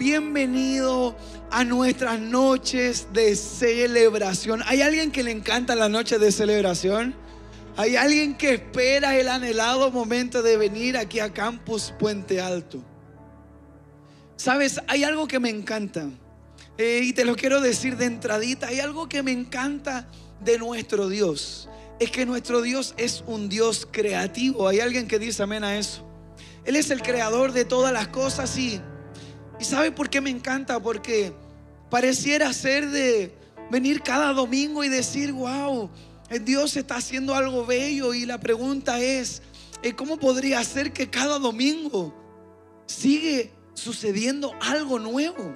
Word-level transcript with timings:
bienvenido 0.00 1.14
a 1.50 1.62
nuestras 1.62 2.18
noches 2.18 3.08
de 3.12 3.36
celebración. 3.36 4.62
¿Hay 4.64 4.80
alguien 4.80 5.12
que 5.12 5.22
le 5.22 5.30
encanta 5.30 5.74
la 5.74 5.90
noche 5.90 6.18
de 6.18 6.32
celebración? 6.32 7.14
¿Hay 7.76 7.96
alguien 7.96 8.34
que 8.34 8.54
espera 8.54 9.18
el 9.18 9.28
anhelado 9.28 9.90
momento 9.90 10.40
de 10.40 10.56
venir 10.56 10.96
aquí 10.96 11.20
a 11.20 11.30
Campus 11.30 11.92
Puente 11.98 12.40
Alto? 12.40 12.82
Sabes, 14.36 14.80
hay 14.88 15.04
algo 15.04 15.28
que 15.28 15.38
me 15.38 15.50
encanta. 15.50 16.08
eh, 16.78 17.02
y 17.04 17.12
te 17.12 17.26
lo 17.26 17.36
quiero 17.36 17.60
decir 17.60 17.98
de 17.98 18.06
entradita. 18.06 18.68
Hay 18.68 18.80
algo 18.80 19.06
que 19.06 19.22
me 19.22 19.32
encanta 19.32 20.08
de 20.42 20.56
nuestro 20.56 21.10
Dios. 21.10 21.68
Es 21.98 22.10
que 22.10 22.24
nuestro 22.24 22.62
Dios 22.62 22.94
es 22.96 23.22
un 23.26 23.50
Dios 23.50 23.86
creativo. 23.90 24.66
Hay 24.66 24.80
alguien 24.80 25.06
que 25.06 25.18
dice 25.18 25.42
amén 25.42 25.62
a 25.62 25.76
eso. 25.76 26.06
Él 26.64 26.76
es 26.76 26.90
el 26.90 27.02
creador 27.02 27.52
de 27.52 27.66
todas 27.66 27.92
las 27.92 28.08
cosas 28.08 28.56
y, 28.56 28.80
y 29.60 29.64
¿sabe 29.64 29.92
por 29.92 30.08
qué 30.08 30.20
me 30.20 30.30
encanta? 30.30 30.80
Porque 30.80 31.34
pareciera 31.90 32.52
ser 32.52 32.88
de 32.88 33.34
venir 33.70 34.02
cada 34.02 34.32
domingo 34.32 34.82
y 34.82 34.88
decir, 34.88 35.32
wow, 35.32 35.90
Dios 36.42 36.76
está 36.76 36.96
haciendo 36.96 37.34
algo 37.34 37.66
bello 37.66 38.14
y 38.14 38.24
la 38.24 38.38
pregunta 38.40 38.98
es, 39.00 39.42
eh, 39.82 39.94
¿cómo 39.94 40.18
podría 40.18 40.64
ser 40.64 40.92
que 40.92 41.10
cada 41.10 41.38
domingo 41.38 42.14
sigue 42.86 43.52
sucediendo 43.74 44.52
algo 44.60 44.98
nuevo? 44.98 45.54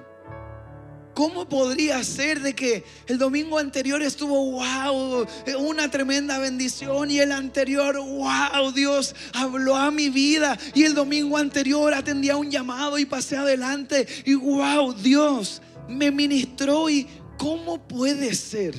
¿Cómo 1.15 1.47
podría 1.47 2.03
ser 2.03 2.41
de 2.41 2.53
que 2.53 2.83
el 3.07 3.17
domingo 3.17 3.57
anterior 3.57 4.01
estuvo, 4.01 4.51
wow, 4.51 5.25
una 5.59 5.89
tremenda 5.89 6.39
bendición 6.39 7.09
y 7.09 7.19
el 7.19 7.31
anterior, 7.31 7.97
wow, 7.97 8.69
Dios 8.73 9.15
habló 9.33 9.77
a 9.77 9.91
mi 9.91 10.09
vida 10.09 10.59
y 10.73 10.83
el 10.83 10.93
domingo 10.93 11.37
anterior 11.37 11.93
atendía 11.93 12.35
un 12.35 12.51
llamado 12.51 12.99
y 12.99 13.05
pasé 13.05 13.37
adelante 13.37 14.05
y 14.25 14.33
wow, 14.33 14.93
Dios 14.93 15.61
me 15.87 16.11
ministró 16.11 16.89
y 16.89 17.07
¿cómo 17.37 17.87
puede 17.87 18.35
ser 18.35 18.75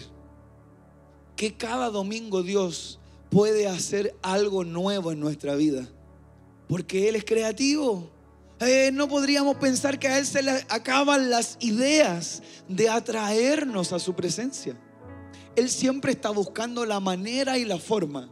que 1.37 1.56
cada 1.56 1.89
domingo 1.89 2.43
Dios 2.43 3.00
puede 3.31 3.67
hacer 3.67 4.15
algo 4.21 4.62
nuevo 4.62 5.11
en 5.11 5.21
nuestra 5.21 5.55
vida? 5.55 5.89
Porque 6.69 7.09
Él 7.09 7.17
es 7.17 7.25
creativo. 7.25 8.11
Eh, 8.61 8.91
no 8.93 9.07
podríamos 9.07 9.57
pensar 9.57 9.99
que 9.99 10.09
a 10.09 10.19
Él 10.19 10.27
se 10.27 10.43
le 10.43 10.51
acaban 10.69 11.29
las 11.29 11.59
ideas 11.61 12.43
de 12.69 12.89
atraernos 12.89 13.93
a 13.93 13.99
su 13.99 14.15
presencia. 14.15 14.79
Él 15.57 15.69
siempre 15.69 16.12
está 16.12 16.31
buscando 16.31 16.87
la 16.87 17.01
manera 17.01 17.59
y 17.59 17.65
la 17.65 17.79
forma 17.79 18.31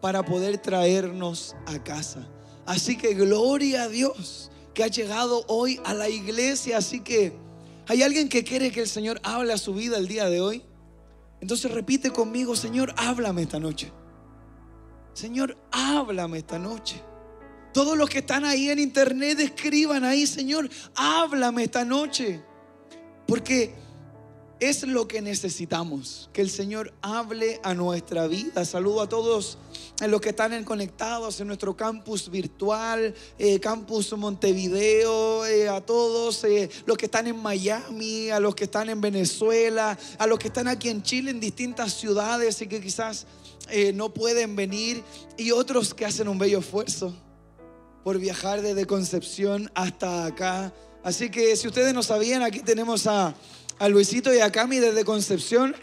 para 0.00 0.24
poder 0.24 0.58
traernos 0.58 1.56
a 1.66 1.82
casa. 1.82 2.28
Así 2.66 2.96
que 2.96 3.14
gloria 3.14 3.84
a 3.84 3.88
Dios 3.88 4.50
que 4.74 4.84
ha 4.84 4.88
llegado 4.88 5.44
hoy 5.48 5.80
a 5.84 5.94
la 5.94 6.08
iglesia. 6.08 6.78
Así 6.78 7.00
que 7.00 7.32
hay 7.86 8.02
alguien 8.02 8.28
que 8.28 8.44
quiere 8.44 8.70
que 8.70 8.82
el 8.82 8.88
Señor 8.88 9.20
hable 9.24 9.52
a 9.52 9.58
su 9.58 9.74
vida 9.74 9.98
el 9.98 10.06
día 10.06 10.28
de 10.28 10.40
hoy. 10.40 10.62
Entonces 11.40 11.70
repite 11.70 12.10
conmigo, 12.10 12.54
Señor, 12.54 12.92
háblame 12.96 13.42
esta 13.42 13.58
noche. 13.58 13.90
Señor, 15.14 15.56
háblame 15.72 16.38
esta 16.38 16.58
noche. 16.58 17.02
Todos 17.72 17.96
los 17.96 18.08
que 18.08 18.18
están 18.18 18.44
ahí 18.44 18.70
en 18.70 18.78
internet, 18.78 19.38
escriban 19.40 20.04
ahí, 20.04 20.26
Señor, 20.26 20.68
háblame 20.94 21.64
esta 21.64 21.84
noche. 21.84 22.42
Porque 23.26 23.74
es 24.60 24.82
lo 24.82 25.06
que 25.06 25.22
necesitamos, 25.22 26.30
que 26.32 26.40
el 26.40 26.50
Señor 26.50 26.92
hable 27.00 27.60
a 27.62 27.74
nuestra 27.74 28.26
vida. 28.26 28.64
Saludo 28.64 29.02
a 29.02 29.08
todos 29.08 29.58
los 30.00 30.20
que 30.20 30.30
están 30.30 30.64
conectados 30.64 31.40
en 31.40 31.46
nuestro 31.46 31.76
campus 31.76 32.28
virtual, 32.30 33.14
eh, 33.38 33.60
campus 33.60 34.12
Montevideo, 34.16 35.46
eh, 35.46 35.68
a 35.68 35.80
todos 35.80 36.42
eh, 36.44 36.68
los 36.86 36.96
que 36.96 37.04
están 37.06 37.28
en 37.28 37.36
Miami, 37.36 38.30
a 38.30 38.40
los 38.40 38.54
que 38.54 38.64
están 38.64 38.88
en 38.88 39.00
Venezuela, 39.00 39.96
a 40.18 40.26
los 40.26 40.38
que 40.38 40.48
están 40.48 40.66
aquí 40.66 40.88
en 40.88 41.02
Chile, 41.02 41.30
en 41.30 41.38
distintas 41.38 41.92
ciudades 41.94 42.60
y 42.62 42.66
que 42.66 42.80
quizás 42.80 43.26
no 43.92 44.14
pueden 44.14 44.56
venir, 44.56 45.04
y 45.36 45.50
otros 45.50 45.92
que 45.92 46.06
hacen 46.06 46.26
un 46.26 46.38
bello 46.38 46.60
esfuerzo 46.60 47.14
por 48.04 48.18
viajar 48.18 48.62
desde 48.62 48.86
Concepción 48.86 49.70
hasta 49.74 50.26
acá. 50.26 50.72
Así 51.02 51.30
que 51.30 51.56
si 51.56 51.68
ustedes 51.68 51.94
no 51.94 52.02
sabían, 52.02 52.42
aquí 52.42 52.60
tenemos 52.60 53.06
a, 53.06 53.34
Luisito 53.88 54.34
y 54.34 54.40
a 54.40 54.50
Cami 54.50 54.78
desde 54.78 55.04
Concepción. 55.04 55.74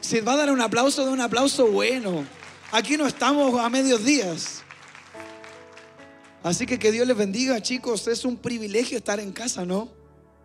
Si 0.00 0.20
va 0.20 0.32
a 0.32 0.36
dar 0.36 0.50
un 0.50 0.60
aplauso, 0.60 1.04
de 1.04 1.12
un 1.12 1.20
aplauso 1.20 1.66
bueno. 1.66 2.26
Aquí 2.72 2.96
no 2.96 3.06
estamos 3.06 3.58
a 3.60 3.68
medios 3.68 4.04
días. 4.04 4.62
Así 6.42 6.66
que 6.66 6.78
que 6.78 6.92
Dios 6.92 7.06
les 7.06 7.16
bendiga, 7.16 7.60
chicos. 7.62 8.08
Es 8.08 8.24
un 8.24 8.36
privilegio 8.36 8.98
estar 8.98 9.20
en 9.20 9.32
casa, 9.32 9.64
¿no? 9.64 9.88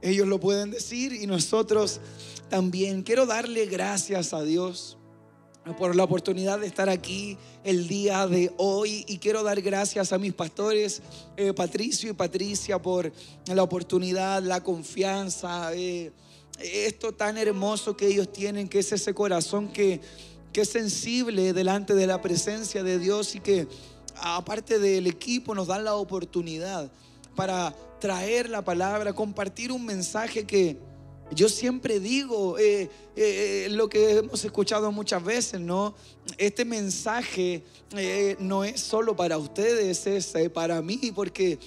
Ellos 0.02 0.28
lo 0.28 0.40
pueden 0.40 0.72
decir 0.72 1.13
y 1.13 1.25
nosotros 1.28 2.00
también. 2.50 3.02
Quiero 3.02 3.25
darle 3.25 3.66
gracias 3.66 4.34
a 4.34 4.44
Dios 4.44 4.98
por 5.78 5.96
la 5.96 6.03
oportunidad 6.03 6.59
de 6.59 6.68
estar 6.68 6.90
aquí 6.90 7.38
el 7.63 7.88
día 7.88 8.28
de 8.28 8.52
hoy. 8.57 9.06
Y 9.07 9.18
quiero 9.18 9.44
dar 9.44 9.62
gracias 9.62 10.12
a 10.13 10.18
mis 10.18 10.34
pastores 10.34 11.02
eh, 11.38 11.53
Patricio 11.53 12.09
y 12.09 12.13
Patricia 12.13 12.81
por 12.81 13.12
la 13.47 13.63
oportunidad, 13.63 14.41
la 14.41 14.63
confianza, 14.63 15.74
eh, 15.74 16.12
esto 16.59 17.13
tan 17.13 17.38
hermoso 17.38 17.96
que 17.96 18.08
ellos 18.08 18.31
tienen, 18.31 18.68
que 18.68 18.79
es 18.79 18.91
ese 18.91 19.13
corazón 19.13 19.69
que, 19.69 20.02
que 20.52 20.62
es 20.62 20.69
sensible 20.69 21.53
delante 21.53 21.96
de 21.96 22.08
la 22.08 22.22
presencia 22.22 22.84
de 22.84 23.00
Dios 23.00 23.35
y 23.35 23.40
que 23.40 23.68
aparte 24.16 24.79
del 24.79 25.08
equipo 25.08 25.56
nos 25.56 25.68
dan 25.68 25.85
la 25.85 25.96
oportunidad 25.96 26.91
para 27.35 27.74
traer 28.00 28.50
la 28.50 28.63
palabra, 28.63 29.13
compartir 29.13 29.72
un 29.72 29.85
mensaje 29.85 30.46
que 30.46 30.78
yo 31.31 31.50
siempre 31.50 32.00
digo 32.00 32.57
eh, 32.57 32.90
eh, 33.16 33.67
lo 33.72 33.90
que 33.90 34.17
hemos 34.17 34.44
escuchado 34.44 34.91
muchas 34.91 35.23
veces, 35.23 35.59
¿no? 35.59 35.94
Este 36.38 36.66
mensaje 36.66 37.63
eh, 37.95 38.35
no 38.40 38.63
es 38.63 38.79
solo 38.79 39.16
para 39.16 39.38
ustedes, 39.38 40.07
es 40.07 40.34
para 40.53 40.81
mí, 40.81 41.12
porque 41.13 41.59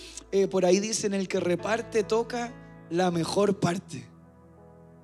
por 0.51 0.65
ahí 0.65 0.81
dicen 0.81 1.15
el 1.15 1.29
que 1.29 1.41
reparte 1.41 2.03
toca 2.03 2.53
la 2.91 3.11
mejor 3.11 3.61
parte. 3.61 4.07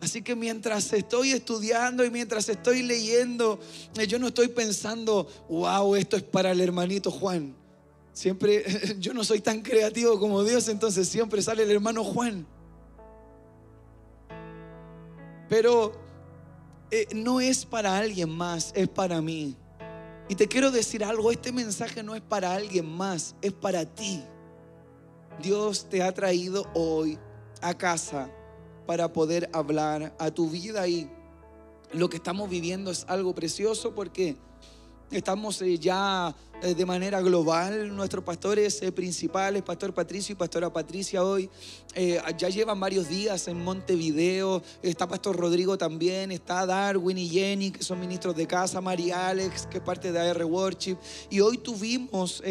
Así 0.00 0.22
que 0.22 0.36
mientras 0.36 0.92
estoy 0.92 1.32
estudiando 1.32 2.04
y 2.04 2.10
mientras 2.10 2.48
estoy 2.48 2.82
leyendo, 2.82 3.58
yo 4.06 4.19
no 4.19 4.28
estoy 4.28 4.48
pensando, 4.48 5.26
wow, 5.48 5.96
esto 5.96 6.16
es 6.16 6.22
para 6.22 6.52
el 6.52 6.60
hermanito 6.60 7.10
Juan. 7.10 7.54
Siempre, 8.12 8.64
yo 8.98 9.12
no 9.12 9.25
soy 9.25 9.40
tan 9.40 9.60
creativo 9.60 10.19
como 10.19 10.44
Dios, 10.44 10.69
entonces 10.69 11.08
siempre 11.08 11.42
sale 11.42 11.64
el 11.64 11.70
hermano 11.70 12.04
Juan. 12.04 12.46
Pero 15.48 15.92
eh, 16.91 17.06
no 17.14 17.41
es 17.41 17.64
para 17.64 17.97
alguien 17.97 18.31
más, 18.31 18.72
es 18.75 18.88
para 18.88 19.20
mí. 19.20 19.56
Y 20.28 20.34
te 20.34 20.47
quiero 20.47 20.70
decir 20.70 21.04
algo, 21.04 21.31
este 21.31 21.53
mensaje 21.53 22.03
no 22.03 22.14
es 22.14 22.20
para 22.20 22.53
alguien 22.54 22.86
más, 22.86 23.34
es 23.41 23.53
para 23.53 23.87
ti. 23.87 24.22
Dios 25.42 25.88
te 25.88 26.03
ha 26.03 26.12
traído 26.12 26.66
hoy 26.75 27.19
a 27.62 27.75
casa 27.75 28.31
para 28.87 29.12
poder 29.12 29.48
hablar 29.53 30.14
a 30.19 30.31
tu 30.31 30.50
vida 30.50 30.87
y 30.87 31.10
lo 31.92 32.10
que 32.10 32.16
estamos 32.16 32.50
viviendo 32.50 32.91
es 32.91 33.04
algo 33.08 33.34
precioso 33.34 33.94
porque 33.94 34.37
Estamos 35.10 35.62
eh, 35.62 35.78
ya 35.78 36.34
de 36.60 36.86
manera 36.86 37.20
global, 37.20 37.94
nuestros 37.94 38.24
pastores 38.24 38.82
eh, 38.82 38.91
principales, 38.92 39.62
Pastor 39.62 39.94
Patricio 39.94 40.32
y 40.32 40.36
Pastora 40.36 40.72
Patricia 40.72 41.22
hoy, 41.22 41.48
ya 42.36 42.48
llevan 42.48 42.78
varios 42.78 43.08
días 43.08 43.48
en 43.48 43.62
Montevideo, 43.62 44.62
está 44.82 45.08
Pastor 45.08 45.36
Rodrigo 45.36 45.76
también, 45.76 46.30
está 46.30 46.64
Darwin 46.64 47.19
y 47.19 47.28
Jenny, 47.28 47.70
que 47.70 47.82
son 47.82 47.98
ministros 47.98 48.36
de 48.36 48.46
casa, 48.46 48.80
María 48.80 49.28
Alex, 49.28 49.66
que 49.66 49.78
es 49.78 49.82
parte 49.82 50.12
de 50.12 50.19
AR 50.20 50.44
Worship, 50.44 50.96
y 51.30 51.41
hoy 51.41 51.58
tuvimos 51.58 52.42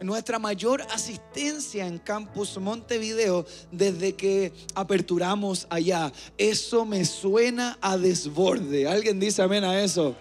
nuestra 0.00 0.38
mayor 0.38 0.82
asistencia 0.92 1.86
en 1.86 1.98
Campus 1.98 2.58
Montevideo 2.58 3.46
desde 3.72 4.14
que 4.14 4.52
aperturamos 4.74 5.66
allá. 5.70 6.12
Eso 6.36 6.84
me 6.84 7.04
suena 7.04 7.78
a 7.80 7.96
desborde. 7.96 8.86
¿Alguien 8.86 9.18
dice 9.18 9.42
amén 9.42 9.64
a 9.64 9.82
eso? 9.82 10.14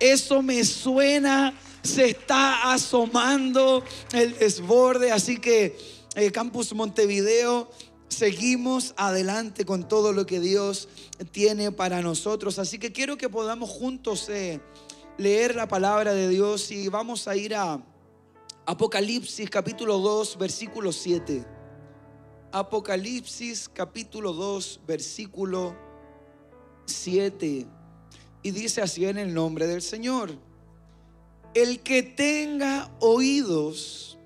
Eso 0.00 0.42
me 0.42 0.64
suena, 0.64 1.54
se 1.84 2.06
está 2.06 2.72
asomando 2.72 3.84
el 4.12 4.36
desborde. 4.36 5.12
Así 5.12 5.38
que 5.38 5.78
eh, 6.16 6.32
Campus 6.32 6.74
Montevideo, 6.74 7.70
seguimos 8.08 8.94
adelante 8.96 9.64
con 9.64 9.86
todo 9.86 10.12
lo 10.12 10.26
que 10.26 10.40
Dios 10.40 10.88
tiene 11.30 11.70
para 11.70 12.00
nosotros. 12.00 12.58
Así 12.58 12.78
que 12.78 12.92
quiero 12.92 13.16
que 13.16 13.28
podamos 13.28 13.70
juntos 13.70 14.28
eh, 14.28 14.60
leer 15.18 15.54
la 15.54 15.68
palabra 15.68 16.14
de 16.14 16.28
Dios 16.28 16.70
y 16.70 16.88
vamos 16.88 17.28
a 17.28 17.36
ir 17.36 17.54
a 17.54 17.80
Apocalipsis 18.66 19.50
capítulo 19.50 19.98
2, 19.98 20.38
versículo 20.38 20.90
7. 20.90 21.44
Apocalipsis 22.50 23.68
capítulo 23.68 24.32
2, 24.32 24.80
versículo 24.86 25.76
7. 26.86 27.66
Y 28.42 28.50
dice 28.50 28.80
así 28.80 29.04
en 29.04 29.18
el 29.18 29.34
nombre 29.34 29.66
del 29.66 29.82
Señor. 29.82 30.38
El 31.54 31.80
que 31.80 32.02
tenga 32.02 32.90
oídos, 32.98 34.18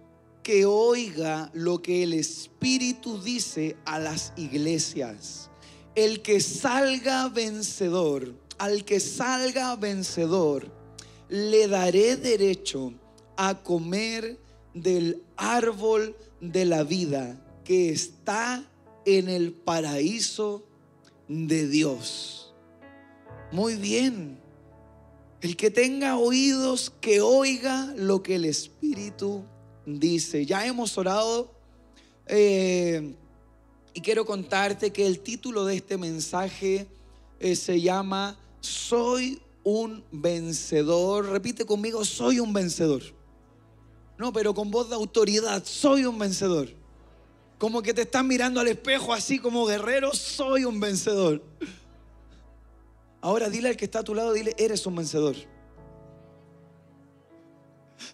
que 0.42 0.64
oiga 0.64 1.50
lo 1.52 1.82
que 1.82 2.02
el 2.02 2.14
Espíritu 2.14 3.20
dice 3.20 3.76
a 3.84 3.98
las 3.98 4.32
iglesias. 4.36 5.50
El 5.94 6.22
que 6.22 6.40
salga 6.40 7.28
vencedor, 7.28 8.34
al 8.56 8.86
que 8.86 8.98
salga 8.98 9.76
vencedor, 9.76 10.72
le 11.28 11.69
daré 11.69 12.16
derecho 12.16 12.94
a 13.36 13.62
comer 13.62 14.38
del 14.72 15.22
árbol 15.36 16.16
de 16.40 16.64
la 16.64 16.82
vida 16.82 17.38
que 17.62 17.90
está 17.90 18.64
en 19.04 19.28
el 19.28 19.52
paraíso 19.52 20.64
de 21.28 21.69
Dios. 21.69 22.54
Muy 23.52 23.75
bien. 23.75 24.48
El 25.40 25.56
que 25.56 25.70
tenga 25.70 26.17
oídos, 26.17 26.93
que 27.00 27.20
oiga 27.20 27.93
lo 27.96 28.23
que 28.23 28.35
el 28.35 28.44
Espíritu 28.44 29.44
dice. 29.87 30.44
Ya 30.44 30.67
hemos 30.67 30.99
orado 30.99 31.52
eh, 32.26 33.14
y 33.94 34.00
quiero 34.00 34.26
contarte 34.26 34.93
que 34.93 35.06
el 35.06 35.20
título 35.20 35.64
de 35.64 35.76
este 35.76 35.96
mensaje 35.96 36.88
eh, 37.38 37.55
se 37.55 37.81
llama 37.81 38.37
Soy 38.61 39.40
un 39.62 40.05
vencedor. 40.11 41.26
Repite 41.26 41.64
conmigo, 41.64 42.05
soy 42.05 42.40
un 42.40 42.52
vencedor. 42.52 43.02
No, 44.19 44.32
pero 44.32 44.55
con 44.55 44.73
voz 44.73 44.88
de 44.88 44.96
autoridad, 44.96 45.62
soy 45.64 46.05
un 46.05 46.19
vencedor. 46.19 46.69
Como 47.58 47.82
que 47.82 47.94
te 47.94 48.02
están 48.02 48.26
mirando 48.26 48.61
al 48.61 48.69
espejo 48.69 49.12
así 49.12 49.38
como 49.38 49.67
guerrero, 49.67 50.12
soy 50.14 50.64
un 50.64 50.81
vencedor. 50.81 51.43
Ahora 53.20 53.50
dile 53.50 53.70
al 53.70 53.76
que 53.76 53.85
está 53.85 54.00
a 54.00 54.05
tu 54.05 54.15
lado, 54.15 54.32
dile, 54.32 54.55
eres 54.59 54.87
un 54.87 54.97
vencedor. 54.97 55.37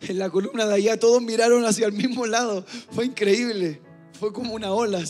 En 0.00 0.18
la 0.18 0.30
columna 0.30 0.66
de 0.66 0.74
allá 0.74 0.98
todos 0.98 1.22
miraron 1.22 1.64
hacia 1.64 1.86
el 1.86 1.92
mismo 1.92 2.26
lado. 2.26 2.64
Fue 2.90 3.04
increíble. 3.04 3.80
Fue 4.18 4.32
como 4.32 4.54
una 4.54 4.72
ola. 4.72 5.02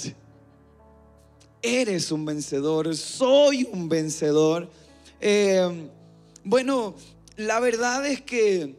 Eres 1.63 2.11
un 2.13 2.25
vencedor, 2.25 2.95
soy 2.97 3.69
un 3.73 3.89
vencedor. 3.89 4.69
Eh, 5.21 5.89
bueno, 6.43 6.95
la 7.37 7.61
verdad 7.61 8.05
es 8.07 8.21
que 8.21 8.77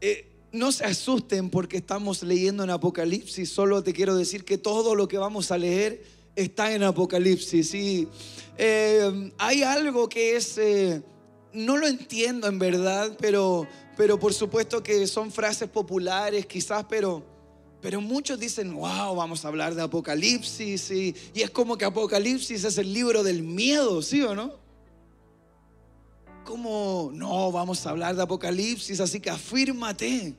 eh, 0.00 0.28
no 0.52 0.72
se 0.72 0.84
asusten 0.84 1.50
porque 1.50 1.78
estamos 1.78 2.22
leyendo 2.22 2.64
en 2.64 2.70
Apocalipsis. 2.70 3.50
Solo 3.50 3.82
te 3.82 3.92
quiero 3.92 4.16
decir 4.16 4.44
que 4.44 4.58
todo 4.58 4.94
lo 4.94 5.08
que 5.08 5.18
vamos 5.18 5.50
a 5.50 5.58
leer 5.58 6.02
está 6.42 6.72
en 6.72 6.84
Apocalipsis. 6.84 7.74
Y 7.74 8.08
eh, 8.56 9.32
hay 9.38 9.62
algo 9.62 10.08
que 10.08 10.36
es, 10.36 10.56
eh, 10.58 11.02
no 11.52 11.76
lo 11.76 11.86
entiendo 11.86 12.46
en 12.46 12.58
verdad, 12.58 13.16
pero, 13.20 13.66
pero 13.96 14.18
por 14.18 14.32
supuesto 14.32 14.82
que 14.82 15.06
son 15.06 15.32
frases 15.32 15.68
populares 15.68 16.46
quizás, 16.46 16.84
pero, 16.88 17.24
pero 17.80 18.00
muchos 18.00 18.38
dicen, 18.38 18.72
wow, 18.72 19.14
vamos 19.16 19.44
a 19.44 19.48
hablar 19.48 19.74
de 19.74 19.82
Apocalipsis. 19.82 20.90
Y, 20.90 21.14
y 21.34 21.42
es 21.42 21.50
como 21.50 21.76
que 21.76 21.84
Apocalipsis 21.84 22.64
es 22.64 22.78
el 22.78 22.92
libro 22.92 23.22
del 23.22 23.42
miedo, 23.42 24.00
¿sí 24.00 24.22
o 24.22 24.34
no? 24.34 24.52
Como, 26.44 27.10
no, 27.12 27.52
vamos 27.52 27.84
a 27.84 27.90
hablar 27.90 28.16
de 28.16 28.22
Apocalipsis, 28.22 29.00
así 29.00 29.20
que 29.20 29.28
afírmate, 29.28 30.34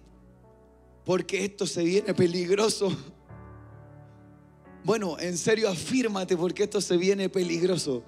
porque 1.06 1.46
esto 1.46 1.68
se 1.68 1.84
viene 1.84 2.14
peligroso. 2.14 2.96
Bueno, 4.84 5.18
en 5.20 5.38
serio, 5.38 5.70
afírmate 5.70 6.38
porque 6.38 6.64
esto 6.64 6.80
se 6.80 6.96
viene 6.98 7.30
peligroso, 7.30 8.04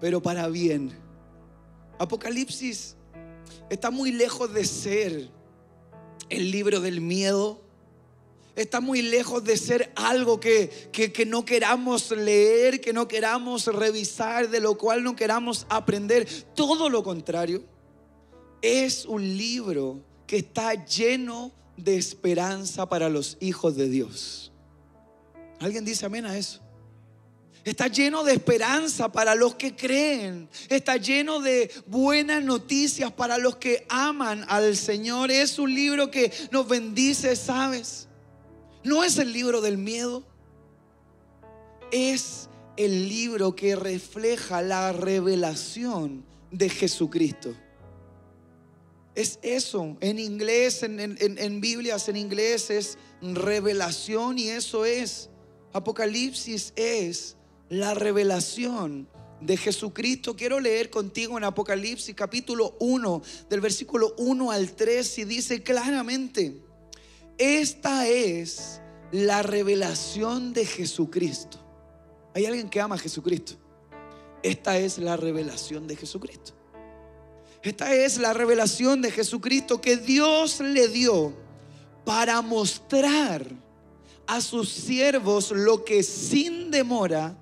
pero 0.00 0.22
para 0.22 0.48
bien. 0.48 0.92
Apocalipsis 1.98 2.96
está 3.68 3.90
muy 3.90 4.12
lejos 4.12 4.52
de 4.52 4.64
ser 4.64 5.30
el 6.28 6.50
libro 6.50 6.80
del 6.80 7.00
miedo. 7.00 7.60
Está 8.54 8.80
muy 8.80 9.02
lejos 9.02 9.44
de 9.44 9.56
ser 9.58 9.92
algo 9.96 10.40
que, 10.40 10.70
que, 10.90 11.26
no 11.26 11.44
queramos 11.44 12.10
leer, 12.10 12.80
que 12.80 12.94
no 12.94 13.06
queramos 13.06 13.66
revisar, 13.66 14.48
de 14.48 14.60
lo 14.60 14.78
cual 14.78 15.02
no 15.02 15.14
queramos 15.14 15.66
aprender. 15.68 16.26
Todo 16.54 16.88
lo 16.88 17.02
contrario. 17.02 17.64
Es 18.62 19.04
un 19.04 19.36
libro 19.36 20.00
que 20.26 20.38
está 20.38 20.72
lleno 20.86 21.52
de 21.76 21.96
esperanza 21.96 22.88
para 22.88 23.10
los 23.10 23.36
hijos 23.40 23.76
de 23.76 23.90
Dios. 23.90 24.52
¿Alguien 25.60 25.84
dice 25.84 26.06
amén 26.06 26.26
a 26.26 26.36
eso? 26.36 26.60
Está 27.66 27.88
lleno 27.88 28.22
de 28.22 28.32
esperanza 28.32 29.10
para 29.10 29.34
los 29.34 29.56
que 29.56 29.74
creen. 29.74 30.48
Está 30.68 30.98
lleno 30.98 31.40
de 31.40 31.68
buenas 31.86 32.44
noticias 32.44 33.10
para 33.10 33.38
los 33.38 33.56
que 33.56 33.84
aman 33.88 34.44
al 34.46 34.76
Señor. 34.76 35.32
Es 35.32 35.58
un 35.58 35.74
libro 35.74 36.08
que 36.08 36.32
nos 36.52 36.68
bendice, 36.68 37.34
¿sabes? 37.34 38.06
No 38.84 39.02
es 39.02 39.18
el 39.18 39.32
libro 39.32 39.60
del 39.60 39.78
miedo. 39.78 40.22
Es 41.90 42.48
el 42.76 43.08
libro 43.08 43.56
que 43.56 43.74
refleja 43.74 44.62
la 44.62 44.92
revelación 44.92 46.24
de 46.52 46.68
Jesucristo. 46.68 47.52
Es 49.16 49.40
eso. 49.42 49.96
En 50.00 50.20
inglés, 50.20 50.84
en, 50.84 51.16
en 51.18 51.60
Biblias 51.60 52.08
en 52.08 52.16
inglés 52.16 52.70
es 52.70 52.96
revelación 53.20 54.38
y 54.38 54.50
eso 54.50 54.84
es 54.84 55.30
Apocalipsis 55.76 56.72
es 56.74 57.36
la 57.68 57.92
revelación 57.92 59.06
de 59.42 59.58
Jesucristo. 59.58 60.34
Quiero 60.34 60.58
leer 60.58 60.88
contigo 60.88 61.36
en 61.36 61.44
Apocalipsis 61.44 62.14
capítulo 62.14 62.76
1, 62.80 63.22
del 63.50 63.60
versículo 63.60 64.14
1 64.16 64.50
al 64.50 64.72
3, 64.72 65.18
y 65.18 65.24
dice 65.24 65.62
claramente, 65.62 66.62
esta 67.36 68.08
es 68.08 68.80
la 69.12 69.42
revelación 69.42 70.54
de 70.54 70.64
Jesucristo. 70.64 71.58
¿Hay 72.34 72.46
alguien 72.46 72.70
que 72.70 72.80
ama 72.80 72.94
a 72.94 72.98
Jesucristo? 72.98 73.52
Esta 74.42 74.78
es 74.78 74.96
la 74.96 75.18
revelación 75.18 75.86
de 75.86 75.96
Jesucristo. 75.96 76.52
Esta 77.62 77.94
es 77.94 78.16
la 78.16 78.32
revelación 78.32 79.02
de 79.02 79.10
Jesucristo 79.10 79.82
que 79.82 79.98
Dios 79.98 80.60
le 80.60 80.88
dio 80.88 81.36
para 82.06 82.40
mostrar 82.40 83.65
a 84.26 84.40
sus 84.40 84.68
siervos 84.68 85.50
lo 85.50 85.84
que 85.84 86.02
sin 86.02 86.70
demora 86.70 87.36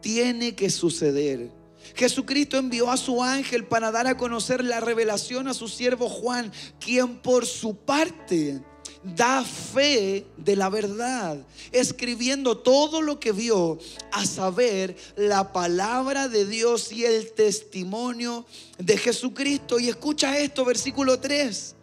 tiene 0.00 0.54
que 0.54 0.70
suceder. 0.70 1.50
Jesucristo 1.94 2.56
envió 2.56 2.90
a 2.90 2.96
su 2.96 3.22
ángel 3.22 3.64
para 3.64 3.90
dar 3.90 4.06
a 4.06 4.16
conocer 4.16 4.64
la 4.64 4.80
revelación 4.80 5.48
a 5.48 5.54
su 5.54 5.68
siervo 5.68 6.08
Juan, 6.08 6.52
quien 6.80 7.18
por 7.18 7.46
su 7.46 7.76
parte 7.76 8.60
da 9.02 9.44
fe 9.44 10.26
de 10.36 10.56
la 10.56 10.68
verdad, 10.68 11.38
escribiendo 11.70 12.58
todo 12.58 13.02
lo 13.02 13.20
que 13.20 13.32
vio, 13.32 13.78
a 14.12 14.26
saber, 14.26 14.96
la 15.16 15.52
palabra 15.52 16.28
de 16.28 16.44
Dios 16.44 16.92
y 16.92 17.04
el 17.04 17.32
testimonio 17.32 18.44
de 18.78 18.96
Jesucristo. 18.96 19.78
Y 19.78 19.88
escucha 19.88 20.38
esto, 20.38 20.64
versículo 20.64 21.20
3. 21.20 21.74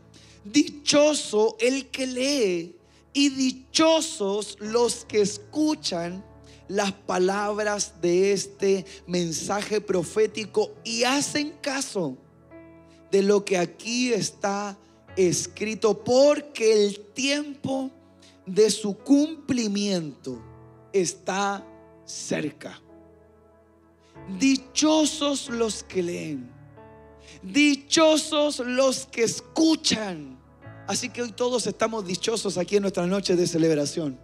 Dichoso 0.44 1.56
el 1.60 1.88
que 1.88 2.08
lee 2.08 2.76
y 3.14 3.30
dichosos 3.30 4.58
los 4.60 5.06
que 5.06 5.22
escuchan 5.22 6.24
las 6.68 6.92
palabras 6.92 8.02
de 8.02 8.34
este 8.34 8.86
mensaje 9.06 9.80
profético 9.80 10.72
y 10.84 11.04
hacen 11.04 11.52
caso 11.62 12.18
de 13.12 13.22
lo 13.22 13.46
que 13.46 13.58
aquí 13.58 14.12
está 14.12 14.78
escrito, 15.16 16.04
porque 16.04 16.86
el 16.86 17.00
tiempo 17.14 17.92
de 18.46 18.72
su 18.72 18.98
cumplimiento 18.98 20.42
está 20.92 21.66
cerca. 22.06 22.82
Dichosos 24.40 25.50
los 25.50 25.84
que 25.84 26.02
leen, 26.02 26.50
dichosos 27.44 28.60
los 28.60 29.06
que 29.06 29.24
escuchan 29.24 30.43
Así 30.88 31.10
que 31.10 31.22
hoy 31.22 31.32
todos 31.32 31.66
estamos 31.68 32.06
dichosos 32.06 32.58
aquí 32.58 32.76
en 32.76 32.82
nuestra 32.82 33.08
noche 33.08 33.36
de 33.36 33.48
celebración. 33.48 34.20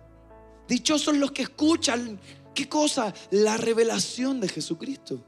Dichosos 0.67 1.15
los 1.17 1.31
que 1.31 1.43
escuchan, 1.43 2.19
¿qué 2.53 2.67
cosa? 2.67 3.13
La 3.31 3.57
revelación 3.57 4.39
de 4.39 4.49
Jesucristo. 4.49 5.23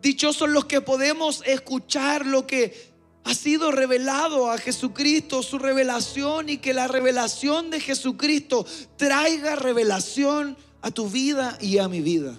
Dichosos 0.00 0.48
los 0.48 0.64
que 0.64 0.80
podemos 0.80 1.42
escuchar 1.44 2.24
lo 2.24 2.46
que 2.46 2.90
ha 3.24 3.34
sido 3.34 3.70
revelado 3.70 4.50
a 4.50 4.56
Jesucristo, 4.56 5.42
su 5.42 5.58
revelación 5.58 6.48
y 6.48 6.58
que 6.58 6.72
la 6.72 6.88
revelación 6.88 7.70
de 7.70 7.80
Jesucristo 7.80 8.64
traiga 8.96 9.56
revelación 9.56 10.56
a 10.80 10.90
tu 10.90 11.08
vida 11.08 11.58
y 11.60 11.78
a 11.78 11.88
mi 11.88 12.00
vida. 12.00 12.34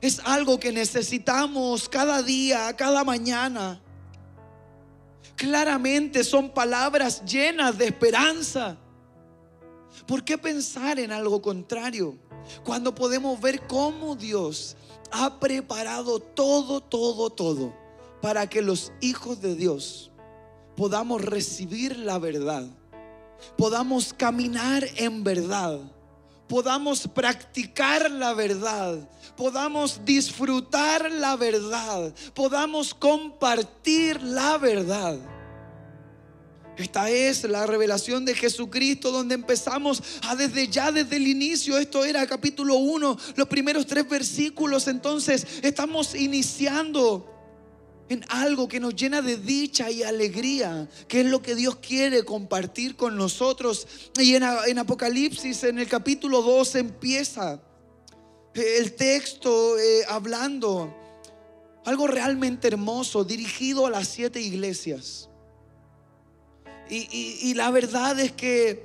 Es 0.00 0.20
algo 0.24 0.60
que 0.60 0.72
necesitamos 0.72 1.88
cada 1.88 2.22
día, 2.22 2.74
cada 2.76 3.02
mañana. 3.02 3.80
Claramente 5.42 6.22
son 6.22 6.50
palabras 6.50 7.24
llenas 7.24 7.76
de 7.76 7.86
esperanza. 7.86 8.76
¿Por 10.06 10.22
qué 10.22 10.38
pensar 10.38 11.00
en 11.00 11.10
algo 11.10 11.42
contrario? 11.42 12.16
Cuando 12.62 12.94
podemos 12.94 13.40
ver 13.40 13.66
cómo 13.66 14.14
Dios 14.14 14.76
ha 15.10 15.40
preparado 15.40 16.20
todo, 16.20 16.80
todo, 16.80 17.28
todo 17.28 17.74
para 18.20 18.48
que 18.48 18.62
los 18.62 18.92
hijos 19.00 19.40
de 19.40 19.56
Dios 19.56 20.12
podamos 20.76 21.20
recibir 21.20 21.98
la 21.98 22.20
verdad 22.20 22.68
podamos 23.56 24.12
caminar 24.12 24.86
en 24.96 25.24
verdad, 25.24 25.80
podamos 26.48 27.08
practicar 27.08 28.10
la 28.10 28.34
verdad, 28.34 29.08
podamos 29.36 30.04
disfrutar 30.04 31.10
la 31.10 31.36
verdad, 31.36 32.14
podamos 32.34 32.94
compartir 32.94 34.22
la 34.22 34.58
verdad. 34.58 35.31
Esta 36.76 37.10
es 37.10 37.44
la 37.44 37.66
revelación 37.66 38.24
de 38.24 38.34
Jesucristo 38.34 39.10
donde 39.10 39.34
empezamos 39.34 40.02
a 40.22 40.34
desde 40.34 40.68
ya, 40.68 40.90
desde 40.90 41.16
el 41.16 41.26
inicio, 41.26 41.76
esto 41.76 42.04
era 42.04 42.26
capítulo 42.26 42.76
1, 42.76 43.18
los 43.36 43.48
primeros 43.48 43.86
tres 43.86 44.08
versículos, 44.08 44.88
entonces 44.88 45.46
estamos 45.62 46.14
iniciando 46.14 47.28
en 48.08 48.24
algo 48.28 48.68
que 48.68 48.80
nos 48.80 48.94
llena 48.94 49.20
de 49.20 49.36
dicha 49.36 49.90
y 49.90 50.02
alegría, 50.02 50.88
que 51.08 51.20
es 51.20 51.26
lo 51.26 51.42
que 51.42 51.54
Dios 51.54 51.76
quiere 51.76 52.24
compartir 52.24 52.96
con 52.96 53.16
nosotros. 53.16 53.86
Y 54.18 54.34
en, 54.34 54.78
Apocalipsis, 54.78 55.64
en 55.64 55.78
el 55.78 55.88
capítulo 55.88 56.42
2, 56.42 56.74
empieza 56.76 57.60
el 58.54 58.92
texto 58.94 59.78
eh, 59.78 60.04
hablando 60.08 60.94
algo 61.84 62.06
realmente 62.06 62.68
hermoso, 62.68 63.24
dirigido 63.24 63.86
a 63.86 63.90
las 63.90 64.08
siete 64.08 64.40
iglesias. 64.40 65.28
Y, 66.94 67.54
la 67.54 67.70
verdad 67.70 68.20
es 68.20 68.32
que 68.32 68.84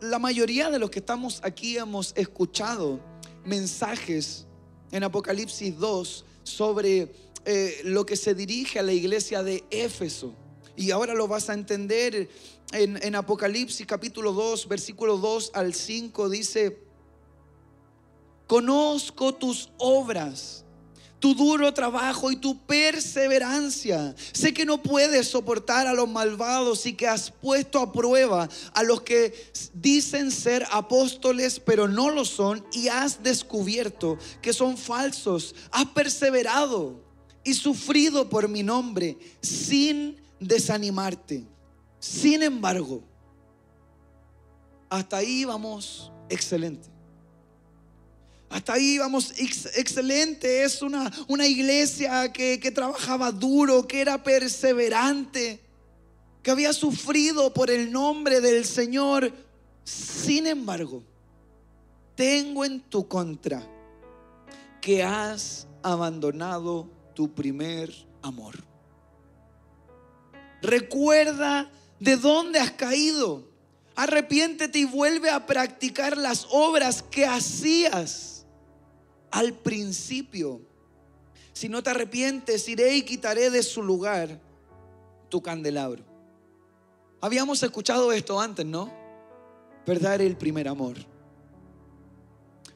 la 0.00 0.18
mayoría 0.18 0.68
de 0.68 0.80
los 0.80 0.90
que 0.90 0.98
estamos 0.98 1.38
aquí 1.44 1.76
hemos 1.76 2.12
escuchado 2.16 2.98
mensajes 3.44 4.48
en 4.90 5.04
Apocalipsis 5.04 5.78
2 5.78 6.24
sobre 6.42 7.12
eh, 7.44 7.82
lo 7.84 8.04
que 8.04 8.16
se 8.16 8.34
dirige 8.34 8.80
a 8.80 8.82
la 8.82 8.92
iglesia 8.92 9.44
de 9.44 9.62
Éfeso. 9.70 10.34
Y 10.74 10.90
ahora 10.90 11.14
lo 11.14 11.28
vas 11.28 11.48
a 11.50 11.54
entender 11.54 12.28
en, 12.72 12.98
en, 13.00 13.14
Apocalipsis 13.14 13.86
capítulo 13.86 14.32
2, 14.32 14.66
versículo 14.66 15.16
2 15.16 15.52
al 15.54 15.72
5, 15.72 16.28
dice, 16.30 16.78
conozco 18.48 19.36
tus 19.36 19.70
obras 19.78 20.64
tu 21.20 21.34
duro 21.34 21.72
trabajo 21.72 22.32
y 22.32 22.36
tu 22.36 22.58
perseverancia. 22.58 24.14
Sé 24.32 24.52
que 24.52 24.64
no 24.64 24.82
puedes 24.82 25.28
soportar 25.28 25.86
a 25.86 25.92
los 25.92 26.08
malvados 26.08 26.86
y 26.86 26.94
que 26.94 27.06
has 27.06 27.30
puesto 27.30 27.78
a 27.78 27.92
prueba 27.92 28.48
a 28.72 28.82
los 28.82 29.02
que 29.02 29.34
dicen 29.74 30.30
ser 30.30 30.66
apóstoles 30.72 31.60
pero 31.60 31.86
no 31.86 32.10
lo 32.10 32.24
son 32.24 32.64
y 32.72 32.88
has 32.88 33.22
descubierto 33.22 34.18
que 34.40 34.52
son 34.52 34.76
falsos. 34.76 35.54
Has 35.70 35.86
perseverado 35.86 37.00
y 37.44 37.54
sufrido 37.54 38.28
por 38.28 38.48
mi 38.48 38.62
nombre 38.62 39.18
sin 39.42 40.16
desanimarte. 40.40 41.44
Sin 41.98 42.42
embargo, 42.42 43.02
hasta 44.88 45.18
ahí 45.18 45.44
vamos 45.44 46.10
excelente. 46.30 46.88
Hasta 48.50 48.72
ahí 48.72 48.98
vamos, 48.98 49.32
excelente. 49.38 50.64
Es 50.64 50.82
una, 50.82 51.10
una 51.28 51.46
iglesia 51.46 52.32
que, 52.32 52.58
que 52.58 52.72
trabajaba 52.72 53.30
duro, 53.30 53.86
que 53.86 54.00
era 54.00 54.22
perseverante, 54.22 55.60
que 56.42 56.50
había 56.50 56.72
sufrido 56.72 57.54
por 57.54 57.70
el 57.70 57.92
nombre 57.92 58.40
del 58.40 58.64
Señor. 58.64 59.32
Sin 59.84 60.48
embargo, 60.48 61.04
tengo 62.16 62.64
en 62.64 62.80
tu 62.80 63.06
contra 63.06 63.62
que 64.80 65.04
has 65.04 65.68
abandonado 65.82 66.90
tu 67.14 67.32
primer 67.32 67.94
amor. 68.20 68.56
Recuerda 70.60 71.70
de 72.00 72.16
dónde 72.16 72.58
has 72.58 72.72
caído. 72.72 73.48
Arrepiéntete 73.94 74.80
y 74.80 74.84
vuelve 74.86 75.30
a 75.30 75.46
practicar 75.46 76.16
las 76.16 76.48
obras 76.50 77.02
que 77.02 77.26
hacías 77.26 78.39
al 79.30 79.54
principio. 79.54 80.60
Si 81.52 81.68
no 81.68 81.82
te 81.82 81.90
arrepientes, 81.90 82.68
iré 82.68 82.96
y 82.96 83.02
quitaré 83.02 83.50
de 83.50 83.62
su 83.62 83.82
lugar 83.82 84.40
tu 85.28 85.42
candelabro. 85.42 86.04
Habíamos 87.20 87.62
escuchado 87.62 88.12
esto 88.12 88.40
antes, 88.40 88.64
¿no? 88.64 88.90
Verdad 89.86 90.20
el 90.20 90.36
primer 90.36 90.68
amor. 90.68 90.96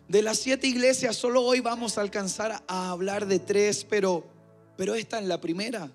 De 0.09 0.21
las 0.21 0.39
siete 0.39 0.67
iglesias, 0.67 1.17
solo 1.17 1.43
hoy 1.43 1.61
vamos 1.61 1.97
a 1.97 2.03
alcanzar 2.03 2.63
a 2.67 2.91
hablar 2.91 3.27
de 3.27 3.39
tres, 3.39 3.87
pero, 3.89 4.25
pero 4.77 4.95
esta 4.95 5.19
es 5.19 5.25
la 5.25 5.41
primera. 5.41 5.91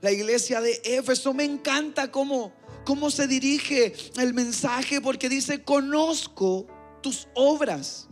La 0.00 0.10
iglesia 0.10 0.60
de 0.60 0.80
Éfeso 0.84 1.34
me 1.34 1.44
encanta 1.44 2.10
cómo, 2.10 2.52
cómo 2.84 3.10
se 3.10 3.26
dirige 3.26 3.94
el 4.16 4.32
mensaje, 4.32 5.00
porque 5.00 5.28
dice, 5.28 5.62
conozco 5.62 6.66
tus 7.02 7.28
obras 7.34 8.08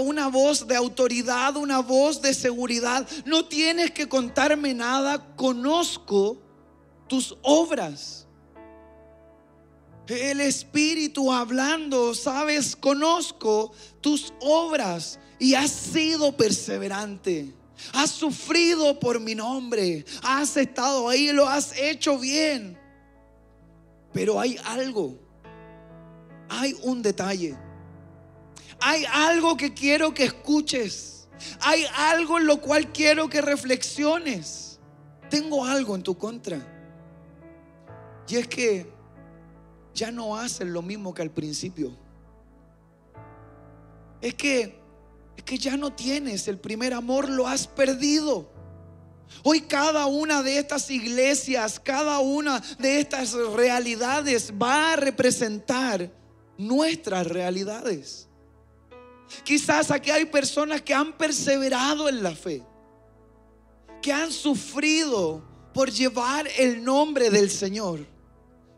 una 0.00 0.28
voz 0.28 0.66
de 0.66 0.76
autoridad, 0.76 1.56
una 1.56 1.80
voz 1.80 2.22
de 2.22 2.34
seguridad. 2.34 3.06
No 3.24 3.44
tienes 3.44 3.90
que 3.90 4.08
contarme 4.08 4.74
nada, 4.74 5.34
conozco 5.36 6.38
tus 7.08 7.36
obras. 7.42 8.26
El 10.06 10.40
Espíritu 10.40 11.32
hablando, 11.32 12.14
sabes, 12.14 12.76
conozco 12.76 13.72
tus 14.00 14.32
obras 14.40 15.18
y 15.38 15.54
has 15.54 15.70
sido 15.70 16.36
perseverante. 16.36 17.54
Has 17.92 18.10
sufrido 18.10 18.98
por 19.00 19.18
mi 19.20 19.34
nombre. 19.34 20.04
Has 20.22 20.56
estado 20.56 21.08
ahí, 21.08 21.32
lo 21.32 21.48
has 21.48 21.76
hecho 21.76 22.18
bien. 22.18 22.78
Pero 24.12 24.38
hay 24.38 24.58
algo. 24.64 25.18
Hay 26.48 26.76
un 26.82 27.02
detalle. 27.02 27.56
Hay 28.80 29.04
algo 29.12 29.56
que 29.56 29.74
quiero 29.74 30.14
que 30.14 30.24
escuches. 30.24 31.28
Hay 31.60 31.84
algo 31.96 32.38
en 32.38 32.46
lo 32.46 32.60
cual 32.60 32.92
quiero 32.92 33.28
que 33.28 33.40
reflexiones. 33.40 34.78
Tengo 35.30 35.64
algo 35.64 35.94
en 35.94 36.02
tu 36.02 36.16
contra. 36.16 36.58
Y 38.28 38.36
es 38.36 38.48
que 38.48 38.90
ya 39.94 40.10
no 40.10 40.36
hacen 40.36 40.72
lo 40.72 40.82
mismo 40.82 41.12
que 41.14 41.22
al 41.22 41.30
principio. 41.30 41.92
Es 44.20 44.34
que 44.34 44.84
es 45.36 45.42
que 45.42 45.58
ya 45.58 45.76
no 45.76 45.92
tienes 45.92 46.48
el 46.48 46.58
primer 46.58 46.94
amor, 46.94 47.28
lo 47.28 47.46
has 47.46 47.66
perdido. 47.66 48.48
Hoy 49.42 49.62
cada 49.62 50.06
una 50.06 50.42
de 50.42 50.58
estas 50.58 50.90
iglesias, 50.90 51.80
cada 51.80 52.20
una 52.20 52.60
de 52.78 53.00
estas 53.00 53.32
realidades 53.32 54.52
va 54.52 54.92
a 54.92 54.96
representar 54.96 56.10
nuestras 56.56 57.26
realidades. 57.26 58.28
Quizás 59.42 59.90
aquí 59.90 60.10
hay 60.10 60.26
personas 60.26 60.82
que 60.82 60.94
han 60.94 61.12
perseverado 61.12 62.08
en 62.08 62.22
la 62.22 62.34
fe, 62.34 62.62
que 64.02 64.12
han 64.12 64.30
sufrido 64.30 65.42
por 65.72 65.90
llevar 65.90 66.46
el 66.58 66.84
nombre 66.84 67.30
del 67.30 67.50
Señor, 67.50 68.06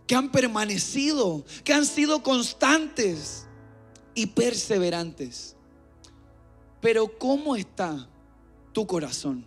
que 0.06 0.14
han 0.14 0.30
permanecido, 0.30 1.44
que 1.64 1.72
han 1.72 1.84
sido 1.84 2.22
constantes 2.22 3.46
y 4.14 4.26
perseverantes. 4.26 5.56
Pero 6.80 7.18
¿cómo 7.18 7.56
está 7.56 8.08
tu 8.72 8.86
corazón? 8.86 9.46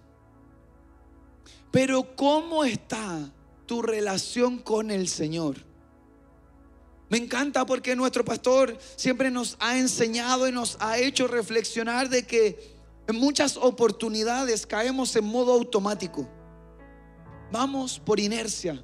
Pero 1.71 2.15
¿cómo 2.15 2.63
está 2.63 3.31
tu 3.65 3.81
relación 3.81 4.57
con 4.59 4.91
el 4.91 5.07
Señor? 5.07 5.68
Me 7.09 7.17
encanta 7.17 7.65
porque 7.65 7.95
nuestro 7.95 8.23
pastor 8.23 8.77
siempre 8.95 9.31
nos 9.31 9.57
ha 9.59 9.77
enseñado 9.77 10.47
y 10.47 10.51
nos 10.51 10.77
ha 10.79 10.99
hecho 10.99 11.27
reflexionar 11.27 12.07
de 12.07 12.25
que 12.25 12.77
en 13.07 13.15
muchas 13.15 13.57
oportunidades 13.57 14.67
caemos 14.67 15.15
en 15.15 15.25
modo 15.25 15.53
automático. 15.53 16.29
Vamos 17.51 17.99
por 17.99 18.19
inercia. 18.19 18.83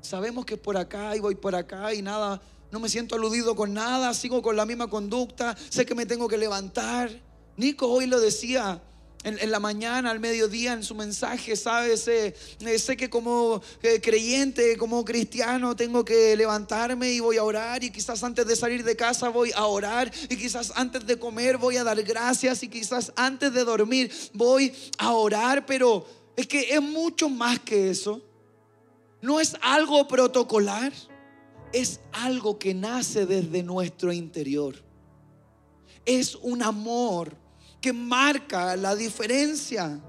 Sabemos 0.00 0.46
que 0.46 0.56
por 0.56 0.76
acá 0.76 1.16
y 1.16 1.20
voy 1.20 1.34
por 1.34 1.56
acá 1.56 1.92
y 1.92 2.02
nada, 2.02 2.40
no 2.70 2.78
me 2.78 2.88
siento 2.88 3.16
aludido 3.16 3.56
con 3.56 3.74
nada, 3.74 4.14
sigo 4.14 4.40
con 4.40 4.54
la 4.54 4.64
misma 4.64 4.88
conducta, 4.88 5.56
sé 5.68 5.84
que 5.84 5.96
me 5.96 6.06
tengo 6.06 6.28
que 6.28 6.38
levantar. 6.38 7.10
Nico 7.56 7.88
hoy 7.88 8.06
lo 8.06 8.20
decía, 8.20 8.80
en, 9.26 9.50
la 9.50 9.58
mañana, 9.58 10.12
al 10.12 10.20
mediodía, 10.20 10.72
en 10.72 10.84
su 10.84 10.94
mensaje, 10.94 11.56
¿sabes? 11.56 12.06
Eh, 12.06 12.32
sé 12.78 12.96
que 12.96 13.10
como 13.10 13.60
eh, 13.82 14.00
creyente, 14.00 14.76
como 14.76 15.04
cristiano, 15.04 15.74
tengo 15.74 16.04
que 16.04 16.36
levantarme 16.36 17.10
y 17.10 17.18
voy 17.18 17.36
a 17.36 17.42
orar 17.42 17.82
y 17.82 17.90
quizás 17.90 18.22
antes 18.22 18.46
de 18.46 18.54
salir 18.54 18.84
de 18.84 18.94
casa 18.94 19.28
voy 19.28 19.50
a 19.56 19.66
orar 19.66 20.12
y 20.30 20.36
quizás 20.36 20.72
antes 20.76 21.04
de 21.04 21.18
comer 21.18 21.56
voy 21.56 21.76
a 21.76 21.82
dar 21.82 22.00
gracias 22.04 22.62
y 22.62 22.68
quizás 22.68 23.12
antes 23.16 23.52
de 23.52 23.64
dormir 23.64 24.12
voy 24.32 24.72
a 24.96 25.12
orar, 25.12 25.66
pero 25.66 26.06
es 26.36 26.46
que 26.46 26.60
es 26.72 26.80
mucho 26.80 27.28
más 27.28 27.58
que 27.58 27.90
eso. 27.90 28.22
No 29.20 29.40
es 29.40 29.56
algo 29.60 30.06
protocolar, 30.06 30.92
es 31.72 31.98
algo 32.12 32.60
que 32.60 32.74
nace 32.74 33.26
desde 33.26 33.64
nuestro 33.64 34.12
interior. 34.12 34.76
Es 36.04 36.36
un 36.36 36.62
amor 36.62 37.45
que 37.86 37.92
marca 37.92 38.74
la 38.74 38.96
diferencia. 38.96 40.00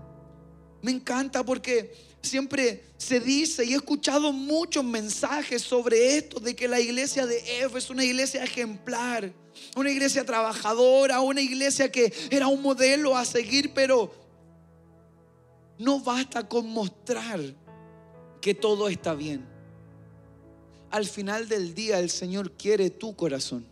Me 0.82 0.90
encanta 0.90 1.46
porque 1.46 1.94
siempre 2.24 2.84
se 2.98 3.20
dice 3.20 3.64
y 3.66 3.74
he 3.74 3.76
escuchado 3.76 4.34
muchos 4.34 4.84
mensajes 4.84 5.62
sobre 5.62 6.18
esto, 6.18 6.40
de 6.40 6.56
que 6.56 6.68
la 6.68 6.80
iglesia 6.80 7.28
de 7.28 7.38
Éfeso 7.60 7.78
es 7.78 7.90
una 7.92 8.04
iglesia 8.04 8.44
ejemplar, 8.44 9.32
una 9.76 9.92
iglesia 9.92 10.26
trabajadora, 10.26 11.22
una 11.22 11.40
iglesia 11.40 11.92
que 11.92 12.12
era 12.32 12.48
un 12.48 12.64
modelo 12.64 13.16
a 13.16 13.24
seguir, 13.26 13.72
pero 13.76 14.12
no 15.78 16.00
basta 16.00 16.50
con 16.50 16.68
mostrar 16.68 17.40
que 18.42 18.56
todo 18.56 18.90
está 18.90 19.14
bien. 19.14 19.46
Al 20.90 21.06
final 21.06 21.48
del 21.48 21.76
día 21.76 22.00
el 22.00 22.10
Señor 22.10 22.54
quiere 22.54 22.90
tu 22.90 23.16
corazón. 23.16 23.68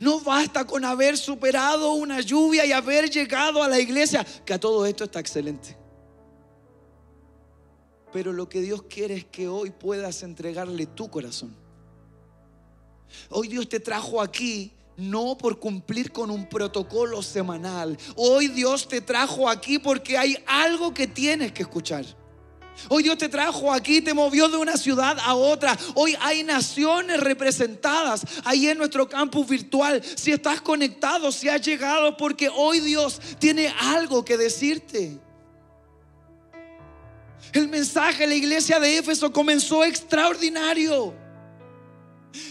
No 0.00 0.20
basta 0.20 0.64
con 0.64 0.84
haber 0.84 1.16
superado 1.16 1.92
una 1.92 2.20
lluvia 2.20 2.64
y 2.64 2.72
haber 2.72 3.10
llegado 3.10 3.62
a 3.62 3.68
la 3.68 3.80
iglesia, 3.80 4.24
que 4.44 4.54
a 4.54 4.60
todo 4.60 4.86
esto 4.86 5.04
está 5.04 5.20
excelente. 5.20 5.76
Pero 8.12 8.32
lo 8.32 8.48
que 8.48 8.60
Dios 8.60 8.82
quiere 8.82 9.14
es 9.16 9.24
que 9.24 9.48
hoy 9.48 9.70
puedas 9.70 10.22
entregarle 10.22 10.86
tu 10.86 11.10
corazón. 11.10 11.54
Hoy 13.30 13.48
Dios 13.48 13.68
te 13.68 13.80
trajo 13.80 14.20
aquí 14.20 14.72
no 14.98 15.38
por 15.38 15.60
cumplir 15.60 16.10
con 16.10 16.30
un 16.30 16.48
protocolo 16.48 17.22
semanal. 17.22 17.96
Hoy 18.16 18.48
Dios 18.48 18.88
te 18.88 19.00
trajo 19.00 19.48
aquí 19.48 19.78
porque 19.78 20.18
hay 20.18 20.36
algo 20.46 20.92
que 20.92 21.06
tienes 21.06 21.52
que 21.52 21.62
escuchar. 21.62 22.04
Hoy 22.88 23.02
Dios 23.02 23.18
te 23.18 23.28
trajo 23.28 23.72
aquí, 23.72 24.00
te 24.00 24.14
movió 24.14 24.48
de 24.48 24.56
una 24.56 24.76
ciudad 24.76 25.18
a 25.20 25.34
otra. 25.34 25.76
Hoy 25.94 26.16
hay 26.20 26.44
naciones 26.44 27.20
representadas 27.20 28.22
ahí 28.44 28.68
en 28.68 28.78
nuestro 28.78 29.08
campus 29.08 29.48
virtual. 29.48 30.02
Si 30.14 30.30
estás 30.30 30.60
conectado, 30.60 31.32
si 31.32 31.48
has 31.48 31.60
llegado, 31.60 32.16
porque 32.16 32.48
hoy 32.48 32.80
Dios 32.80 33.20
tiene 33.38 33.72
algo 33.80 34.24
que 34.24 34.36
decirte. 34.36 35.18
El 37.52 37.68
mensaje 37.68 38.24
de 38.24 38.28
la 38.28 38.34
iglesia 38.34 38.78
de 38.78 38.98
Éfeso 38.98 39.32
comenzó 39.32 39.84
extraordinario. 39.84 41.14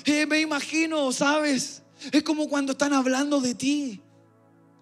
Eh, 0.05 0.25
me 0.25 0.39
imagino, 0.39 1.11
¿sabes? 1.11 1.83
Es 2.11 2.23
como 2.23 2.47
cuando 2.47 2.73
están 2.73 2.93
hablando 2.93 3.39
de 3.39 3.55
ti. 3.55 4.01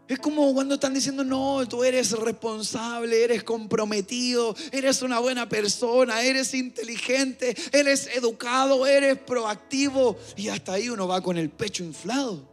Es 0.08 0.20
como 0.20 0.54
cuando 0.54 0.76
están 0.76 0.94
diciendo, 0.94 1.24
no, 1.24 1.68
tú 1.68 1.84
eres 1.84 2.12
responsable, 2.12 3.24
eres 3.24 3.44
comprometido, 3.44 4.56
eres 4.72 5.02
una 5.02 5.18
buena 5.18 5.50
persona, 5.50 6.22
eres 6.22 6.54
inteligente, 6.54 7.56
eres 7.72 8.08
educado, 8.16 8.86
eres 8.86 9.18
proactivo. 9.18 10.16
Y 10.36 10.50
hasta 10.50 10.74
ahí 10.74 10.90
uno 10.90 11.08
va 11.08 11.22
con 11.22 11.38
el 11.38 11.50
pecho 11.50 11.84
inflado. 11.84 12.48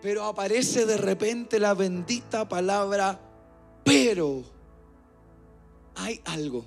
Pero 0.00 0.24
aparece 0.24 0.86
de 0.86 0.96
repente 0.96 1.60
la 1.60 1.74
bendita 1.74 2.48
palabra, 2.48 3.20
pero 3.84 4.42
hay 5.96 6.22
algo. 6.24 6.64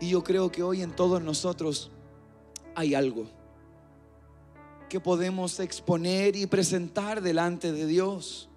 Y 0.00 0.10
yo 0.10 0.24
creo 0.24 0.50
que 0.50 0.62
hoy 0.62 0.80
en 0.80 0.96
todos 0.96 1.22
nosotros 1.22 1.90
hay 2.74 2.94
algo 2.94 3.39
que 4.90 5.00
podemos 5.00 5.58
exponer 5.60 6.36
y 6.36 6.46
presentar 6.46 7.22
delante 7.22 7.72
de 7.72 7.86
Dios. 7.86 8.50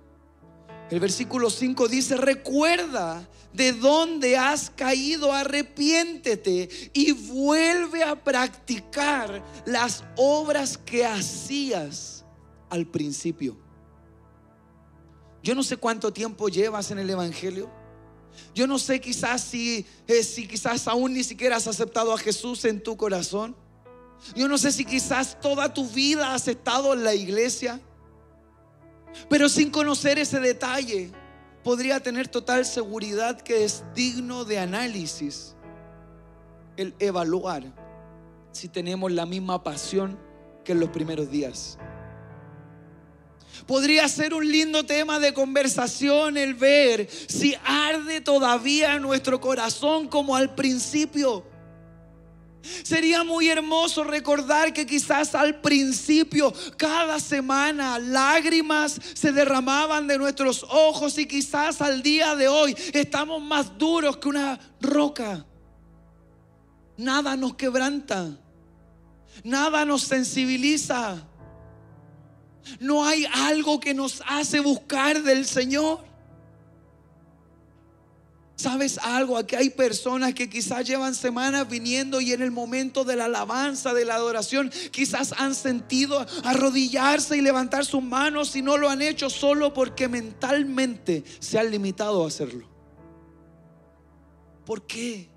El 0.90 1.00
versículo 1.00 1.50
5 1.50 1.88
dice, 1.88 2.18
recuerda 2.18 3.30
de 3.54 3.72
dónde 3.72 4.36
has 4.36 4.70
caído, 4.70 5.32
arrepiéntete 5.32 6.70
y 6.92 7.14
vuelve 7.14 8.04
a 8.04 8.22
practicar 8.22 9.42
las 9.66 10.04
obras 10.18 10.78
que 10.78 11.06
hacías 11.06 12.26
al 12.70 12.86
principio. 12.88 13.56
Yo 15.42 15.56
no 15.56 15.64
sé 15.64 15.78
cuánto 15.78 16.12
tiempo 16.12 16.50
llevas 16.50 16.90
en 16.92 17.00
el 17.00 17.10
Evangelio. 17.10 17.70
Yo 18.56 18.66
no 18.66 18.80
sé 18.80 19.00
quizás 19.00 19.42
si, 19.42 19.86
eh, 20.08 20.24
si 20.24 20.48
quizás 20.48 20.88
aún 20.88 21.14
ni 21.14 21.24
siquiera 21.24 21.58
has 21.58 21.68
aceptado 21.68 22.12
a 22.12 22.18
Jesús 22.18 22.66
en 22.66 22.82
tu 22.82 22.98
corazón. 22.98 23.56
Yo 24.36 24.48
no 24.48 24.58
sé 24.58 24.72
si 24.72 24.86
quizás 24.86 25.40
toda 25.40 25.74
tu 25.74 25.88
vida 25.88 26.34
has 26.34 26.48
estado 26.48 26.94
en 26.94 27.04
la 27.04 27.14
iglesia, 27.14 27.80
pero 29.30 29.50
sin 29.50 29.70
conocer 29.70 30.18
ese 30.18 30.40
detalle, 30.40 31.12
podría 31.64 32.00
tener 32.00 32.28
total 32.28 32.66
seguridad 32.66 33.40
que 33.42 33.64
es 33.64 33.84
digno 33.94 34.46
de 34.46 34.60
análisis 34.60 35.56
el 36.78 36.96
evaluar 37.00 37.64
si 38.52 38.68
tenemos 38.68 39.12
la 39.12 39.26
misma 39.26 39.64
pasión 39.64 40.20
que 40.64 40.74
en 40.74 40.80
los 40.80 40.90
primeros 40.90 41.30
días. 41.30 41.78
Podría 43.68 44.08
ser 44.08 44.34
un 44.34 44.50
lindo 44.50 44.86
tema 44.86 45.20
de 45.20 45.34
conversación 45.34 46.38
el 46.38 46.54
ver 46.54 47.08
si 47.10 47.56
arde 47.64 48.20
todavía 48.20 49.00
nuestro 49.00 49.40
corazón 49.40 50.08
como 50.08 50.36
al 50.36 50.56
principio. 50.56 51.46
Sería 52.84 53.26
muy 53.26 53.50
hermoso 53.50 54.06
recordar 54.06 54.72
que 54.72 54.86
quizás 54.86 55.36
al 55.36 55.60
principio, 55.60 56.54
cada 56.78 57.20
semana, 57.20 58.00
lágrimas 58.00 59.00
se 59.14 59.34
derramaban 59.34 60.08
de 60.08 60.18
nuestros 60.18 60.64
ojos 60.70 61.18
y 61.18 61.26
quizás 61.26 61.82
al 61.82 62.02
día 62.02 62.36
de 62.36 62.48
hoy 62.48 62.76
estamos 62.94 63.42
más 63.42 63.78
duros 63.78 64.18
que 64.18 64.30
una 64.30 64.58
roca. 64.80 65.46
Nada 66.96 67.36
nos 67.36 67.56
quebranta, 67.56 68.38
nada 69.44 69.84
nos 69.84 70.04
sensibiliza. 70.04 71.28
No 72.80 73.04
hay 73.06 73.26
algo 73.26 73.82
que 73.82 73.94
nos 73.94 74.24
hace 74.26 74.62
buscar 74.62 75.22
del 75.22 75.46
Señor. 75.46 76.13
¿Sabes 78.56 79.00
algo? 79.00 79.38
Aquí 79.38 79.56
hay 79.56 79.72
personas 79.72 80.34
que 80.36 80.50
quizás 80.50 80.86
llevan 80.86 81.16
semanas 81.16 81.68
viniendo 81.68 82.22
y 82.22 82.34
en 82.34 82.42
el 82.42 82.52
momento 82.52 83.04
de 83.04 83.16
la 83.16 83.26
alabanza, 83.26 83.94
de 83.94 84.06
la 84.06 84.16
adoración, 84.16 84.72
quizás 84.92 85.34
han 85.38 85.56
sentido 85.56 86.24
arrodillarse 86.44 87.36
y 87.36 87.42
levantar 87.42 87.84
sus 87.84 88.04
manos 88.04 88.56
y 88.56 88.62
no 88.62 88.78
lo 88.78 88.90
han 88.90 89.02
hecho 89.02 89.30
solo 89.30 89.74
porque 89.74 90.08
mentalmente 90.08 91.24
se 91.40 91.58
han 91.58 91.72
limitado 91.72 92.24
a 92.24 92.28
hacerlo. 92.28 92.70
¿Por 94.66 94.86
qué? 94.86 95.30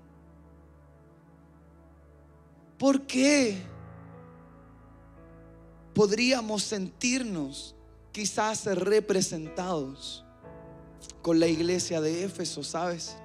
¿Por 2.77 3.07
qué? 3.07 3.57
Podríamos 5.95 6.61
sentirnos 6.61 7.75
quizás 8.11 8.65
representados 8.65 10.23
con 11.21 11.39
la 11.39 11.47
iglesia 11.47 12.01
de 12.01 12.23
Éfeso, 12.23 12.63
¿sabes? 12.63 13.17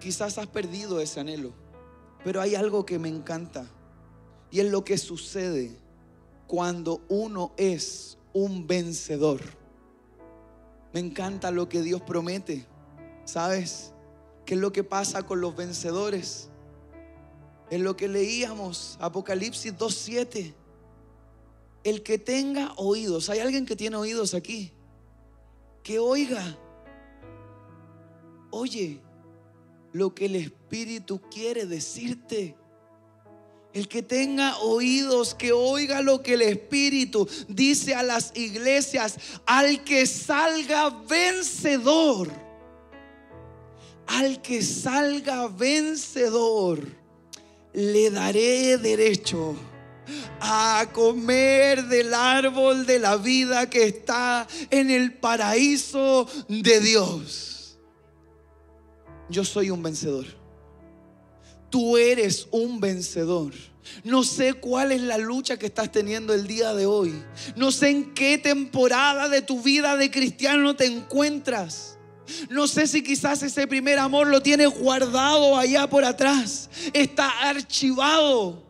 Quizás 0.00 0.38
has 0.38 0.46
perdido 0.46 1.00
ese 1.00 1.20
anhelo, 1.20 1.52
pero 2.24 2.40
hay 2.40 2.54
algo 2.54 2.86
que 2.86 2.98
me 2.98 3.08
encanta 3.08 3.66
y 4.50 4.60
es 4.60 4.70
lo 4.70 4.82
que 4.84 4.96
sucede 4.98 5.76
cuando 6.46 7.02
uno 7.08 7.52
es 7.56 8.18
un 8.32 8.66
vencedor. 8.66 9.40
Me 10.92 11.00
encanta 11.00 11.50
lo 11.50 11.68
que 11.68 11.82
Dios 11.82 12.02
promete, 12.02 12.66
¿sabes? 13.24 13.92
¿Qué 14.44 14.54
es 14.54 14.60
lo 14.60 14.72
que 14.72 14.82
pasa 14.82 15.22
con 15.22 15.40
los 15.40 15.54
vencedores? 15.54 16.48
En 17.70 17.84
lo 17.84 17.96
que 17.96 18.08
leíamos, 18.08 18.96
Apocalipsis 19.00 19.76
2.7. 19.76 20.54
El 21.84 22.02
que 22.02 22.18
tenga 22.18 22.72
oídos, 22.76 23.30
¿hay 23.30 23.38
alguien 23.38 23.64
que 23.64 23.76
tiene 23.76 23.96
oídos 23.96 24.34
aquí? 24.34 24.72
Que 25.82 25.98
oiga. 25.98 26.56
Oye 28.50 29.00
lo 29.92 30.14
que 30.14 30.26
el 30.26 30.36
Espíritu 30.36 31.20
quiere 31.30 31.66
decirte. 31.66 32.56
El 33.72 33.86
que 33.86 34.02
tenga 34.02 34.58
oídos, 34.58 35.34
que 35.34 35.52
oiga 35.52 36.02
lo 36.02 36.22
que 36.22 36.34
el 36.34 36.42
Espíritu 36.42 37.28
dice 37.48 37.94
a 37.94 38.02
las 38.02 38.36
iglesias. 38.36 39.16
Al 39.46 39.84
que 39.84 40.06
salga 40.06 40.90
vencedor. 40.90 42.30
Al 44.06 44.42
que 44.42 44.60
salga 44.62 45.46
vencedor, 45.46 46.84
le 47.72 48.10
daré 48.10 48.76
derecho 48.76 49.54
a 50.40 50.86
comer 50.92 51.84
del 51.86 52.14
árbol 52.14 52.86
de 52.86 52.98
la 52.98 53.16
vida 53.16 53.68
que 53.68 53.84
está 53.84 54.46
en 54.70 54.90
el 54.90 55.14
paraíso 55.14 56.28
de 56.48 56.80
Dios. 56.80 57.78
Yo 59.28 59.44
soy 59.44 59.70
un 59.70 59.82
vencedor. 59.82 60.26
Tú 61.70 61.96
eres 61.96 62.48
un 62.50 62.80
vencedor. 62.80 63.54
No 64.04 64.24
sé 64.24 64.54
cuál 64.54 64.92
es 64.92 65.00
la 65.00 65.18
lucha 65.18 65.58
que 65.58 65.66
estás 65.66 65.90
teniendo 65.90 66.34
el 66.34 66.46
día 66.46 66.74
de 66.74 66.86
hoy. 66.86 67.14
No 67.56 67.70
sé 67.72 67.90
en 67.90 68.14
qué 68.14 68.38
temporada 68.38 69.28
de 69.28 69.42
tu 69.42 69.62
vida 69.62 69.96
de 69.96 70.10
cristiano 70.10 70.74
te 70.76 70.86
encuentras. 70.86 71.98
No 72.48 72.66
sé 72.68 72.86
si 72.86 73.02
quizás 73.02 73.42
ese 73.42 73.66
primer 73.66 73.98
amor 73.98 74.28
lo 74.28 74.42
tienes 74.42 74.68
guardado 74.68 75.56
allá 75.56 75.88
por 75.88 76.04
atrás. 76.04 76.70
Está 76.92 77.28
archivado 77.48 78.69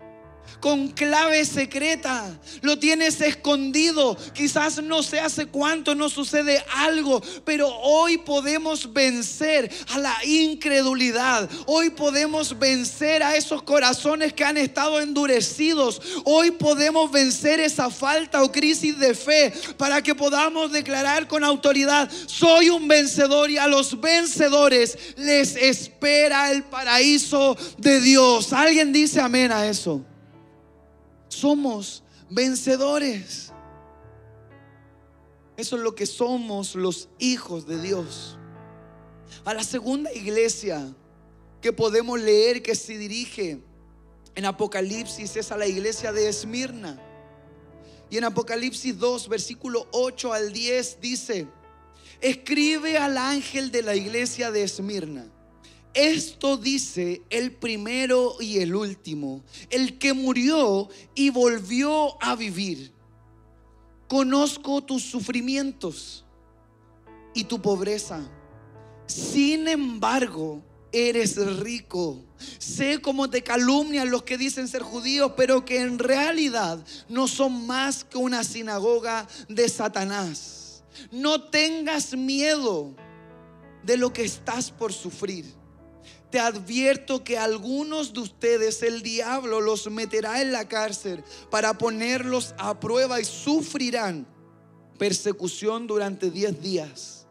con 0.60 0.88
clave 0.88 1.44
secreta. 1.44 2.38
Lo 2.62 2.78
tienes 2.78 3.20
escondido. 3.20 4.16
Quizás 4.34 4.82
no 4.82 5.02
sé 5.02 5.20
hace 5.20 5.46
cuánto 5.46 5.94
no 5.94 6.08
sucede 6.08 6.62
algo, 6.74 7.22
pero 7.44 7.68
hoy 7.68 8.18
podemos 8.18 8.92
vencer 8.92 9.70
a 9.88 9.98
la 9.98 10.16
incredulidad. 10.24 11.48
Hoy 11.66 11.90
podemos 11.90 12.58
vencer 12.58 13.22
a 13.22 13.36
esos 13.36 13.62
corazones 13.62 14.32
que 14.32 14.44
han 14.44 14.56
estado 14.56 15.00
endurecidos. 15.00 16.00
Hoy 16.24 16.50
podemos 16.50 17.10
vencer 17.10 17.60
esa 17.60 17.90
falta 17.90 18.42
o 18.42 18.52
crisis 18.52 18.98
de 18.98 19.14
fe 19.14 19.52
para 19.76 20.02
que 20.02 20.14
podamos 20.14 20.70
declarar 20.70 21.26
con 21.26 21.44
autoridad, 21.44 22.10
soy 22.26 22.70
un 22.70 22.86
vencedor 22.88 23.50
y 23.50 23.58
a 23.58 23.66
los 23.66 24.00
vencedores 24.00 24.96
les 25.16 25.56
espera 25.56 26.50
el 26.50 26.64
paraíso 26.64 27.56
de 27.78 28.00
Dios. 28.00 28.52
¿Alguien 28.52 28.92
dice 28.92 29.20
amén 29.20 29.52
a 29.52 29.66
eso? 29.66 30.04
Somos 31.30 32.02
vencedores. 32.28 33.52
Eso 35.56 35.76
es 35.76 35.82
lo 35.82 35.94
que 35.94 36.06
somos 36.06 36.74
los 36.74 37.08
hijos 37.18 37.66
de 37.66 37.80
Dios. 37.80 38.36
A 39.44 39.54
la 39.54 39.64
segunda 39.64 40.12
iglesia 40.12 40.94
que 41.62 41.72
podemos 41.72 42.20
leer 42.20 42.62
que 42.62 42.74
se 42.74 42.98
dirige 42.98 43.62
en 44.34 44.44
Apocalipsis 44.44 45.36
es 45.36 45.52
a 45.52 45.56
la 45.56 45.66
iglesia 45.66 46.12
de 46.12 46.28
Esmirna. 46.28 47.00
Y 48.10 48.18
en 48.18 48.24
Apocalipsis 48.24 48.98
2, 48.98 49.28
versículo 49.28 49.86
8 49.92 50.32
al 50.32 50.52
10 50.52 51.00
dice, 51.00 51.46
escribe 52.20 52.98
al 52.98 53.16
ángel 53.16 53.70
de 53.70 53.82
la 53.82 53.94
iglesia 53.94 54.50
de 54.50 54.64
Esmirna. 54.64 55.26
Esto 55.94 56.56
dice 56.56 57.22
el 57.30 57.52
primero 57.52 58.36
y 58.38 58.58
el 58.58 58.74
último, 58.74 59.42
el 59.70 59.98
que 59.98 60.12
murió 60.12 60.88
y 61.14 61.30
volvió 61.30 62.22
a 62.22 62.36
vivir. 62.36 62.92
Conozco 64.08 64.82
tus 64.82 65.02
sufrimientos 65.02 66.24
y 67.34 67.44
tu 67.44 67.60
pobreza. 67.60 68.20
Sin 69.06 69.66
embargo, 69.66 70.62
eres 70.92 71.36
rico. 71.58 72.24
Sé 72.58 73.00
cómo 73.00 73.28
te 73.28 73.42
calumnian 73.42 74.10
los 74.10 74.22
que 74.22 74.38
dicen 74.38 74.68
ser 74.68 74.82
judíos, 74.82 75.32
pero 75.36 75.64
que 75.64 75.80
en 75.80 75.98
realidad 75.98 76.84
no 77.08 77.26
son 77.26 77.66
más 77.66 78.04
que 78.04 78.18
una 78.18 78.44
sinagoga 78.44 79.26
de 79.48 79.68
Satanás. 79.68 80.84
No 81.10 81.42
tengas 81.44 82.16
miedo 82.16 82.94
de 83.82 83.96
lo 83.96 84.12
que 84.12 84.24
estás 84.24 84.70
por 84.70 84.92
sufrir. 84.92 85.59
Te 86.30 86.38
advierto 86.38 87.24
que 87.24 87.38
algunos 87.38 88.12
de 88.12 88.20
ustedes 88.20 88.82
el 88.82 89.02
diablo 89.02 89.60
los 89.60 89.90
meterá 89.90 90.40
en 90.40 90.52
la 90.52 90.68
cárcel 90.68 91.24
para 91.50 91.76
ponerlos 91.76 92.54
a 92.58 92.78
prueba 92.78 93.20
y 93.20 93.24
sufrirán 93.24 94.26
persecución 94.98 95.86
durante 95.86 96.30
diez 96.30 96.60
días. 96.60 97.26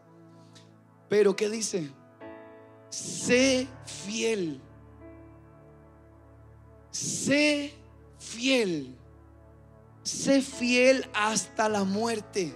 Pero 1.07 1.35
¿qué 1.35 1.49
dice? 1.49 1.91
sé 2.89 3.67
fiel. 3.85 4.59
Sé 6.91 7.73
fiel. 8.17 8.95
Sé 10.03 10.41
fiel 10.41 11.07
hasta 11.13 11.69
la 11.69 11.83
muerte. 11.83 12.55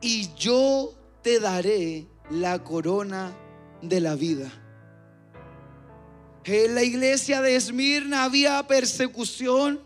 Y 0.00 0.32
yo 0.34 0.94
te 1.22 1.40
daré 1.40 2.06
la 2.30 2.62
corona 2.62 3.36
de 3.82 4.00
la 4.00 4.14
vida. 4.14 4.50
En 6.44 6.74
la 6.74 6.82
iglesia 6.82 7.40
de 7.40 7.54
Esmirna 7.54 8.24
había 8.24 8.66
persecución, 8.66 9.80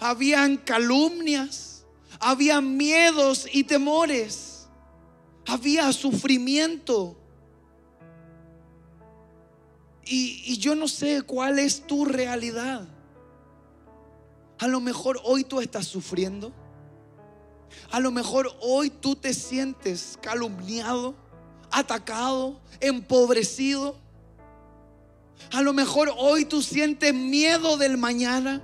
habían 0.00 0.56
calumnias, 0.56 1.84
había 2.18 2.60
miedos 2.60 3.46
y 3.52 3.64
temores, 3.64 4.68
había 5.46 5.92
sufrimiento. 5.92 7.16
Y, 10.04 10.58
yo 10.58 10.74
no 10.74 10.88
sé 10.88 11.22
cuál 11.22 11.60
es 11.60 11.86
tu 11.86 12.04
realidad. 12.04 12.88
A 14.58 14.66
lo 14.66 14.80
mejor 14.80 15.20
hoy 15.22 15.44
tú 15.44 15.60
estás 15.60 15.86
sufriendo. 15.86 16.52
A 17.92 18.00
lo 18.00 18.10
mejor 18.10 18.52
hoy 18.60 18.90
tú 18.90 19.14
te 19.14 19.32
sientes 19.32 20.18
calumniado, 20.20 21.14
atacado, 21.70 22.60
empobrecido. 22.80 23.96
A 25.52 25.62
lo 25.62 25.72
mejor 25.72 26.12
hoy 26.16 26.44
tú 26.44 26.62
sientes 26.62 27.12
miedo 27.14 27.76
del 27.76 27.98
mañana. 27.98 28.62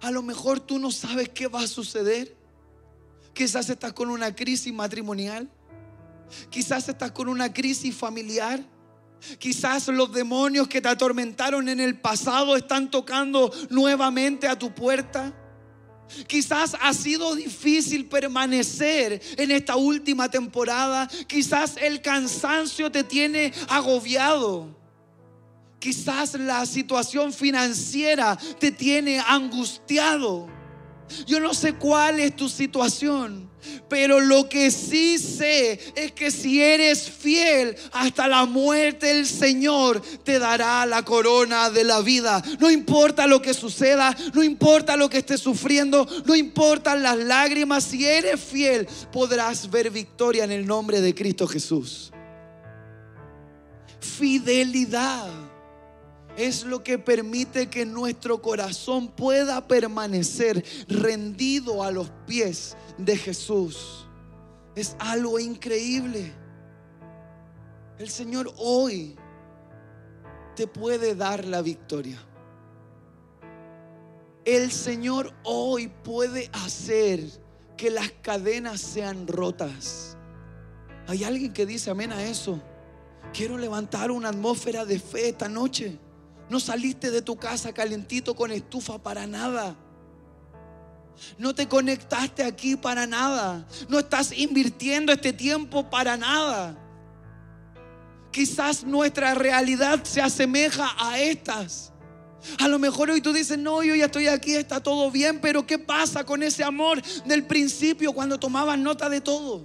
A 0.00 0.10
lo 0.10 0.22
mejor 0.22 0.60
tú 0.60 0.78
no 0.78 0.90
sabes 0.90 1.28
qué 1.28 1.46
va 1.46 1.62
a 1.62 1.66
suceder. 1.66 2.36
Quizás 3.32 3.70
estás 3.70 3.92
con 3.92 4.10
una 4.10 4.34
crisis 4.34 4.72
matrimonial. 4.72 5.48
Quizás 6.50 6.88
estás 6.88 7.12
con 7.12 7.28
una 7.28 7.52
crisis 7.52 7.94
familiar. 7.94 8.62
Quizás 9.38 9.88
los 9.88 10.12
demonios 10.12 10.66
que 10.66 10.80
te 10.80 10.88
atormentaron 10.88 11.68
en 11.68 11.80
el 11.80 11.98
pasado 11.98 12.56
están 12.56 12.90
tocando 12.90 13.52
nuevamente 13.70 14.48
a 14.48 14.58
tu 14.58 14.74
puerta. 14.74 15.32
Quizás 16.26 16.76
ha 16.80 16.92
sido 16.92 17.34
difícil 17.34 18.06
permanecer 18.06 19.22
en 19.36 19.50
esta 19.50 19.76
última 19.76 20.30
temporada. 20.30 21.08
Quizás 21.26 21.76
el 21.80 22.02
cansancio 22.02 22.90
te 22.90 23.04
tiene 23.04 23.52
agobiado. 23.68 24.81
Quizás 25.82 26.34
la 26.34 26.64
situación 26.64 27.32
financiera 27.32 28.38
te 28.60 28.70
tiene 28.70 29.18
angustiado. 29.18 30.48
Yo 31.26 31.40
no 31.40 31.52
sé 31.54 31.74
cuál 31.74 32.20
es 32.20 32.36
tu 32.36 32.48
situación, 32.48 33.50
pero 33.88 34.20
lo 34.20 34.48
que 34.48 34.70
sí 34.70 35.18
sé 35.18 35.92
es 35.96 36.12
que 36.12 36.30
si 36.30 36.62
eres 36.62 37.10
fiel 37.10 37.74
hasta 37.90 38.28
la 38.28 38.44
muerte, 38.46 39.10
el 39.10 39.26
Señor 39.26 40.00
te 40.22 40.38
dará 40.38 40.86
la 40.86 41.04
corona 41.04 41.68
de 41.68 41.82
la 41.82 42.00
vida. 42.00 42.40
No 42.60 42.70
importa 42.70 43.26
lo 43.26 43.42
que 43.42 43.52
suceda, 43.52 44.16
no 44.34 44.44
importa 44.44 44.96
lo 44.96 45.10
que 45.10 45.18
estés 45.18 45.40
sufriendo, 45.40 46.06
no 46.24 46.36
importan 46.36 47.02
las 47.02 47.18
lágrimas, 47.18 47.82
si 47.82 48.06
eres 48.06 48.40
fiel 48.40 48.86
podrás 49.10 49.68
ver 49.68 49.90
victoria 49.90 50.44
en 50.44 50.52
el 50.52 50.64
nombre 50.64 51.00
de 51.00 51.12
Cristo 51.12 51.48
Jesús. 51.48 52.12
Fidelidad 53.98 55.51
es 56.36 56.64
lo 56.64 56.82
que 56.82 56.98
permite 56.98 57.68
que 57.68 57.84
nuestro 57.84 58.40
corazón 58.40 59.08
pueda 59.08 59.66
permanecer 59.66 60.64
rendido 60.88 61.82
a 61.82 61.90
los 61.90 62.10
pies 62.26 62.76
de 62.98 63.16
Jesús. 63.16 64.06
Es 64.74 64.96
algo 64.98 65.38
increíble. 65.38 66.32
El 67.98 68.08
Señor 68.08 68.52
hoy 68.56 69.16
te 70.56 70.66
puede 70.66 71.14
dar 71.14 71.44
la 71.44 71.62
victoria. 71.62 72.18
El 74.44 74.72
Señor 74.72 75.32
hoy 75.44 75.88
puede 75.88 76.50
hacer 76.52 77.20
que 77.76 77.90
las 77.90 78.10
cadenas 78.22 78.80
sean 78.80 79.26
rotas. 79.26 80.16
Hay 81.06 81.24
alguien 81.24 81.52
que 81.52 81.66
dice 81.66 81.90
amén 81.90 82.12
a 82.12 82.24
eso. 82.24 82.60
Quiero 83.32 83.56
levantar 83.56 84.10
una 84.10 84.30
atmósfera 84.30 84.84
de 84.84 84.98
fe 84.98 85.28
esta 85.28 85.48
noche. 85.48 85.98
No 86.52 86.60
saliste 86.60 87.10
de 87.10 87.22
tu 87.22 87.34
casa 87.36 87.72
calentito 87.72 88.36
con 88.36 88.52
estufa 88.52 88.98
para 88.98 89.26
nada. 89.26 89.74
No 91.38 91.54
te 91.54 91.66
conectaste 91.66 92.44
aquí 92.44 92.76
para 92.76 93.06
nada. 93.06 93.66
No 93.88 93.98
estás 93.98 94.36
invirtiendo 94.36 95.14
este 95.14 95.32
tiempo 95.32 95.88
para 95.88 96.18
nada. 96.18 96.76
Quizás 98.30 98.84
nuestra 98.84 99.32
realidad 99.32 100.04
se 100.04 100.20
asemeja 100.20 100.94
a 100.98 101.18
estas. 101.18 101.90
A 102.58 102.68
lo 102.68 102.78
mejor 102.78 103.08
hoy 103.08 103.22
tú 103.22 103.32
dices, 103.32 103.56
no, 103.56 103.82
yo 103.82 103.94
ya 103.94 104.04
estoy 104.04 104.28
aquí, 104.28 104.54
está 104.54 104.78
todo 104.78 105.10
bien, 105.10 105.40
pero 105.40 105.66
¿qué 105.66 105.78
pasa 105.78 106.22
con 106.22 106.42
ese 106.42 106.62
amor 106.62 107.00
del 107.24 107.46
principio 107.46 108.12
cuando 108.12 108.38
tomabas 108.38 108.78
nota 108.78 109.08
de 109.08 109.22
todo? 109.22 109.62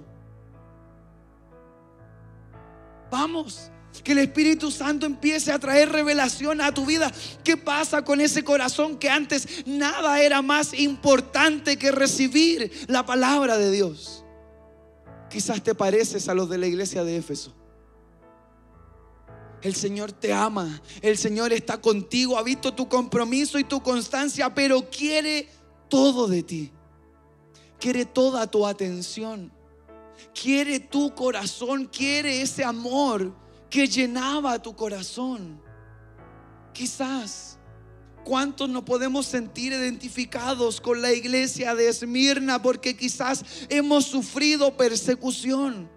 Vamos, 3.10 3.70
que 4.02 4.12
el 4.12 4.18
Espíritu 4.18 4.70
Santo 4.70 5.06
empiece 5.06 5.52
a 5.52 5.58
traer 5.58 5.90
revelación 5.90 6.60
a 6.60 6.72
tu 6.72 6.86
vida. 6.86 7.12
¿Qué 7.44 7.56
pasa 7.56 8.02
con 8.02 8.20
ese 8.20 8.44
corazón 8.44 8.98
que 8.98 9.10
antes 9.10 9.66
nada 9.66 10.22
era 10.22 10.42
más 10.42 10.72
importante 10.74 11.76
que 11.76 11.90
recibir 11.90 12.86
la 12.88 13.04
palabra 13.04 13.58
de 13.58 13.70
Dios? 13.70 14.24
Quizás 15.30 15.62
te 15.62 15.74
pareces 15.74 16.28
a 16.28 16.34
los 16.34 16.48
de 16.48 16.58
la 16.58 16.66
iglesia 16.66 17.04
de 17.04 17.16
Éfeso. 17.16 17.54
El 19.60 19.74
Señor 19.74 20.12
te 20.12 20.32
ama, 20.32 20.80
el 21.02 21.18
Señor 21.18 21.52
está 21.52 21.80
contigo, 21.80 22.38
ha 22.38 22.42
visto 22.42 22.74
tu 22.74 22.88
compromiso 22.88 23.58
y 23.58 23.64
tu 23.64 23.82
constancia, 23.82 24.54
pero 24.54 24.88
quiere 24.88 25.48
todo 25.88 26.28
de 26.28 26.42
ti. 26.44 26.72
Quiere 27.80 28.04
toda 28.04 28.46
tu 28.46 28.66
atención. 28.66 29.52
Quiere 30.40 30.78
tu 30.78 31.14
corazón, 31.14 31.86
quiere 31.86 32.40
ese 32.40 32.64
amor 32.64 33.34
que 33.70 33.86
llenaba 33.86 34.60
tu 34.60 34.74
corazón. 34.74 35.60
Quizás 36.72 37.58
¿Cuántos 38.28 38.68
nos 38.68 38.82
podemos 38.82 39.24
sentir 39.24 39.72
identificados 39.72 40.82
con 40.82 41.00
la 41.00 41.14
iglesia 41.14 41.74
de 41.74 41.88
Esmirna 41.88 42.60
porque 42.60 42.94
quizás 42.94 43.42
hemos 43.70 44.04
sufrido 44.04 44.76
persecución? 44.76 45.88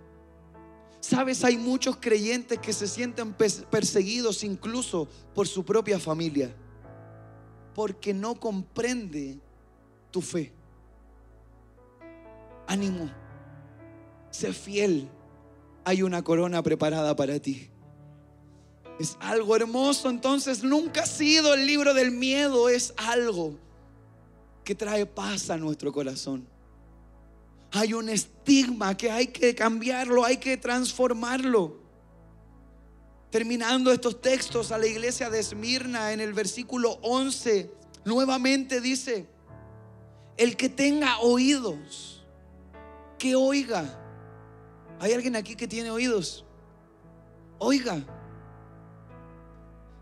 Sabes, 1.01 1.43
hay 1.43 1.57
muchos 1.57 1.97
creyentes 1.97 2.57
que 2.59 2.71
se 2.71 2.87
sienten 2.87 3.33
perseguidos 3.69 4.45
incluso 4.45 5.09
por 5.35 5.45
su 5.45 5.65
propia 5.65 5.99
familia 5.99 6.55
porque 7.75 8.13
no 8.13 8.35
comprende 8.35 9.37
tu 10.09 10.21
fe. 10.21 10.53
Ánimo, 12.65 13.09
sé 14.29 14.53
fiel, 14.53 15.09
hay 15.85 16.03
una 16.03 16.23
corona 16.23 16.61
preparada 16.61 17.15
para 17.15 17.39
ti. 17.39 17.69
Es 18.99 19.17
algo 19.19 19.55
hermoso, 19.55 20.09
entonces 20.09 20.63
nunca 20.63 21.03
ha 21.03 21.05
sido 21.05 21.53
el 21.53 21.65
libro 21.65 21.93
del 21.93 22.11
miedo, 22.11 22.69
es 22.69 22.93
algo 22.97 23.55
que 24.63 24.75
trae 24.75 25.05
paz 25.05 25.49
a 25.49 25.57
nuestro 25.57 25.91
corazón. 25.91 26.47
Hay 27.71 27.93
un 27.93 28.09
estigma 28.09 28.95
que 28.95 29.09
hay 29.09 29.27
que 29.27 29.55
cambiarlo, 29.55 30.25
hay 30.25 30.37
que 30.37 30.57
transformarlo. 30.57 31.79
Terminando 33.31 33.91
estos 33.91 34.21
textos 34.21 34.71
a 34.71 34.77
la 34.77 34.87
iglesia 34.87 35.29
de 35.29 35.39
Esmirna 35.39 36.11
en 36.11 36.19
el 36.19 36.33
versículo 36.33 36.99
11, 37.01 37.71
nuevamente 38.03 38.81
dice, 38.81 39.25
el 40.37 40.57
que 40.57 40.69
tenga 40.69 41.19
oídos, 41.19 42.25
que 43.17 43.35
oiga. 43.35 43.97
¿Hay 45.01 45.13
alguien 45.13 45.35
aquí 45.35 45.55
que 45.55 45.67
tiene 45.67 45.89
oídos? 45.89 46.45
Oiga. 47.57 48.05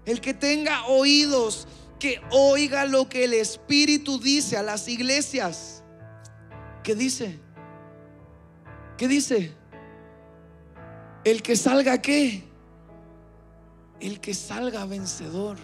El 0.04 0.20
que 0.20 0.34
tenga 0.34 0.88
oídos, 0.88 1.70
que 2.00 2.22
oiga 2.32 2.84
lo 2.84 3.08
que 3.08 3.24
el 3.24 3.34
Espíritu 3.34 4.20
dice 4.20 4.58
a 4.58 4.64
las 4.64 4.90
iglesias. 4.90 5.86
¿Qué 6.84 6.96
dice? 6.96 7.40
¿Qué 8.98 9.08
dice? 9.08 9.56
El 11.24 11.42
que 11.44 11.56
salga 11.56 12.02
qué? 12.02 12.44
El 14.02 14.20
que 14.20 14.34
salga 14.34 14.86
vencedor. 14.86 15.58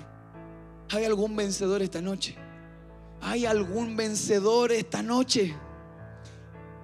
¿Hay 0.92 1.04
algún 1.04 1.36
vencedor 1.36 1.82
esta 1.82 2.02
noche? 2.02 2.38
¿Hay 3.20 3.46
algún 3.46 3.98
vencedor 3.98 4.72
esta 4.72 5.04
noche? 5.04 5.54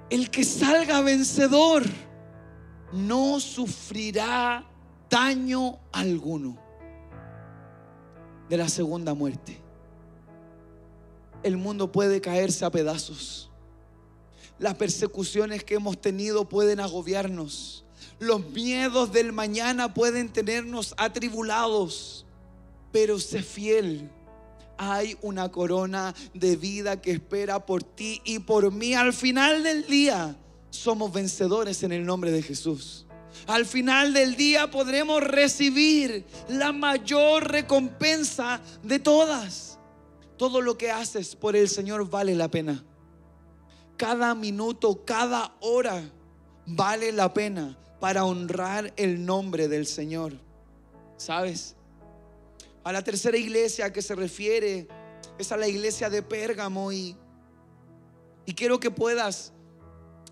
El 0.09 0.29
que 0.29 0.43
salga 0.43 0.99
vencedor 0.99 1.83
no 2.91 3.39
sufrirá 3.39 4.65
daño 5.09 5.79
alguno 5.91 6.57
de 8.49 8.57
la 8.57 8.69
segunda 8.69 9.13
muerte. 9.13 9.57
El 11.43 11.57
mundo 11.57 11.91
puede 11.91 12.21
caerse 12.21 12.65
a 12.65 12.71
pedazos. 12.71 13.49
Las 14.59 14.75
persecuciones 14.75 15.63
que 15.63 15.75
hemos 15.75 15.99
tenido 15.99 16.47
pueden 16.47 16.79
agobiarnos. 16.79 17.85
Los 18.19 18.45
miedos 18.51 19.11
del 19.11 19.31
mañana 19.31 19.93
pueden 19.93 20.31
tenernos 20.31 20.93
atribulados. 20.97 22.25
Pero 22.91 23.17
sé 23.19 23.41
fiel. 23.41 24.11
Hay 24.77 25.17
una 25.21 25.51
corona 25.51 26.13
de 26.33 26.55
vida 26.55 27.01
que 27.01 27.11
espera 27.11 27.65
por 27.65 27.83
ti 27.83 28.21
y 28.23 28.39
por 28.39 28.71
mí. 28.71 28.93
Al 28.93 29.13
final 29.13 29.63
del 29.63 29.87
día 29.87 30.35
somos 30.71 31.13
vencedores 31.13 31.83
en 31.83 31.91
el 31.91 32.03
nombre 32.03 32.31
de 32.31 32.41
Jesús. 32.41 33.05
Al 33.45 33.65
final 33.65 34.13
del 34.13 34.35
día 34.35 34.71
podremos 34.71 35.23
recibir 35.23 36.25
la 36.49 36.71
mayor 36.71 37.51
recompensa 37.51 38.59
de 38.81 38.97
todas. 38.97 39.77
Todo 40.37 40.61
lo 40.61 40.77
que 40.77 40.89
haces 40.89 41.35
por 41.35 41.55
el 41.55 41.69
Señor 41.69 42.09
vale 42.09 42.33
la 42.33 42.49
pena 42.49 42.83
cada 44.01 44.33
minuto, 44.33 45.05
cada 45.05 45.55
hora 45.59 46.01
vale 46.65 47.11
la 47.11 47.31
pena 47.31 47.77
para 47.99 48.25
honrar 48.25 48.91
el 48.95 49.23
nombre 49.23 49.67
del 49.67 49.85
Señor. 49.85 50.33
¿Sabes? 51.17 51.75
A 52.83 52.91
la 52.91 53.03
tercera 53.03 53.37
iglesia 53.37 53.93
que 53.93 54.01
se 54.01 54.15
refiere 54.15 54.87
es 55.37 55.51
a 55.51 55.57
la 55.57 55.67
iglesia 55.67 56.09
de 56.09 56.23
Pérgamo 56.23 56.91
y, 56.91 57.15
y 58.47 58.55
quiero 58.55 58.79
que 58.79 58.89
puedas 58.89 59.53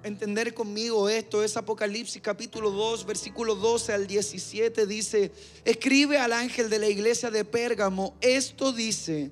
entender 0.04 0.54
conmigo 0.54 1.10
esto. 1.10 1.44
Es 1.44 1.58
Apocalipsis 1.58 2.22
capítulo 2.22 2.72
2, 2.72 3.06
versículo 3.06 3.56
12 3.56 3.94
al 3.94 4.08
17. 4.08 4.86
Dice, 4.86 5.32
escribe 5.66 6.18
al 6.18 6.34
ángel 6.34 6.70
de 6.70 6.80
la 6.80 6.88
iglesia 6.88 7.30
de 7.32 7.46
Pérgamo, 7.46 8.16
esto 8.22 8.72
dice 8.72 9.32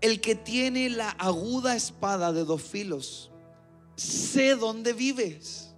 el 0.00 0.20
que 0.20 0.34
tiene 0.34 0.90
la 0.90 1.10
aguda 1.10 1.76
espada 1.76 2.32
de 2.32 2.44
dos 2.44 2.62
filos. 2.62 3.30
Sé 3.94 4.56
dónde 4.56 4.92
vives. 4.92 5.68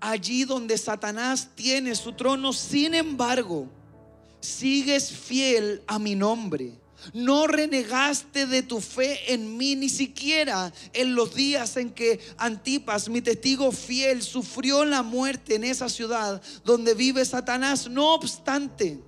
Allí 0.00 0.44
donde 0.44 0.76
Satanás 0.76 1.50
tiene 1.54 1.94
su 1.94 2.12
trono, 2.12 2.52
sin 2.52 2.94
embargo, 2.94 3.68
sigues 4.40 5.12
fiel 5.12 5.82
a 5.86 5.98
mi 5.98 6.16
nombre. 6.16 6.72
No 7.12 7.46
renegaste 7.46 8.46
de 8.46 8.62
tu 8.62 8.80
fe 8.80 9.32
en 9.32 9.56
mí 9.56 9.76
ni 9.76 9.88
siquiera 9.88 10.72
en 10.92 11.14
los 11.14 11.34
días 11.34 11.76
en 11.76 11.90
que 11.90 12.20
Antipas, 12.36 13.08
mi 13.08 13.20
testigo 13.20 13.72
fiel, 13.72 14.22
sufrió 14.22 14.84
la 14.84 15.02
muerte 15.02 15.54
en 15.54 15.64
esa 15.64 15.88
ciudad 15.88 16.42
donde 16.64 16.94
vive 16.94 17.24
Satanás. 17.24 17.88
No 17.88 18.14
obstante, 18.14 19.00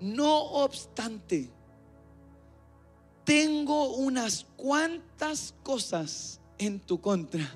no 0.00 0.42
obstante, 0.42 1.50
tengo 3.24 3.94
unas 3.96 4.46
cuantas 4.56 5.54
cosas 5.62 6.40
en 6.58 6.80
tu 6.80 7.00
contra. 7.00 7.48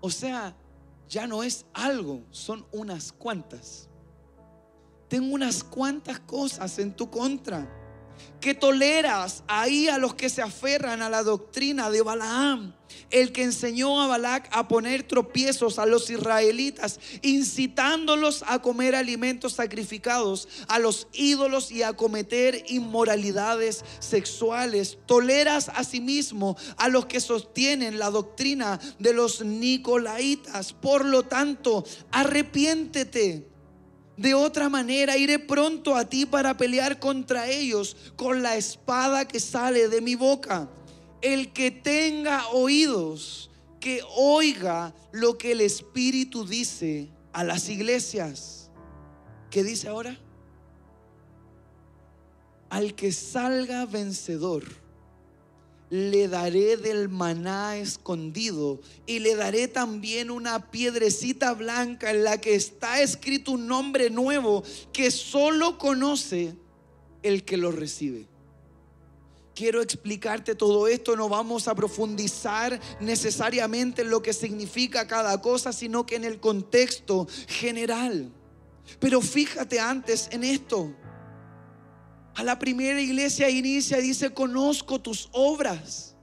O 0.00 0.10
sea, 0.10 0.54
ya 1.08 1.26
no 1.26 1.42
es 1.42 1.64
algo, 1.72 2.22
son 2.30 2.66
unas 2.72 3.12
cuantas. 3.12 3.88
Tengo 5.14 5.32
unas 5.32 5.62
cuantas 5.62 6.18
cosas 6.18 6.76
en 6.80 6.92
tu 6.92 7.08
contra 7.08 7.70
que 8.40 8.52
toleras 8.52 9.44
ahí 9.46 9.86
a 9.86 9.96
los 9.96 10.16
que 10.16 10.28
se 10.28 10.42
aferran 10.42 11.02
a 11.02 11.08
la 11.08 11.22
doctrina 11.22 11.88
de 11.88 12.02
Balaam, 12.02 12.74
el 13.12 13.30
que 13.30 13.44
enseñó 13.44 14.02
a 14.02 14.08
Balac 14.08 14.48
a 14.50 14.66
poner 14.66 15.04
tropiezos 15.04 15.78
a 15.78 15.86
los 15.86 16.10
israelitas, 16.10 16.98
incitándolos 17.22 18.42
a 18.48 18.60
comer 18.60 18.96
alimentos 18.96 19.52
sacrificados 19.52 20.48
a 20.66 20.80
los 20.80 21.06
ídolos 21.12 21.70
y 21.70 21.84
a 21.84 21.92
cometer 21.92 22.64
inmoralidades 22.66 23.84
sexuales. 24.00 24.98
Toleras 25.06 25.70
asimismo 25.76 26.56
a 26.76 26.88
los 26.88 27.06
que 27.06 27.20
sostienen 27.20 28.00
la 28.00 28.10
doctrina 28.10 28.80
de 28.98 29.12
los 29.12 29.44
nicolaitas. 29.44 30.72
Por 30.72 31.04
lo 31.04 31.22
tanto, 31.22 31.84
arrepiéntete 32.10 33.53
de 34.16 34.34
otra 34.34 34.68
manera 34.68 35.16
iré 35.16 35.38
pronto 35.38 35.96
a 35.96 36.04
ti 36.08 36.26
para 36.26 36.56
pelear 36.56 37.00
contra 37.00 37.48
ellos 37.48 37.96
con 38.16 38.42
la 38.42 38.56
espada 38.56 39.26
que 39.26 39.40
sale 39.40 39.88
de 39.88 40.00
mi 40.00 40.14
boca. 40.14 40.68
El 41.20 41.52
que 41.52 41.70
tenga 41.70 42.46
oídos, 42.48 43.50
que 43.80 44.02
oiga 44.16 44.94
lo 45.12 45.36
que 45.36 45.52
el 45.52 45.60
Espíritu 45.60 46.46
dice 46.46 47.08
a 47.32 47.44
las 47.44 47.68
iglesias. 47.68 48.70
¿Qué 49.50 49.64
dice 49.64 49.88
ahora? 49.88 50.18
Al 52.70 52.94
que 52.94 53.12
salga 53.12 53.86
vencedor 53.86 54.83
le 55.94 56.26
daré 56.26 56.76
del 56.76 57.08
maná 57.08 57.76
escondido 57.76 58.80
y 59.06 59.20
le 59.20 59.36
daré 59.36 59.68
también 59.68 60.28
una 60.28 60.72
piedrecita 60.72 61.54
blanca 61.54 62.10
en 62.10 62.24
la 62.24 62.40
que 62.40 62.56
está 62.56 63.00
escrito 63.00 63.52
un 63.52 63.68
nombre 63.68 64.10
nuevo 64.10 64.64
que 64.92 65.12
solo 65.12 65.78
conoce 65.78 66.56
el 67.22 67.44
que 67.44 67.56
lo 67.56 67.70
recibe. 67.70 68.26
Quiero 69.54 69.80
explicarte 69.80 70.56
todo 70.56 70.88
esto, 70.88 71.14
no 71.14 71.28
vamos 71.28 71.68
a 71.68 71.76
profundizar 71.76 72.80
necesariamente 72.98 74.02
en 74.02 74.10
lo 74.10 74.20
que 74.20 74.32
significa 74.32 75.06
cada 75.06 75.40
cosa, 75.40 75.72
sino 75.72 76.06
que 76.06 76.16
en 76.16 76.24
el 76.24 76.40
contexto 76.40 77.28
general. 77.46 78.32
Pero 78.98 79.20
fíjate 79.20 79.78
antes 79.78 80.28
en 80.32 80.42
esto. 80.42 80.92
A 82.34 82.42
la 82.42 82.58
primera 82.58 83.00
iglesia 83.00 83.48
inicia 83.48 83.98
y 83.98 84.02
dice, 84.02 84.30
conozco 84.32 85.00
tus 85.00 85.28
obras. 85.32 86.14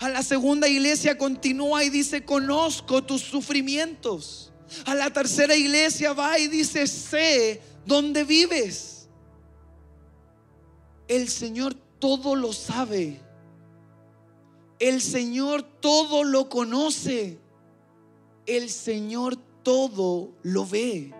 A 0.00 0.08
la 0.08 0.22
segunda 0.22 0.68
iglesia 0.68 1.18
continúa 1.18 1.84
y 1.84 1.90
dice, 1.90 2.24
conozco 2.24 3.04
tus 3.04 3.22
sufrimientos. 3.22 4.52
A 4.84 4.94
la 4.94 5.10
tercera 5.10 5.54
iglesia 5.54 6.12
va 6.12 6.38
y 6.38 6.48
dice, 6.48 6.86
sé 6.86 7.60
dónde 7.84 8.24
vives. 8.24 9.08
El 11.08 11.28
Señor 11.28 11.74
todo 11.98 12.34
lo 12.34 12.52
sabe. 12.52 13.20
El 14.78 15.00
Señor 15.00 15.62
todo 15.62 16.24
lo 16.24 16.48
conoce. 16.48 17.38
El 18.46 18.70
Señor 18.70 19.36
todo 19.62 20.32
lo 20.42 20.66
ve. 20.66 21.12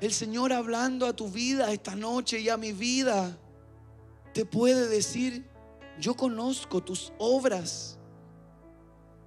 El 0.00 0.12
Señor 0.12 0.52
hablando 0.52 1.06
a 1.06 1.14
tu 1.14 1.28
vida 1.28 1.72
esta 1.72 1.96
noche 1.96 2.40
y 2.40 2.48
a 2.48 2.56
mi 2.56 2.72
vida, 2.72 3.38
te 4.34 4.44
puede 4.44 4.88
decir, 4.88 5.48
yo 5.98 6.14
conozco 6.14 6.82
tus 6.82 7.12
obras, 7.18 7.98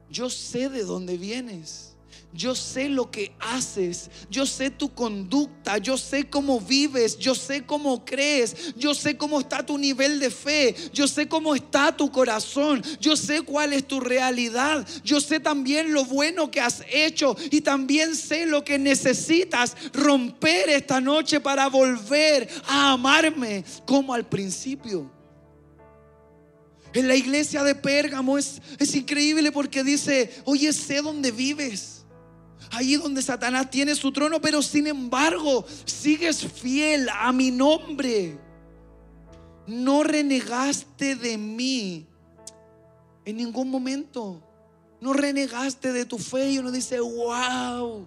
yo 0.10 0.30
sé 0.30 0.70
de 0.70 0.84
dónde 0.84 1.18
vienes. 1.18 1.98
Yo 2.32 2.54
sé 2.54 2.90
lo 2.90 3.10
que 3.10 3.32
haces, 3.40 4.12
yo 4.30 4.46
sé 4.46 4.70
tu 4.70 4.94
conducta, 4.94 5.80
yo 5.80 5.98
sé 5.98 6.30
cómo 6.30 6.62
vives, 6.62 7.18
yo 7.18 7.34
sé 7.34 7.66
cómo 7.66 8.06
crees, 8.06 8.76
yo 8.76 8.94
sé 8.94 9.18
cómo 9.18 9.40
está 9.40 9.66
tu 9.66 9.80
nivel 9.80 10.20
de 10.20 10.30
fe, 10.30 10.76
yo 10.94 11.08
sé 11.08 11.28
cómo 11.28 11.56
está 11.56 11.96
tu 11.98 12.12
corazón, 12.12 12.84
yo 13.00 13.18
sé 13.18 13.42
cuál 13.42 13.74
es 13.74 13.88
tu 13.88 14.00
realidad, 14.00 14.88
yo 15.04 15.20
sé 15.20 15.40
también 15.40 15.92
lo 15.92 16.06
bueno 16.06 16.52
que 16.52 16.62
has 16.62 16.84
hecho 16.92 17.36
y 17.50 17.62
también 17.62 18.16
sé 18.16 18.46
lo 18.46 18.64
que 18.64 18.78
necesitas 18.78 19.76
romper 19.92 20.70
esta 20.70 21.02
noche 21.02 21.40
para 21.40 21.68
volver 21.68 22.48
a 22.68 22.92
amarme 22.92 23.66
como 23.88 24.14
al 24.14 24.28
principio. 24.28 25.12
En 26.94 27.08
la 27.08 27.16
iglesia 27.16 27.64
de 27.64 27.74
Pérgamo 27.74 28.38
es, 28.38 28.62
es 28.78 28.94
increíble 28.94 29.52
porque 29.52 29.84
dice, 29.84 30.32
oye, 30.46 30.72
sé 30.74 31.02
dónde 31.02 31.32
vives 31.32 31.99
allí 32.72 32.96
donde 32.96 33.22
Satanás 33.22 33.70
tiene 33.70 33.96
su 33.96 34.12
trono, 34.12 34.40
pero 34.42 34.62
sin 34.62 34.88
embargo 34.88 35.66
sigues 35.86 36.46
fiel 36.46 37.08
a 37.10 37.32
mi 37.32 37.52
nombre. 37.52 38.38
No 39.68 40.04
renegaste 40.04 41.16
de 41.16 41.38
mí 41.38 42.08
en 43.26 43.38
ningún 43.38 43.70
momento. 43.70 44.42
No 45.02 45.14
renegaste 45.14 45.94
de 45.94 46.06
tu 46.06 46.18
fe 46.18 46.52
y 46.52 46.58
uno 46.58 46.72
dice, 46.72 47.00
wow. 47.00 48.06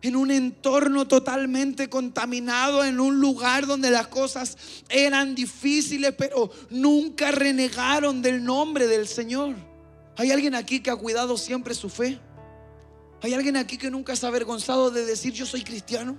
En 0.00 0.14
un 0.14 0.30
entorno 0.30 1.08
totalmente 1.08 1.88
contaminado, 1.88 2.84
en 2.84 3.00
un 3.00 3.18
lugar 3.18 3.66
donde 3.66 3.90
las 3.90 4.06
cosas 4.06 4.56
eran 4.88 5.34
difíciles, 5.34 6.14
pero 6.16 6.50
nunca 6.70 7.32
renegaron 7.32 8.22
del 8.22 8.44
nombre 8.44 8.86
del 8.86 9.08
Señor. 9.08 9.56
¿Hay 10.16 10.30
alguien 10.30 10.54
aquí 10.54 10.80
que 10.80 10.90
ha 10.90 10.96
cuidado 10.96 11.36
siempre 11.36 11.74
su 11.74 11.88
fe? 11.88 12.20
¿Hay 13.20 13.34
alguien 13.34 13.56
aquí 13.56 13.76
que 13.76 13.90
nunca 13.90 14.14
se 14.14 14.26
ha 14.26 14.28
avergonzado 14.28 14.90
de 14.90 15.04
decir 15.04 15.32
yo 15.32 15.44
soy 15.44 15.62
cristiano? 15.62 16.16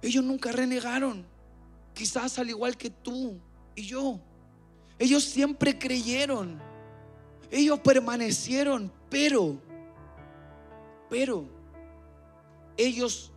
Ellos 0.00 0.24
nunca 0.24 0.52
renegaron. 0.52 1.26
Quizás 1.94 2.38
al 2.38 2.50
igual 2.50 2.76
que 2.76 2.90
tú 2.90 3.40
y 3.74 3.82
yo. 3.82 4.20
Ellos 4.98 5.24
siempre 5.24 5.78
creyeron. 5.78 6.60
Ellos 7.50 7.80
permanecieron, 7.80 8.90
pero, 9.10 9.58
pero, 11.10 11.44
ellos 12.78 13.30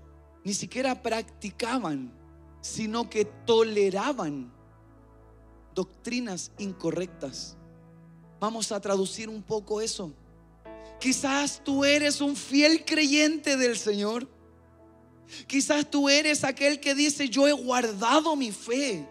ni 0.46 0.54
siquiera 0.54 1.02
practicaban, 1.02 2.14
sino 2.62 3.10
que 3.10 3.26
toleraban 3.26 4.54
doctrinas 5.74 6.52
incorrectas. 6.58 7.58
Vamos 8.40 8.72
a 8.72 8.80
traducir 8.80 9.28
un 9.28 9.44
poco 9.44 9.82
eso. 9.82 10.14
Quizás 11.00 11.62
tú 11.64 11.86
eres 11.86 12.22
un 12.22 12.36
fiel 12.36 12.84
creyente 12.86 13.58
del 13.58 13.78
Señor. 13.78 14.28
Quizás 15.48 15.90
tú 15.90 16.10
eres 16.10 16.44
aquel 16.44 16.80
que 16.80 16.96
dice, 16.96 17.30
yo 17.30 17.48
he 17.48 17.52
guardado 17.52 18.36
mi 18.36 18.52
fe. 18.52 19.08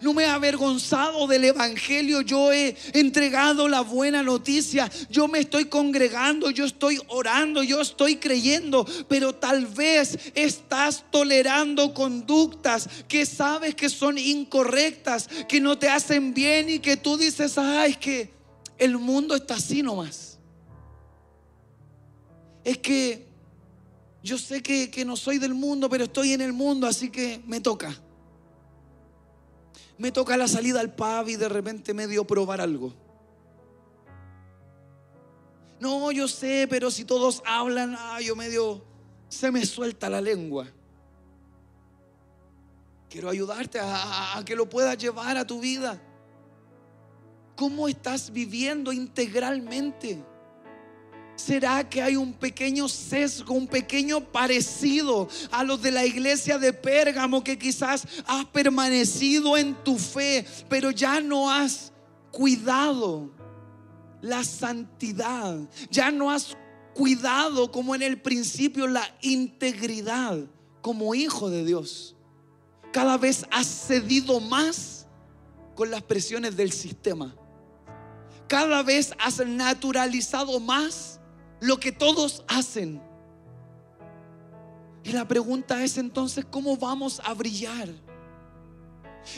No 0.00 0.14
me 0.14 0.22
he 0.22 0.26
avergonzado 0.26 1.26
del 1.26 1.44
Evangelio, 1.44 2.20
yo 2.20 2.52
he 2.52 2.76
entregado 2.92 3.66
la 3.66 3.80
buena 3.80 4.22
noticia, 4.22 4.88
yo 5.10 5.26
me 5.26 5.40
estoy 5.40 5.64
congregando, 5.64 6.50
yo 6.50 6.64
estoy 6.64 7.00
orando, 7.08 7.64
yo 7.64 7.80
estoy 7.80 8.16
creyendo, 8.16 8.86
pero 9.08 9.34
tal 9.34 9.66
vez 9.66 10.16
estás 10.36 11.04
tolerando 11.10 11.92
conductas 11.92 12.88
que 13.08 13.26
sabes 13.26 13.74
que 13.74 13.88
son 13.88 14.16
incorrectas, 14.16 15.28
que 15.48 15.60
no 15.60 15.76
te 15.76 15.88
hacen 15.88 16.34
bien 16.34 16.70
y 16.70 16.78
que 16.78 16.96
tú 16.96 17.16
dices, 17.16 17.58
ay, 17.58 17.90
es 17.90 17.96
que 17.96 18.30
el 18.78 18.96
mundo 18.96 19.34
está 19.34 19.54
así 19.54 19.82
nomás 19.82 20.29
es 22.64 22.78
que 22.78 23.30
yo 24.22 24.36
sé 24.36 24.62
que, 24.62 25.04
no 25.04 25.16
soy 25.16 25.38
del 25.38 25.54
mundo, 25.54 25.88
pero 25.88 26.04
estoy 26.04 26.32
en 26.32 26.42
el 26.42 26.52
mundo, 26.52 26.86
así 26.86 27.10
que 27.10 27.42
me 27.46 27.60
toca. 27.60 27.94
Me 29.96 30.12
toca 30.12 30.36
la 30.36 30.48
salida 30.48 30.80
al 30.80 30.94
pub 30.94 31.28
y 31.28 31.36
de 31.36 31.48
repente 31.48 31.94
me 31.94 32.06
dio 32.06 32.26
probar 32.26 32.60
algo. 32.60 32.94
No, 35.78 36.12
yo 36.12 36.28
sé, 36.28 36.66
pero 36.68 36.90
si 36.90 37.04
todos 37.04 37.42
hablan, 37.46 37.96
ah, 37.98 38.20
yo 38.20 38.36
medio 38.36 38.84
se 39.28 39.50
me 39.50 39.64
suelta 39.64 40.10
la 40.10 40.20
lengua. 40.20 40.66
Quiero 43.08 43.30
ayudarte 43.30 43.78
a, 43.78 44.36
a 44.36 44.44
que 44.44 44.54
lo 44.54 44.68
puedas 44.68 44.98
llevar 44.98 45.36
a 45.38 45.46
tu 45.46 45.60
vida. 45.60 46.00
¿Cómo 47.56 47.88
estás 47.88 48.30
viviendo 48.30 48.92
integralmente? 48.92 50.22
¿Será 51.40 51.88
que 51.88 52.02
hay 52.02 52.16
un 52.16 52.34
pequeño 52.34 52.86
sesgo, 52.86 53.54
un 53.54 53.66
pequeño 53.66 54.20
parecido 54.20 55.26
a 55.50 55.64
los 55.64 55.80
de 55.80 55.90
la 55.90 56.04
iglesia 56.04 56.58
de 56.58 56.74
Pérgamo 56.74 57.42
que 57.42 57.58
quizás 57.58 58.06
has 58.26 58.44
permanecido 58.46 59.56
en 59.56 59.74
tu 59.82 59.96
fe, 59.96 60.44
pero 60.68 60.90
ya 60.90 61.20
no 61.22 61.50
has 61.50 61.92
cuidado 62.30 63.30
la 64.20 64.44
santidad, 64.44 65.58
ya 65.90 66.10
no 66.10 66.30
has 66.30 66.58
cuidado 66.94 67.72
como 67.72 67.94
en 67.94 68.02
el 68.02 68.20
principio 68.20 68.86
la 68.86 69.08
integridad 69.22 70.38
como 70.82 71.14
hijo 71.14 71.48
de 71.48 71.64
Dios? 71.64 72.16
Cada 72.92 73.16
vez 73.16 73.46
has 73.50 73.66
cedido 73.66 74.40
más 74.40 75.06
con 75.74 75.90
las 75.90 76.02
presiones 76.02 76.54
del 76.54 76.70
sistema. 76.70 77.34
Cada 78.46 78.82
vez 78.82 79.14
has 79.18 79.38
naturalizado 79.46 80.60
más 80.60 81.19
lo 81.60 81.78
que 81.78 81.92
todos 81.92 82.44
hacen. 82.48 83.00
Y 85.02 85.12
la 85.12 85.26
pregunta 85.26 85.82
es 85.82 85.96
entonces, 85.98 86.44
¿cómo 86.50 86.76
vamos 86.76 87.20
a 87.24 87.32
brillar? 87.34 87.88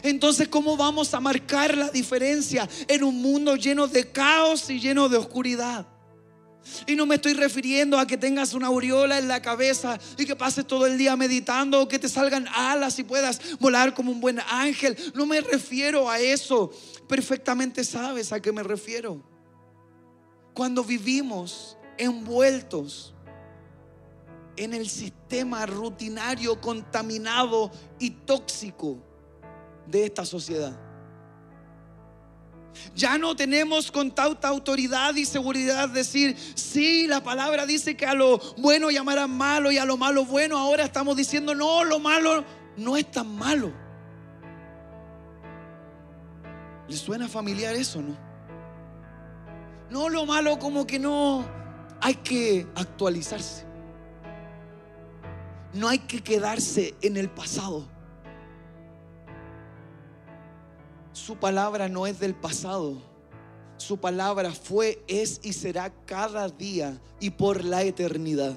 Entonces, 0.02 0.48
¿cómo 0.48 0.76
vamos 0.76 1.12
a 1.14 1.20
marcar 1.20 1.76
la 1.76 1.90
diferencia 1.90 2.68
en 2.88 3.04
un 3.04 3.20
mundo 3.20 3.56
lleno 3.56 3.86
de 3.86 4.10
caos 4.10 4.70
y 4.70 4.80
lleno 4.80 5.08
de 5.08 5.16
oscuridad? 5.16 5.86
Y 6.86 6.94
no 6.94 7.06
me 7.06 7.16
estoy 7.16 7.34
refiriendo 7.34 7.98
a 7.98 8.06
que 8.06 8.16
tengas 8.16 8.54
una 8.54 8.68
aureola 8.68 9.18
en 9.18 9.26
la 9.26 9.42
cabeza 9.42 9.98
y 10.16 10.24
que 10.24 10.36
pases 10.36 10.66
todo 10.66 10.86
el 10.86 10.96
día 10.96 11.16
meditando 11.16 11.80
o 11.80 11.88
que 11.88 11.98
te 11.98 12.08
salgan 12.08 12.46
alas 12.54 12.98
y 12.98 13.04
puedas 13.04 13.58
volar 13.58 13.94
como 13.94 14.12
un 14.12 14.20
buen 14.20 14.38
ángel. 14.48 14.96
No 15.14 15.26
me 15.26 15.40
refiero 15.40 16.08
a 16.08 16.20
eso. 16.20 16.70
Perfectamente 17.08 17.84
sabes 17.84 18.32
a 18.32 18.40
qué 18.40 18.52
me 18.52 18.62
refiero. 18.62 19.20
Cuando 20.54 20.84
vivimos 20.84 21.76
envueltos 21.98 23.14
en 24.56 24.74
el 24.74 24.88
sistema 24.88 25.66
rutinario, 25.66 26.60
contaminado 26.60 27.70
y 27.98 28.10
tóxico 28.10 28.98
de 29.86 30.04
esta 30.04 30.24
sociedad. 30.24 30.78
Ya 32.94 33.18
no 33.18 33.36
tenemos 33.36 33.90
con 33.90 34.10
tanta 34.10 34.48
autoridad 34.48 35.14
y 35.14 35.24
seguridad 35.24 35.88
decir, 35.88 36.36
sí, 36.54 37.06
la 37.06 37.22
palabra 37.22 37.66
dice 37.66 37.96
que 37.96 38.06
a 38.06 38.14
lo 38.14 38.38
bueno 38.58 38.90
llamarán 38.90 39.30
malo 39.30 39.70
y 39.70 39.78
a 39.78 39.84
lo 39.84 39.96
malo 39.96 40.24
bueno. 40.24 40.58
Ahora 40.58 40.84
estamos 40.84 41.16
diciendo, 41.16 41.54
no, 41.54 41.84
lo 41.84 41.98
malo 41.98 42.44
no 42.76 42.96
es 42.96 43.10
tan 43.10 43.34
malo. 43.36 43.72
¿Le 46.88 46.96
suena 46.96 47.28
familiar 47.28 47.74
eso, 47.74 48.02
no? 48.02 48.16
No, 49.90 50.08
lo 50.08 50.24
malo 50.24 50.58
como 50.58 50.86
que 50.86 50.98
no, 50.98 51.44
hay 52.02 52.16
que 52.16 52.66
actualizarse. 52.74 53.64
No 55.72 55.88
hay 55.88 56.00
que 56.00 56.20
quedarse 56.20 56.94
en 57.00 57.16
el 57.16 57.30
pasado. 57.30 57.88
Su 61.12 61.36
palabra 61.36 61.88
no 61.88 62.06
es 62.08 62.18
del 62.18 62.34
pasado. 62.34 63.00
Su 63.76 63.98
palabra 63.98 64.50
fue, 64.50 65.02
es 65.06 65.40
y 65.44 65.52
será 65.52 65.90
cada 66.04 66.48
día 66.48 67.00
y 67.20 67.30
por 67.30 67.64
la 67.64 67.82
eternidad. 67.84 68.56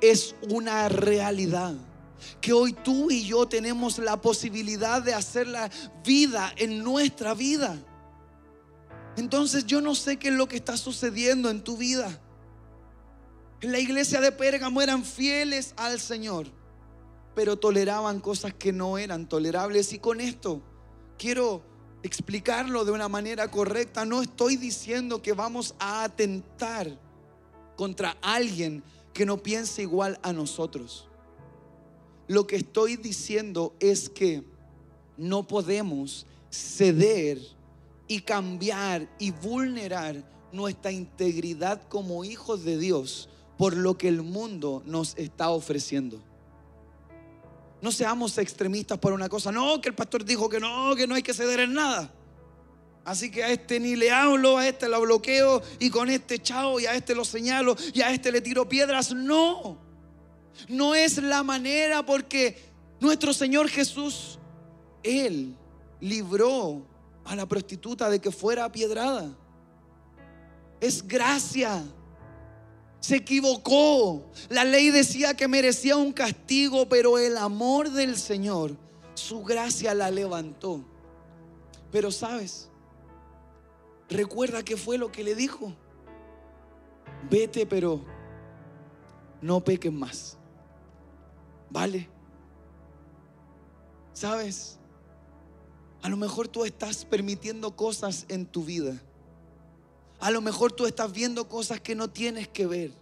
Es 0.00 0.36
una 0.48 0.88
realidad 0.88 1.74
que 2.40 2.52
hoy 2.52 2.72
tú 2.72 3.10
y 3.10 3.24
yo 3.24 3.48
tenemos 3.48 3.98
la 3.98 4.20
posibilidad 4.20 5.02
de 5.02 5.14
hacer 5.14 5.48
la 5.48 5.68
vida 6.04 6.52
en 6.56 6.84
nuestra 6.84 7.34
vida. 7.34 7.76
Entonces 9.16 9.66
yo 9.66 9.80
no 9.80 9.94
sé 9.94 10.16
qué 10.16 10.28
es 10.28 10.34
lo 10.34 10.48
que 10.48 10.56
está 10.56 10.76
sucediendo 10.76 11.50
en 11.50 11.62
tu 11.62 11.76
vida. 11.76 12.20
En 13.60 13.72
la 13.72 13.78
iglesia 13.78 14.20
de 14.20 14.32
Pérgamo 14.32 14.82
eran 14.82 15.04
fieles 15.04 15.74
al 15.76 16.00
Señor, 16.00 16.46
pero 17.34 17.58
toleraban 17.58 18.20
cosas 18.20 18.54
que 18.54 18.72
no 18.72 18.98
eran 18.98 19.28
tolerables. 19.28 19.92
Y 19.92 19.98
con 19.98 20.20
esto 20.20 20.62
quiero 21.18 21.62
explicarlo 22.02 22.84
de 22.84 22.92
una 22.92 23.08
manera 23.08 23.50
correcta. 23.50 24.04
No 24.04 24.22
estoy 24.22 24.56
diciendo 24.56 25.22
que 25.22 25.32
vamos 25.32 25.74
a 25.78 26.04
atentar 26.04 26.98
contra 27.76 28.16
alguien 28.22 28.82
que 29.12 29.26
no 29.26 29.42
piense 29.42 29.82
igual 29.82 30.18
a 30.22 30.32
nosotros. 30.32 31.08
Lo 32.28 32.46
que 32.46 32.56
estoy 32.56 32.96
diciendo 32.96 33.74
es 33.78 34.08
que 34.08 34.42
no 35.16 35.46
podemos 35.46 36.26
ceder 36.50 37.38
y 38.12 38.20
cambiar 38.20 39.08
y 39.18 39.30
vulnerar 39.30 40.22
nuestra 40.52 40.92
integridad 40.92 41.80
como 41.88 42.26
hijos 42.26 42.62
de 42.62 42.76
Dios 42.76 43.30
por 43.56 43.74
lo 43.74 43.96
que 43.96 44.08
el 44.08 44.20
mundo 44.20 44.82
nos 44.84 45.16
está 45.16 45.48
ofreciendo. 45.48 46.22
No 47.80 47.90
seamos 47.90 48.36
extremistas 48.36 48.98
por 48.98 49.14
una 49.14 49.30
cosa. 49.30 49.50
No, 49.50 49.80
que 49.80 49.88
el 49.88 49.94
pastor 49.94 50.26
dijo 50.26 50.50
que 50.50 50.60
no, 50.60 50.94
que 50.94 51.06
no 51.06 51.14
hay 51.14 51.22
que 51.22 51.32
ceder 51.32 51.60
en 51.60 51.72
nada. 51.72 52.12
Así 53.02 53.30
que 53.30 53.44
a 53.44 53.48
este 53.50 53.80
ni 53.80 53.96
le 53.96 54.10
hablo, 54.10 54.58
a 54.58 54.68
este 54.68 54.90
lo 54.90 55.00
bloqueo 55.00 55.62
y 55.80 55.88
con 55.88 56.10
este 56.10 56.38
chao 56.38 56.78
y 56.80 56.84
a 56.84 56.94
este 56.94 57.14
lo 57.14 57.24
señalo 57.24 57.76
y 57.94 58.02
a 58.02 58.12
este 58.12 58.30
le 58.30 58.42
tiro 58.42 58.68
piedras. 58.68 59.14
No, 59.14 59.78
no 60.68 60.94
es 60.94 61.16
la 61.16 61.42
manera 61.42 62.04
porque 62.04 62.62
nuestro 63.00 63.32
Señor 63.32 63.70
Jesús, 63.70 64.38
Él 65.02 65.56
libró 65.98 66.91
a 67.24 67.36
la 67.36 67.46
prostituta 67.46 68.10
de 68.10 68.20
que 68.20 68.30
fuera 68.30 68.64
apiedrada. 68.64 69.30
Es 70.80 71.06
gracia. 71.06 71.82
Se 73.00 73.16
equivocó. 73.16 74.30
La 74.48 74.64
ley 74.64 74.90
decía 74.90 75.34
que 75.34 75.48
merecía 75.48 75.96
un 75.96 76.12
castigo, 76.12 76.88
pero 76.88 77.18
el 77.18 77.36
amor 77.36 77.90
del 77.90 78.16
Señor, 78.16 78.76
su 79.14 79.42
gracia 79.42 79.94
la 79.94 80.10
levantó. 80.10 80.84
Pero 81.90 82.10
sabes, 82.10 82.68
recuerda 84.08 84.62
que 84.62 84.76
fue 84.76 84.98
lo 84.98 85.12
que 85.12 85.24
le 85.24 85.34
dijo. 85.34 85.74
Vete, 87.30 87.66
pero 87.66 88.00
no 89.40 89.62
peques 89.62 89.92
más. 89.92 90.36
¿Vale? 91.70 92.08
¿Sabes? 94.12 94.78
A 96.02 96.08
lo 96.08 96.16
mejor 96.16 96.48
tú 96.48 96.64
estás 96.64 97.04
permitiendo 97.04 97.74
cosas 97.76 98.26
en 98.28 98.44
tu 98.44 98.64
vida. 98.64 99.00
A 100.18 100.30
lo 100.30 100.40
mejor 100.40 100.72
tú 100.72 100.86
estás 100.86 101.12
viendo 101.12 101.48
cosas 101.48 101.80
que 101.80 101.94
no 101.94 102.10
tienes 102.10 102.48
que 102.48 102.66
ver. 102.66 102.92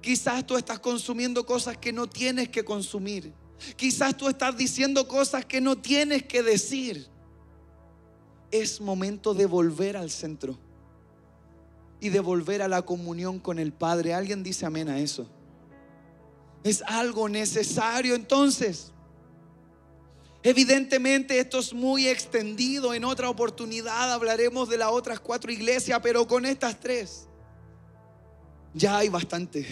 Quizás 0.00 0.44
tú 0.46 0.56
estás 0.56 0.80
consumiendo 0.80 1.46
cosas 1.46 1.76
que 1.76 1.92
no 1.92 2.08
tienes 2.08 2.48
que 2.48 2.64
consumir. 2.64 3.32
Quizás 3.76 4.16
tú 4.16 4.28
estás 4.28 4.56
diciendo 4.56 5.06
cosas 5.06 5.44
que 5.44 5.60
no 5.60 5.78
tienes 5.78 6.24
que 6.24 6.42
decir. 6.42 7.06
Es 8.50 8.80
momento 8.80 9.34
de 9.34 9.46
volver 9.46 9.96
al 9.96 10.10
centro 10.10 10.58
y 12.00 12.08
de 12.08 12.20
volver 12.20 12.62
a 12.62 12.68
la 12.68 12.82
comunión 12.82 13.38
con 13.38 13.60
el 13.60 13.72
Padre. 13.72 14.14
¿Alguien 14.14 14.42
dice 14.42 14.66
amén 14.66 14.88
a 14.88 14.98
eso? 14.98 15.28
Es 16.64 16.82
algo 16.82 17.28
necesario 17.28 18.14
entonces. 18.14 18.91
Evidentemente 20.42 21.38
esto 21.38 21.60
es 21.60 21.72
muy 21.72 22.08
extendido. 22.08 22.92
En 22.94 23.04
otra 23.04 23.30
oportunidad 23.30 24.12
hablaremos 24.12 24.68
de 24.68 24.78
las 24.78 24.90
otras 24.90 25.20
cuatro 25.20 25.52
iglesias, 25.52 26.00
pero 26.02 26.26
con 26.26 26.44
estas 26.44 26.78
tres 26.80 27.28
ya 28.74 28.98
hay 28.98 29.08
bastante. 29.08 29.66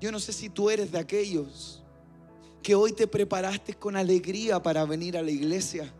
Yo 0.00 0.10
no 0.10 0.18
sé 0.18 0.32
si 0.32 0.48
tú 0.48 0.70
eres 0.70 0.90
de 0.92 0.98
aquellos 0.98 1.82
que 2.62 2.74
hoy 2.74 2.92
te 2.92 3.06
preparaste 3.06 3.74
con 3.74 3.96
alegría 3.96 4.62
para 4.62 4.84
venir 4.86 5.18
a 5.18 5.22
la 5.22 5.30
iglesia. 5.30 5.92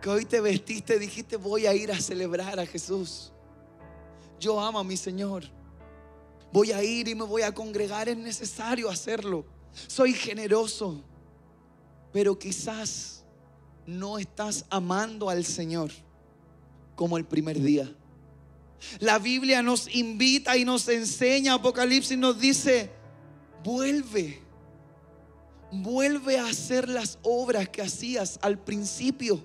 Que 0.00 0.10
hoy 0.10 0.24
te 0.24 0.40
vestiste 0.40 0.96
y 0.96 0.98
dijiste 0.98 1.36
voy 1.36 1.66
a 1.66 1.74
ir 1.74 1.92
a 1.92 2.00
celebrar 2.00 2.58
a 2.58 2.66
Jesús. 2.66 3.32
Yo 4.40 4.60
amo 4.60 4.80
a 4.80 4.84
mi 4.84 4.96
Señor. 4.96 5.44
Voy 6.52 6.72
a 6.72 6.82
ir 6.82 7.06
y 7.06 7.14
me 7.14 7.24
voy 7.24 7.42
a 7.42 7.54
congregar. 7.54 8.08
Es 8.08 8.16
necesario 8.16 8.90
hacerlo 8.90 9.46
soy 9.72 10.12
generoso, 10.12 11.02
pero 12.12 12.38
quizás 12.38 13.24
no 13.86 14.18
estás 14.18 14.64
amando 14.70 15.28
al 15.28 15.44
Señor 15.44 15.90
como 16.94 17.16
el 17.16 17.24
primer 17.24 17.60
día. 17.60 17.92
La 18.98 19.18
Biblia 19.18 19.62
nos 19.62 19.92
invita 19.94 20.56
y 20.56 20.64
nos 20.64 20.88
enseña, 20.88 21.54
Apocalipsis 21.54 22.18
nos 22.18 22.38
dice, 22.38 22.90
vuelve, 23.62 24.42
vuelve 25.70 26.38
a 26.38 26.46
hacer 26.46 26.88
las 26.88 27.18
obras 27.22 27.68
que 27.68 27.82
hacías 27.82 28.38
al 28.42 28.58
principio. 28.58 29.42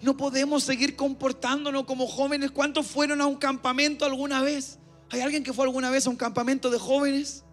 No 0.00 0.16
podemos 0.16 0.62
seguir 0.62 0.94
comportándonos 0.94 1.84
como 1.84 2.06
jóvenes. 2.06 2.52
¿Cuántos 2.52 2.86
fueron 2.86 3.20
a 3.20 3.26
un 3.26 3.36
campamento 3.36 4.04
alguna 4.04 4.40
vez? 4.40 4.78
¿Hay 5.10 5.20
alguien 5.20 5.42
que 5.42 5.52
fue 5.52 5.64
alguna 5.64 5.90
vez 5.90 6.06
a 6.06 6.10
un 6.10 6.16
campamento 6.16 6.70
de 6.70 6.78
jóvenes? 6.78 7.44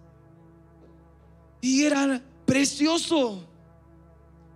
Y 1.62 1.84
era 1.84 2.22
precioso. 2.46 3.46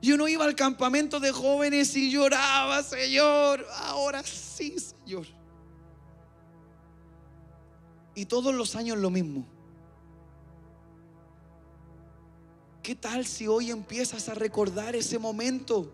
Yo 0.02 0.18
no 0.18 0.28
iba 0.28 0.44
al 0.46 0.56
campamento 0.56 1.20
de 1.20 1.32
jóvenes 1.32 1.96
y 1.96 2.12
lloraba, 2.12 2.84
Señor, 2.84 3.66
ahora 3.74 4.22
sí, 4.24 4.76
Señor. 4.78 5.26
Y 8.16 8.26
todos 8.26 8.54
los 8.54 8.76
años 8.76 8.98
lo 8.98 9.10
mismo. 9.10 9.46
¿Qué 12.82 12.96
tal 12.96 13.26
si 13.26 13.48
hoy 13.48 13.72
empiezas 13.72 14.28
a 14.28 14.34
recordar 14.34 14.94
ese 14.96 15.18
momento? 15.18 15.94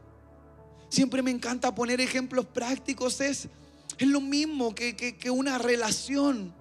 Siempre 0.89 1.22
me 1.22 1.30
encanta 1.30 1.76
poner 1.76 2.01
ejemplos 2.01 2.47
prácticos. 2.47 3.22
Es, 3.22 3.47
es 3.99 4.07
lo 4.07 4.22
mismo 4.22 4.74
que, 4.74 4.95
que 4.95 5.30
una 5.30 5.60
relación. 5.60 6.51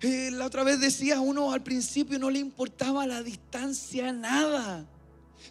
La 0.00 0.46
otra 0.46 0.62
vez 0.62 0.80
decía, 0.80 1.20
uno 1.20 1.52
al 1.52 1.62
principio 1.62 2.18
no 2.18 2.30
le 2.30 2.38
importaba 2.38 3.06
la 3.06 3.22
distancia, 3.22 4.12
nada. 4.12 4.86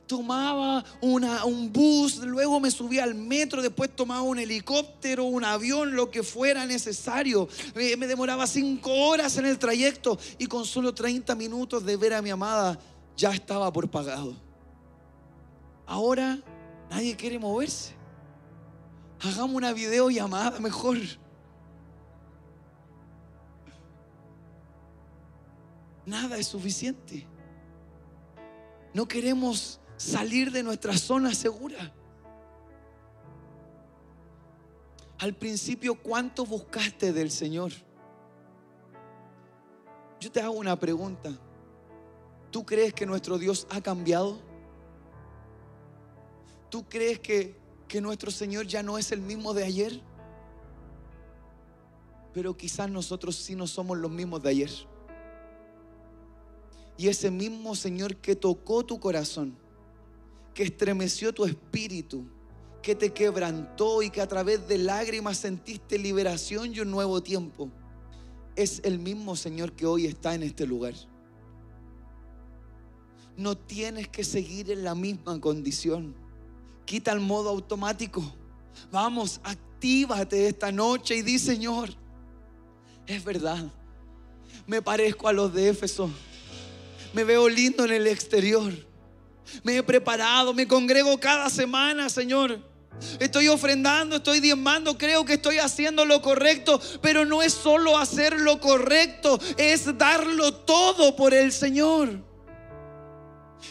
Tomaba 0.06 0.86
un 1.02 1.72
bus, 1.74 2.18
luego 2.20 2.60
me 2.60 2.72
subía 2.72 3.04
al 3.04 3.16
metro, 3.16 3.62
después 3.62 3.94
tomaba 3.94 4.22
un 4.22 4.40
helicóptero, 4.40 5.26
un 5.26 5.44
avión, 5.44 5.96
lo 5.96 6.12
que 6.12 6.24
fuera 6.24 6.66
necesario. 6.66 7.50
Eh, 7.76 7.98
me 7.98 8.08
demoraba 8.08 8.48
cinco 8.48 8.92
horas 8.94 9.38
en 9.38 9.46
el 9.46 9.60
trayecto 9.60 10.18
y 10.38 10.46
con 10.46 10.66
solo 10.66 10.94
30 10.94 11.36
minutos 11.36 11.86
de 11.86 11.98
ver 11.98 12.14
a 12.14 12.22
mi 12.22 12.30
amada 12.30 12.80
ya 13.18 13.32
estaba 13.32 13.72
por 13.74 13.90
pagado. 13.90 14.36
Ahora 15.86 16.40
nadie 16.90 17.16
quiere 17.16 17.40
moverse. 17.40 17.94
Hagamos 19.20 19.56
una 19.56 19.74
videollamada 19.74 20.60
mejor. 20.60 20.98
Nada 26.08 26.38
es 26.38 26.48
suficiente. 26.48 27.28
No 28.94 29.08
queremos 29.08 29.80
salir 29.98 30.52
de 30.52 30.64
nuestra 30.64 30.98
zona 30.98 31.36
segura. 31.36 31.94
Al 35.20 35.36
principio, 35.36 35.96
¿cuánto 35.96 36.46
buscaste 36.46 37.12
del 37.12 37.30
Señor? 37.30 37.72
Yo 40.20 40.32
te 40.32 40.42
hago 40.42 40.54
una 40.54 40.80
pregunta. 40.80 41.32
¿Tú 42.52 42.66
crees 42.66 42.94
que 42.94 43.06
nuestro 43.06 43.38
Dios 43.38 43.68
ha 43.70 43.82
cambiado? 43.82 44.40
¿Tú 46.70 46.88
crees 46.88 47.20
que, 47.20 47.60
que 47.88 48.00
nuestro 48.00 48.32
Señor 48.32 48.66
ya 48.66 48.82
no 48.82 48.98
es 48.98 49.12
el 49.12 49.22
mismo 49.22 49.54
de 49.54 49.66
ayer? 49.66 50.02
Pero 52.34 52.56
quizás 52.56 52.90
nosotros 52.90 53.36
sí 53.36 53.56
no 53.56 53.68
somos 53.68 53.98
los 53.98 54.12
mismos 54.12 54.42
de 54.42 54.50
ayer. 54.50 54.70
Y 56.98 57.08
ese 57.08 57.30
mismo 57.30 57.76
Señor 57.76 58.16
que 58.16 58.36
tocó 58.36 58.84
tu 58.84 59.00
corazón, 59.00 59.56
que 60.54 60.64
estremeció 60.64 61.34
tu 61.34 61.46
espíritu, 61.46 62.26
que 62.82 62.96
te 62.96 63.14
quebrantó 63.14 64.02
y 64.02 64.10
que 64.10 64.22
a 64.22 64.28
través 64.28 64.68
de 64.68 64.78
lágrimas 64.80 65.38
sentiste 65.38 66.00
liberación 66.00 66.74
y 66.74 66.80
un 66.80 66.90
nuevo 66.90 67.22
tiempo, 67.22 67.70
es 68.56 68.82
el 68.84 68.98
mismo 68.98 69.36
Señor 69.36 69.74
que 69.74 69.86
hoy 69.86 70.08
está 70.08 70.34
en 70.34 70.42
este 70.42 70.66
lugar. 70.66 70.96
No 73.36 73.56
tienes 73.56 74.08
que 74.08 74.24
seguir 74.24 74.72
en 74.72 74.84
la 74.84 74.96
misma 74.96 75.40
condición. 75.40 76.16
Quita 76.86 77.12
el 77.12 77.20
modo 77.20 77.50
automático. 77.50 78.24
Vamos, 78.92 79.40
actívate 79.44 80.48
esta 80.48 80.72
noche 80.72 81.18
y 81.18 81.22
di, 81.22 81.38
Señor, 81.38 81.90
es 83.06 83.24
verdad, 83.24 83.72
me 84.66 84.82
parezco 84.82 85.28
a 85.28 85.34
los 85.34 85.54
de 85.54 85.70
Éfeso 85.70 86.10
me 87.14 87.24
veo 87.24 87.50
lindo 87.50 87.86
en 87.86 87.92
el 87.92 88.08
exterior. 88.08 88.74
Me 89.64 89.78
he 89.78 89.84
preparado, 89.84 90.54
me 90.54 90.68
congrego 90.68 91.18
cada 91.20 91.50
semana, 91.50 92.10
Señor. 92.10 92.60
Estoy 93.20 93.48
ofrendando, 93.48 94.18
estoy 94.18 94.40
diezmando, 94.40 94.98
creo 94.98 95.24
que 95.24 95.34
estoy 95.34 95.60
haciendo 95.60 96.06
lo 96.06 96.22
correcto, 96.22 96.82
pero 97.02 97.26
no 97.26 97.44
es 97.44 97.54
solo 97.54 97.98
hacer 97.98 98.40
lo 98.42 98.60
correcto, 98.60 99.40
es 99.58 99.98
darlo 99.98 100.54
todo 100.54 101.16
por 101.16 101.34
el 101.34 101.52
Señor. 101.52 102.26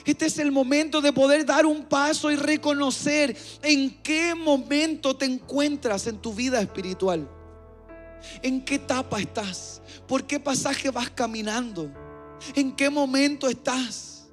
Este 0.04 0.26
es 0.26 0.38
el 0.38 0.52
momento 0.52 1.00
de 1.00 1.12
poder 1.12 1.44
dar 1.44 1.66
un 1.66 1.84
paso 1.84 2.30
y 2.30 2.36
reconocer 2.36 3.36
en 3.62 4.00
qué 4.02 4.34
momento 4.34 5.16
te 5.16 5.24
encuentras 5.24 6.06
en 6.06 6.18
tu 6.18 6.32
vida 6.32 6.60
espiritual. 6.60 7.28
¿En 8.42 8.64
qué 8.64 8.76
etapa 8.76 9.20
estás? 9.20 9.82
¿Por 10.06 10.24
qué 10.24 10.38
pasaje 10.38 10.90
vas 10.90 11.10
caminando? 11.10 12.05
¿En 12.54 12.74
qué 12.74 12.90
momento 12.90 13.48
estás? 13.48 14.28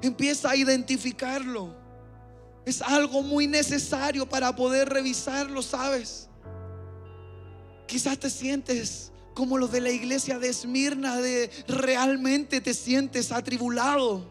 Empieza 0.00 0.50
a 0.50 0.56
identificarlo. 0.56 1.74
Es 2.64 2.80
algo 2.82 3.22
muy 3.22 3.46
necesario 3.46 4.28
para 4.28 4.54
poder 4.54 4.88
revisarlo, 4.88 5.62
¿sabes? 5.62 6.28
Quizás 7.86 8.18
te 8.18 8.30
sientes 8.30 9.12
como 9.34 9.58
los 9.58 9.72
de 9.72 9.80
la 9.80 9.90
iglesia 9.90 10.38
de 10.38 10.48
Esmirna, 10.48 11.16
de 11.16 11.50
realmente 11.66 12.60
te 12.60 12.74
sientes 12.74 13.32
atribulado. 13.32 14.30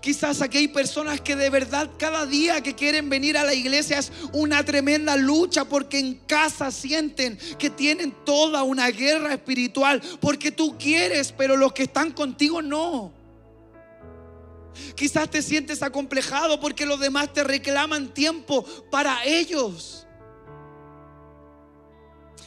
Quizás 0.00 0.42
aquí 0.42 0.58
hay 0.58 0.68
personas 0.68 1.20
que 1.20 1.36
de 1.36 1.50
verdad 1.50 1.90
cada 1.98 2.26
día 2.26 2.62
que 2.62 2.74
quieren 2.74 3.08
venir 3.08 3.36
a 3.36 3.44
la 3.44 3.54
iglesia 3.54 3.98
es 3.98 4.12
una 4.32 4.64
tremenda 4.64 5.16
lucha 5.16 5.64
porque 5.64 5.98
en 5.98 6.14
casa 6.26 6.70
sienten 6.70 7.38
que 7.58 7.70
tienen 7.70 8.14
toda 8.24 8.62
una 8.62 8.88
guerra 8.90 9.34
espiritual 9.34 10.00
porque 10.20 10.52
tú 10.52 10.76
quieres, 10.78 11.32
pero 11.32 11.56
los 11.56 11.72
que 11.72 11.84
están 11.84 12.12
contigo 12.12 12.62
no. 12.62 13.12
Quizás 14.94 15.30
te 15.30 15.42
sientes 15.42 15.82
acomplejado 15.82 16.60
porque 16.60 16.86
los 16.86 17.00
demás 17.00 17.32
te 17.32 17.42
reclaman 17.44 18.14
tiempo 18.14 18.64
para 18.90 19.24
ellos. 19.24 20.06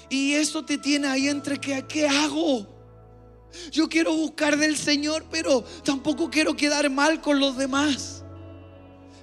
Y 0.09 0.33
eso 0.33 0.63
te 0.65 0.77
tiene 0.77 1.07
ahí 1.07 1.29
entre 1.29 1.59
que, 1.59 1.85
¿qué 1.87 2.07
hago? 2.07 2.80
Yo 3.71 3.89
quiero 3.89 4.15
buscar 4.15 4.57
del 4.57 4.77
Señor, 4.77 5.25
pero 5.29 5.63
tampoco 5.83 6.29
quiero 6.29 6.55
quedar 6.55 6.89
mal 6.89 7.21
con 7.21 7.39
los 7.39 7.57
demás. 7.57 8.23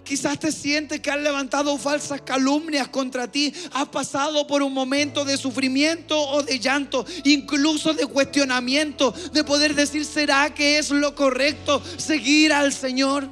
Quizás 0.08 0.38
te 0.38 0.50
sientes 0.52 1.00
que 1.00 1.10
han 1.10 1.22
levantado 1.22 1.76
falsas 1.76 2.22
calumnias 2.22 2.88
contra 2.88 3.30
ti. 3.30 3.52
Has 3.74 3.88
pasado 3.88 4.46
por 4.46 4.62
un 4.62 4.72
momento 4.72 5.22
de 5.22 5.36
sufrimiento 5.36 6.18
o 6.18 6.42
de 6.42 6.58
llanto, 6.58 7.04
incluso 7.24 7.92
de 7.92 8.06
cuestionamiento, 8.06 9.12
de 9.34 9.44
poder 9.44 9.74
decir, 9.74 10.06
¿será 10.06 10.54
que 10.54 10.78
es 10.78 10.90
lo 10.90 11.14
correcto 11.14 11.82
seguir 11.98 12.54
al 12.54 12.72
Señor? 12.72 13.28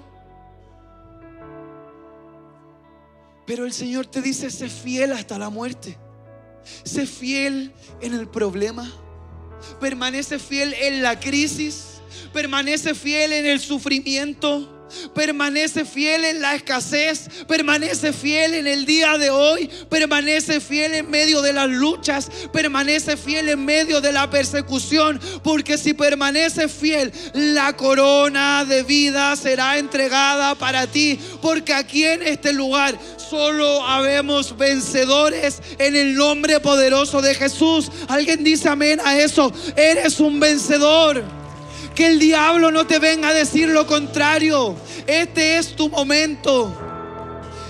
Pero 3.47 3.65
el 3.65 3.73
Señor 3.73 4.05
te 4.07 4.21
dice, 4.21 4.51
sé 4.51 4.69
fiel 4.69 5.13
hasta 5.13 5.39
la 5.39 5.49
muerte. 5.49 5.97
Sé 6.85 7.07
fiel 7.07 7.73
en 8.03 8.13
el 8.13 8.29
problema. 8.29 8.93
Permanece 9.81 10.39
fiel 10.39 10.75
en 10.75 11.03
la 11.03 11.19
crisis. 11.19 12.01
Permanece 12.33 12.95
fiel 12.95 13.33
en 13.33 13.47
el 13.47 13.61
sufrimiento. 13.61 14.76
Permanece 15.15 15.85
fiel 15.85 16.25
en 16.25 16.41
la 16.41 16.55
escasez, 16.55 17.29
permanece 17.47 18.13
fiel 18.13 18.55
en 18.55 18.67
el 18.67 18.87
día 18.87 19.19
de 19.19 19.31
hoy, 19.31 19.69
permanece 19.89 20.61
fiel 20.61 20.95
en 20.95 21.11
medio 21.11 21.43
de 21.43 21.53
las 21.53 21.69
luchas, 21.69 22.31
permanece 22.53 23.17
fiel 23.17 23.49
en 23.49 23.65
medio 23.65 24.01
de 24.01 24.13
la 24.13 24.31
persecución, 24.31 25.21
porque 25.43 25.79
si 25.79 25.95
permanece 25.95 26.69
fiel, 26.69 27.13
la 27.35 27.77
corona 27.77 28.65
de 28.65 28.83
vida 28.83 29.37
será 29.37 29.79
entregada 29.79 30.55
para 30.55 30.87
ti, 30.87 31.19
porque 31.43 31.73
aquí 31.73 32.05
en 32.05 32.23
este 32.23 32.53
lugar 32.53 32.99
solo 33.17 33.85
habemos 33.85 34.57
vencedores 34.57 35.61
en 35.79 35.97
el 35.97 36.15
nombre 36.15 36.61
poderoso 36.61 37.21
de 37.21 37.35
Jesús. 37.35 37.91
Alguien 38.09 38.45
dice 38.45 38.69
amén 38.69 39.01
a 39.05 39.19
eso, 39.19 39.53
eres 39.77 40.21
un 40.21 40.39
vencedor. 40.39 41.46
Que 41.97 42.09
el 42.09 42.19
diablo 42.19 42.71
no 42.71 42.87
te 42.87 42.99
venga 42.99 43.31
a 43.31 43.33
decir 43.33 43.71
lo 43.71 43.87
contrario. 43.87 44.77
Este 45.07 45.57
es 45.57 45.75
tu 45.75 45.89
momento. 45.89 46.71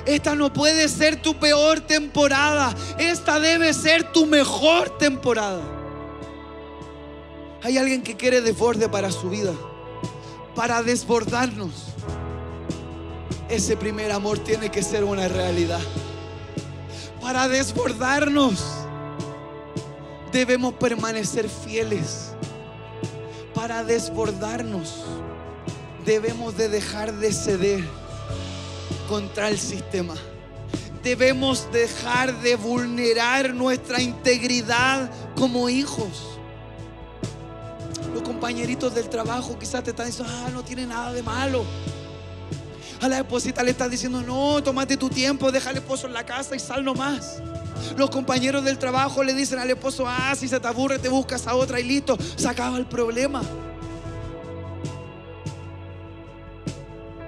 Esta 0.05 0.35
no 0.35 0.53
puede 0.53 0.89
ser 0.89 1.23
tu 1.23 1.39
peor 1.39 1.79
temporada. 1.79 2.75
Esta 2.99 3.39
debe 3.39 3.73
ser 3.73 4.13
tu 4.13 4.27
mejor 4.27 4.99
temporada. 4.99 5.63
Hay 7.63 7.79
alguien 7.79 8.03
que 8.03 8.17
quiere 8.17 8.41
desborde 8.41 8.89
para 8.89 9.13
su 9.13 9.31
vida. 9.31 9.55
Para 10.57 10.83
desbordarnos. 10.83 11.95
Ese 13.49 13.77
primer 13.77 14.11
amor 14.11 14.41
tiene 14.41 14.71
que 14.71 14.83
ser 14.83 15.05
una 15.05 15.29
realidad. 15.29 15.81
Para 17.21 17.47
desbordarnos 17.47 18.61
debemos 20.33 20.75
permanecer 20.75 21.49
fieles 21.49 22.33
para 23.57 23.83
desbordarnos, 23.83 24.97
debemos 26.05 26.59
de 26.59 26.69
dejar 26.69 27.15
de 27.15 27.33
ceder 27.33 27.83
contra 29.09 29.49
el 29.49 29.59
sistema. 29.59 30.15
Debemos 31.03 31.73
dejar 31.73 32.39
de 32.43 32.57
vulnerar 32.57 33.55
nuestra 33.55 34.03
integridad 34.03 35.11
como 35.37 35.71
hijos. 35.71 36.39
Los 38.13 38.23
compañeritos 38.23 38.95
del 38.95 39.09
trabajo 39.09 39.59
quizás 39.59 39.83
te 39.83 39.91
están 39.91 40.05
diciendo, 40.05 40.31
ah, 40.37 40.51
no 40.53 40.63
tiene 40.63 40.87
nada 40.87 41.15
de 41.15 41.23
malo. 41.23 41.65
A 43.01 43.09
la 43.09 43.21
esposita 43.21 43.63
le 43.63 43.71
estás 43.71 43.91
diciendo, 43.91 44.21
no, 44.21 44.63
tómate 44.63 44.99
tu 44.99 45.09
tiempo, 45.09 45.51
deja 45.51 45.71
al 45.71 45.77
esposo 45.77 46.07
en 46.07 46.13
la 46.13 46.27
casa 46.27 46.55
y 46.55 46.59
sal 46.59 46.85
nomás. 46.85 47.41
Los 47.97 48.11
compañeros 48.11 48.65
del 48.65 48.79
trabajo 48.79 49.23
le 49.23 49.35
dicen 49.35 49.59
al 49.59 49.71
esposo, 49.71 50.05
ah, 50.07 50.35
si 50.37 50.49
se 50.49 50.61
te 50.61 50.69
aburre, 50.69 50.99
te 50.99 51.09
buscas 51.09 51.47
a 51.47 51.55
otra 51.55 51.81
y 51.81 51.85
listo, 51.85 52.17
se 52.37 52.49
acaba 52.49 52.77
el 52.79 52.87
problema. 52.87 53.43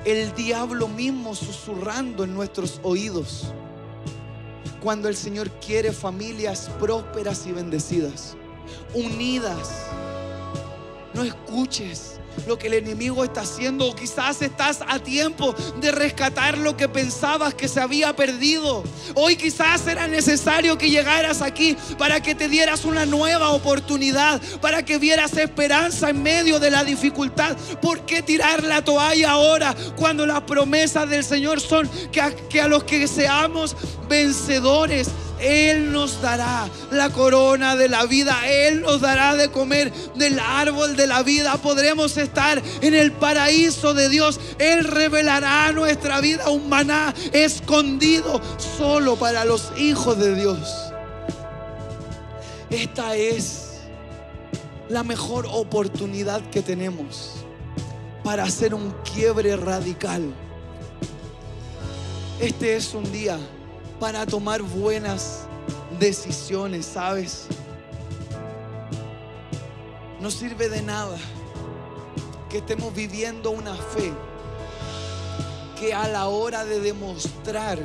El 0.05 0.35
diablo 0.35 0.89
mismo 0.89 1.35
susurrando 1.35 2.25
en 2.25 2.35
nuestros 2.35 2.81
oídos 2.83 3.53
cuando 4.81 5.09
el 5.09 5.17
Señor 5.17 5.51
quiere 5.61 5.93
familias 5.93 6.71
prósperas 6.79 7.47
y 7.47 7.53
bendecidas, 7.53 8.37
unidas. 8.95 9.87
No 11.15 11.23
escuches 11.23 12.18
lo 12.47 12.59
que 12.59 12.69
el 12.69 12.75
enemigo 12.75 13.25
está 13.25 13.43
haciendo. 13.43 13.87
O 13.87 13.95
quizás 13.95 14.43
estás 14.43 14.81
a 14.87 14.99
tiempo 14.99 15.55
de 15.81 15.91
rescatar 15.93 16.59
lo 16.59 16.77
que 16.77 16.89
pensabas 16.89 17.55
que 17.55 17.69
se 17.69 17.81
había 17.81 18.15
perdido. 18.15 18.85
Hoy 19.15 19.37
quizás 19.37 19.87
era 19.87 20.07
necesario 20.07 20.79
que 20.79 20.91
llegaras 20.91 21.43
aquí 21.43 21.77
para 21.99 22.21
que 22.21 22.35
te 22.35 22.49
dieras 22.49 22.85
una 22.85 23.07
nueva 23.07 23.51
oportunidad, 23.51 24.41
para 24.61 24.85
que 24.85 24.99
vieras 24.99 25.37
esperanza 25.37 26.11
en 26.11 26.23
medio 26.23 26.59
de 26.59 26.71
la 26.71 26.85
dificultad. 26.85 27.57
¿Por 27.81 28.01
qué 28.01 28.23
tirar 28.23 28.63
la 28.63 28.83
toalla 28.83 29.33
ahora 29.33 29.75
cuando 29.97 30.27
las 30.27 30.43
promesas 30.43 31.09
del 31.09 31.25
Señor 31.25 31.61
son 31.61 31.89
que 32.13 32.61
a, 32.61 32.69
los 32.69 32.85
que 32.85 33.07
seamos 33.09 33.77
vencedores? 34.09 35.09
Él 35.41 35.93
nos 35.93 36.21
dará 36.21 36.69
la 36.91 37.11
corona 37.11 37.77
de 37.77 37.89
la 37.89 38.07
vida. 38.07 38.37
Él 38.49 38.81
nos 38.81 39.01
dará 39.01 39.37
de 39.37 39.51
comer 39.51 39.93
del 40.17 40.39
árbol 40.39 40.97
de 40.97 41.07
la 41.07 41.23
vida. 41.23 41.57
Podremos 41.59 42.17
estar 42.17 42.28
en 42.81 42.95
el 42.95 43.13
paraíso 43.13 43.95
de 43.95 44.09
Dios. 44.09 44.41
Él 44.59 44.85
revelará 44.85 45.73
nuestra 45.73 46.21
vida 46.21 46.51
un 46.51 46.69
maná 46.69 47.15
escondido 47.33 48.41
solo 48.77 49.17
para 49.17 49.45
los 49.45 49.73
hijos 49.77 50.19
de 50.19 50.35
Dios. 50.35 50.59
Esta 52.71 53.17
es 53.17 53.81
la 54.89 55.03
mejor 55.03 55.47
oportunidad 55.51 56.43
que 56.51 56.63
tenemos 56.63 57.33
para 58.23 58.45
hacer 58.45 58.75
un 58.75 58.95
quiebre 59.15 59.57
radical. 59.57 60.33
Este 62.41 62.77
es 62.77 62.95
un 62.95 63.11
día 63.11 63.39
para 63.99 64.27
tomar 64.27 64.63
buenas 64.63 65.47
decisiones, 65.99 66.87
¿sabes? 66.87 67.47
No 70.21 70.31
sirve 70.31 70.69
de 70.69 70.83
nada 70.83 71.17
que 72.49 72.59
estemos 72.59 72.95
viviendo 72.95 73.51
una 73.51 73.75
fe 73.75 74.13
que 75.79 75.95
a 75.95 76.09
la 76.09 76.29
hora 76.29 76.65
de 76.65 76.81
demostrar 76.81 77.79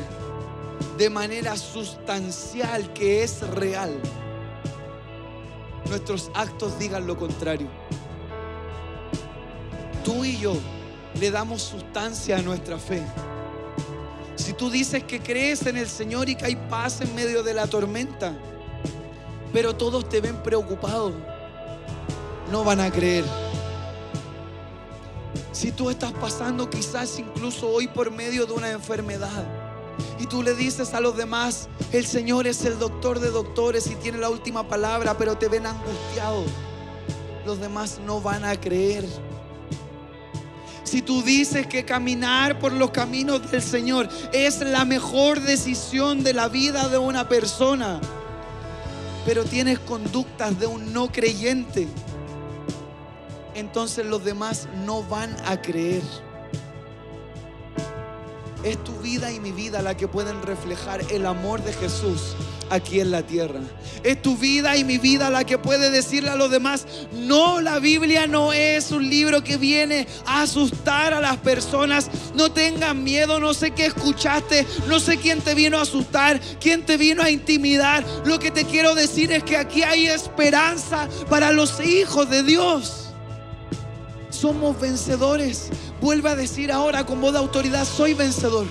de 0.97 1.09
manera 1.09 1.57
sustancial 1.57 2.91
que 2.93 3.23
es 3.23 3.41
real, 3.49 3.99
nuestros 5.89 6.31
actos 6.33 6.79
digan 6.79 7.05
lo 7.05 7.17
contrario. 7.17 7.67
Tú 10.03 10.25
y 10.25 10.37
yo 10.37 10.55
le 11.19 11.31
damos 11.31 11.61
sustancia 11.61 12.37
a 12.37 12.41
nuestra 12.41 12.77
fe. 12.77 13.03
Si 14.35 14.53
tú 14.53 14.69
dices 14.69 15.03
que 15.03 15.21
crees 15.21 15.65
en 15.65 15.77
el 15.77 15.87
Señor 15.87 16.29
y 16.29 16.35
que 16.35 16.45
hay 16.45 16.55
paz 16.55 17.01
en 17.01 17.13
medio 17.15 17.43
de 17.43 17.53
la 17.53 17.67
tormenta, 17.67 18.33
pero 19.51 19.75
todos 19.75 20.09
te 20.09 20.19
ven 20.19 20.37
preocupado, 20.37 21.13
no 22.51 22.63
van 22.63 22.79
a 22.79 22.91
creer. 22.91 23.42
Si 25.53 25.71
tú 25.71 25.91
estás 25.91 26.11
pasando 26.13 26.67
quizás 26.67 27.19
incluso 27.19 27.69
hoy 27.69 27.87
por 27.87 28.09
medio 28.09 28.47
de 28.47 28.53
una 28.53 28.71
enfermedad 28.71 29.45
y 30.19 30.25
tú 30.25 30.41
le 30.41 30.55
dices 30.55 30.95
a 30.95 30.99
los 30.99 31.15
demás, 31.15 31.69
el 31.91 32.07
Señor 32.07 32.47
es 32.47 32.65
el 32.65 32.79
doctor 32.79 33.19
de 33.19 33.29
doctores 33.29 33.85
y 33.85 33.93
tiene 33.95 34.17
la 34.17 34.31
última 34.31 34.67
palabra, 34.67 35.15
pero 35.15 35.37
te 35.37 35.47
ven 35.47 35.67
angustiado, 35.67 36.43
los 37.45 37.59
demás 37.59 37.99
no 38.03 38.19
van 38.19 38.43
a 38.45 38.59
creer. 38.59 39.05
Si 40.83 41.03
tú 41.03 41.21
dices 41.21 41.67
que 41.67 41.85
caminar 41.85 42.57
por 42.57 42.73
los 42.73 42.89
caminos 42.89 43.51
del 43.51 43.61
Señor 43.61 44.09
es 44.31 44.59
la 44.61 44.85
mejor 44.85 45.39
decisión 45.39 46.23
de 46.23 46.33
la 46.33 46.47
vida 46.47 46.89
de 46.89 46.97
una 46.97 47.29
persona, 47.29 48.01
pero 49.23 49.43
tienes 49.43 49.77
conductas 49.77 50.59
de 50.59 50.65
un 50.65 50.93
no 50.93 51.11
creyente, 51.11 51.87
entonces 53.55 54.05
los 54.05 54.23
demás 54.23 54.67
no 54.85 55.03
van 55.03 55.35
a 55.45 55.61
creer. 55.61 56.03
Es 58.63 58.81
tu 58.83 58.93
vida 58.99 59.31
y 59.31 59.41
mi 59.41 59.51
vida 59.51 59.81
la 59.81 59.97
que 59.97 60.07
pueden 60.07 60.41
reflejar 60.41 61.01
el 61.11 61.25
amor 61.25 61.61
de 61.63 61.73
Jesús 61.73 62.35
aquí 62.69 63.01
en 63.01 63.11
la 63.11 63.21
tierra. 63.21 63.59
Es 64.03 64.21
tu 64.21 64.37
vida 64.37 64.77
y 64.77 64.85
mi 64.85 64.97
vida 64.97 65.29
la 65.29 65.43
que 65.43 65.57
puede 65.57 65.89
decirle 65.91 66.29
a 66.29 66.35
los 66.35 66.49
demás, 66.49 66.85
no, 67.11 67.59
la 67.59 67.79
Biblia 67.79 68.25
no 68.25 68.53
es 68.53 68.91
un 68.91 69.09
libro 69.09 69.43
que 69.43 69.57
viene 69.57 70.07
a 70.25 70.43
asustar 70.43 71.13
a 71.13 71.19
las 71.19 71.37
personas. 71.37 72.09
No 72.35 72.53
tengan 72.53 73.03
miedo, 73.03 73.37
no 73.37 73.53
sé 73.53 73.71
qué 73.71 73.87
escuchaste, 73.87 74.65
no 74.87 75.01
sé 75.01 75.17
quién 75.17 75.41
te 75.41 75.55
vino 75.55 75.77
a 75.77 75.81
asustar, 75.81 76.39
quién 76.61 76.85
te 76.85 76.95
vino 76.95 77.21
a 77.21 77.29
intimidar. 77.29 78.05
Lo 78.25 78.39
que 78.39 78.49
te 78.49 78.63
quiero 78.63 78.95
decir 78.95 79.31
es 79.33 79.43
que 79.43 79.57
aquí 79.57 79.83
hay 79.83 80.07
esperanza 80.07 81.09
para 81.29 81.51
los 81.51 81.81
hijos 81.81 82.29
de 82.29 82.43
Dios 82.43 83.02
somos 84.43 84.77
vencedores. 84.77 85.69
Vuelve 86.01 86.29
a 86.29 86.35
decir 86.35 86.69
ahora 86.69 87.05
con 87.05 87.21
voz 87.21 87.31
de 87.31 87.39
autoridad, 87.39 87.85
soy 87.85 88.13
vencedor. 88.13 88.65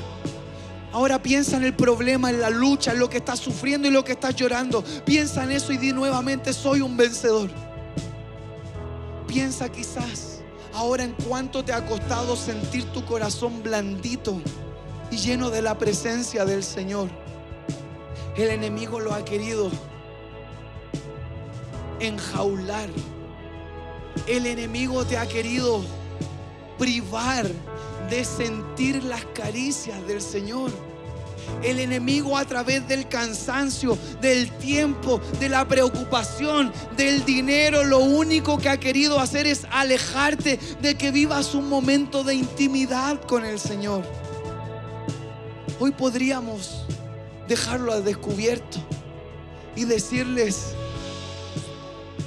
Ahora 0.93 1.23
piensa 1.23 1.57
en 1.57 1.64
el 1.64 1.73
problema, 1.73 2.29
en 2.29 2.43
la 2.43 2.51
lucha, 2.51 2.93
en 2.93 2.99
lo 2.99 3.09
que 3.09 3.16
estás 3.16 3.39
sufriendo 3.39 3.89
y 3.89 3.91
lo 3.91 4.05
que 4.05 4.12
estás 4.12 4.37
llorando. 4.37 4.85
Piensa 5.07 5.45
en 5.45 5.53
eso 5.53 5.73
y 5.73 5.79
di 5.79 5.95
nuevamente, 5.95 6.53
soy 6.53 6.83
un 6.83 6.95
vencedor. 6.95 7.49
Piensa 9.27 9.70
quizás 9.70 10.43
ahora 10.75 11.05
en 11.05 11.14
cuánto 11.27 11.64
te 11.64 11.73
ha 11.73 11.87
costado 11.87 12.37
sentir 12.37 12.85
tu 12.93 13.03
corazón 13.07 13.62
blandito 13.62 14.43
y 15.11 15.16
lleno 15.16 15.49
de 15.49 15.62
la 15.62 15.79
presencia 15.79 16.45
del 16.45 16.62
Señor. 16.62 17.09
El 18.37 18.51
enemigo 18.51 19.01
lo 19.01 19.14
ha 19.14 19.25
querido 19.25 19.70
enjaular 21.99 22.91
el 24.26 24.46
enemigo 24.46 25.04
te 25.04 25.18
ha 25.18 25.26
querido 25.26 25.82
privar 26.78 27.46
de 28.10 28.24
sentir 28.24 29.02
las 29.04 29.24
caricias 29.26 30.06
del 30.06 30.20
Señor. 30.20 30.70
El 31.62 31.80
enemigo 31.80 32.36
a 32.36 32.44
través 32.44 32.86
del 32.88 33.08
cansancio, 33.08 33.98
del 34.20 34.50
tiempo, 34.58 35.20
de 35.40 35.48
la 35.48 35.66
preocupación, 35.66 36.72
del 36.96 37.24
dinero, 37.24 37.84
lo 37.84 37.98
único 37.98 38.58
que 38.58 38.68
ha 38.68 38.78
querido 38.78 39.18
hacer 39.18 39.46
es 39.46 39.66
alejarte 39.70 40.58
de 40.80 40.94
que 40.96 41.10
vivas 41.10 41.54
un 41.54 41.68
momento 41.68 42.24
de 42.24 42.34
intimidad 42.34 43.20
con 43.22 43.44
el 43.44 43.58
Señor. 43.58 44.04
Hoy 45.80 45.90
podríamos 45.92 46.84
dejarlo 47.48 47.92
al 47.92 48.04
descubierto 48.04 48.78
y 49.74 49.84
decirles, 49.84 50.74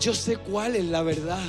yo 0.02 0.14
sé 0.14 0.38
cuál 0.38 0.76
es 0.76 0.86
la 0.86 1.04
verdad. 1.04 1.44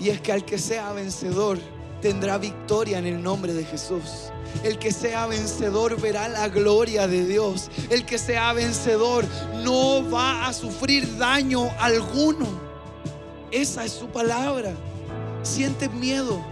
Y 0.00 0.08
es 0.08 0.20
que 0.20 0.32
al 0.32 0.44
que 0.44 0.58
sea 0.58 0.92
vencedor 0.92 1.58
tendrá 2.00 2.38
victoria 2.38 2.98
en 2.98 3.06
el 3.06 3.22
nombre 3.22 3.52
de 3.52 3.64
Jesús. 3.64 4.32
El 4.64 4.78
que 4.78 4.92
sea 4.92 5.26
vencedor 5.26 6.00
verá 6.00 6.26
la 6.28 6.48
gloria 6.48 7.06
de 7.06 7.26
Dios. 7.26 7.70
El 7.90 8.06
que 8.06 8.18
sea 8.18 8.52
vencedor 8.54 9.24
no 9.62 10.08
va 10.10 10.46
a 10.46 10.52
sufrir 10.54 11.18
daño 11.18 11.70
alguno. 11.78 12.46
Esa 13.50 13.84
es 13.84 13.92
su 13.92 14.08
palabra. 14.08 14.72
Sientes 15.42 15.92
miedo 15.92 16.42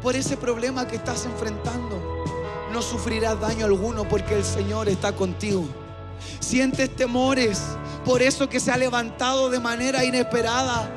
por 0.00 0.16
ese 0.16 0.36
problema 0.38 0.88
que 0.88 0.96
estás 0.96 1.26
enfrentando. 1.26 2.24
No 2.72 2.80
sufrirás 2.80 3.38
daño 3.38 3.66
alguno 3.66 4.08
porque 4.08 4.34
el 4.34 4.44
Señor 4.44 4.88
está 4.88 5.12
contigo. 5.12 5.66
Sientes 6.40 6.94
temores 6.96 7.60
por 8.04 8.22
eso 8.22 8.48
que 8.48 8.60
se 8.60 8.70
ha 8.72 8.76
levantado 8.78 9.50
de 9.50 9.60
manera 9.60 10.04
inesperada 10.04 10.90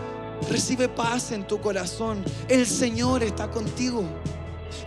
Recibe 0.49 0.89
paz 0.89 1.31
en 1.31 1.45
tu 1.45 1.59
corazón. 1.59 2.23
El 2.47 2.67
Señor 2.67 3.23
está 3.23 3.49
contigo. 3.49 4.03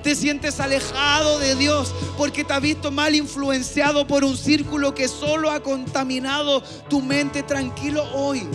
Te 0.02 0.14
sientes 0.14 0.60
alejado 0.60 1.38
de 1.38 1.54
Dios 1.54 1.94
porque 2.16 2.44
te 2.44 2.52
has 2.52 2.60
visto 2.60 2.90
mal 2.90 3.14
influenciado 3.14 4.06
por 4.06 4.24
un 4.24 4.36
círculo 4.36 4.94
que 4.94 5.08
solo 5.08 5.50
ha 5.50 5.60
contaminado 5.60 6.62
tu 6.88 7.00
mente. 7.02 7.42
Tranquilo 7.42 8.04
hoy. 8.14 8.46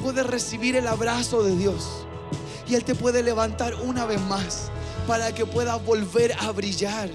Puedes 0.00 0.26
recibir 0.26 0.76
el 0.76 0.86
abrazo 0.86 1.42
de 1.42 1.56
Dios. 1.56 2.06
Y 2.68 2.74
Él 2.74 2.84
te 2.84 2.94
puede 2.94 3.22
levantar 3.22 3.74
una 3.74 4.06
vez 4.06 4.20
más 4.22 4.70
para 5.06 5.34
que 5.34 5.46
puedas 5.46 5.84
volver 5.84 6.32
a 6.40 6.50
brillar 6.52 7.10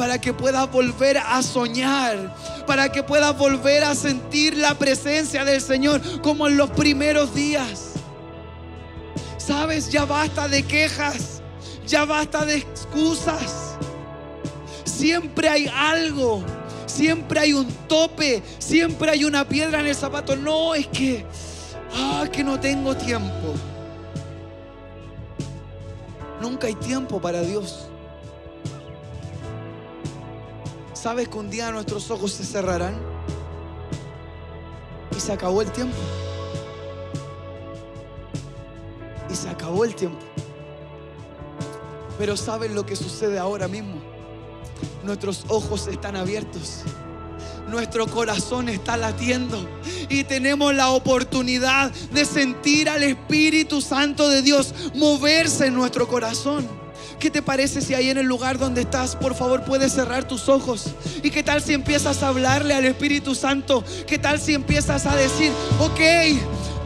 para 0.00 0.18
que 0.18 0.32
puedas 0.32 0.70
volver 0.70 1.18
a 1.18 1.42
soñar, 1.42 2.34
para 2.66 2.90
que 2.90 3.02
puedas 3.02 3.36
volver 3.36 3.84
a 3.84 3.94
sentir 3.94 4.56
la 4.56 4.74
presencia 4.74 5.44
del 5.44 5.60
Señor 5.60 6.00
como 6.22 6.48
en 6.48 6.56
los 6.56 6.70
primeros 6.70 7.34
días. 7.34 7.89
Sabes, 9.50 9.90
ya 9.90 10.04
basta 10.04 10.46
de 10.46 10.62
quejas, 10.62 11.42
ya 11.84 12.04
basta 12.04 12.44
de 12.44 12.58
excusas. 12.58 13.74
Siempre 14.84 15.48
hay 15.48 15.66
algo, 15.74 16.44
siempre 16.86 17.40
hay 17.40 17.52
un 17.52 17.66
tope, 17.88 18.44
siempre 18.60 19.10
hay 19.10 19.24
una 19.24 19.44
piedra 19.44 19.80
en 19.80 19.88
el 19.88 19.96
zapato. 19.96 20.36
No, 20.36 20.72
es 20.76 20.86
que, 20.86 21.26
ah, 21.96 22.28
que 22.30 22.44
no 22.44 22.60
tengo 22.60 22.96
tiempo. 22.96 23.54
Nunca 26.40 26.68
hay 26.68 26.76
tiempo 26.76 27.20
para 27.20 27.42
Dios. 27.42 27.88
¿Sabes 30.92 31.28
que 31.28 31.36
un 31.36 31.50
día 31.50 31.72
nuestros 31.72 32.08
ojos 32.12 32.30
se 32.34 32.44
cerrarán? 32.44 33.00
Y 35.16 35.18
se 35.18 35.32
acabó 35.32 35.60
el 35.60 35.72
tiempo. 35.72 35.98
Y 39.30 39.36
se 39.36 39.48
acabó 39.48 39.84
el 39.84 39.94
tiempo. 39.94 40.18
Pero 42.18 42.36
¿saben 42.36 42.74
lo 42.74 42.84
que 42.84 42.96
sucede 42.96 43.38
ahora 43.38 43.68
mismo? 43.68 44.00
Nuestros 45.04 45.44
ojos 45.48 45.86
están 45.86 46.16
abiertos. 46.16 46.82
Nuestro 47.68 48.06
corazón 48.08 48.68
está 48.68 48.96
latiendo 48.96 49.64
y 50.08 50.24
tenemos 50.24 50.74
la 50.74 50.90
oportunidad 50.90 51.92
de 52.12 52.24
sentir 52.24 52.88
al 52.88 53.02
Espíritu 53.04 53.80
Santo 53.80 54.28
de 54.28 54.42
Dios 54.42 54.74
moverse 54.94 55.66
en 55.66 55.74
nuestro 55.74 56.08
corazón. 56.08 56.68
¿Qué 57.20 57.30
te 57.30 57.42
parece 57.42 57.80
si 57.80 57.94
ahí 57.94 58.10
en 58.10 58.18
el 58.18 58.26
lugar 58.26 58.58
donde 58.58 58.80
estás, 58.80 59.14
por 59.14 59.34
favor, 59.34 59.62
puedes 59.64 59.92
cerrar 59.92 60.26
tus 60.26 60.48
ojos? 60.48 60.86
¿Y 61.22 61.30
qué 61.30 61.42
tal 61.42 61.62
si 61.62 61.74
empiezas 61.74 62.22
a 62.22 62.28
hablarle 62.28 62.74
al 62.74 62.86
Espíritu 62.86 63.34
Santo? 63.34 63.84
¿Qué 64.06 64.18
tal 64.18 64.40
si 64.40 64.54
empiezas 64.54 65.06
a 65.06 65.14
decir, 65.14 65.52
ok, 65.78 66.00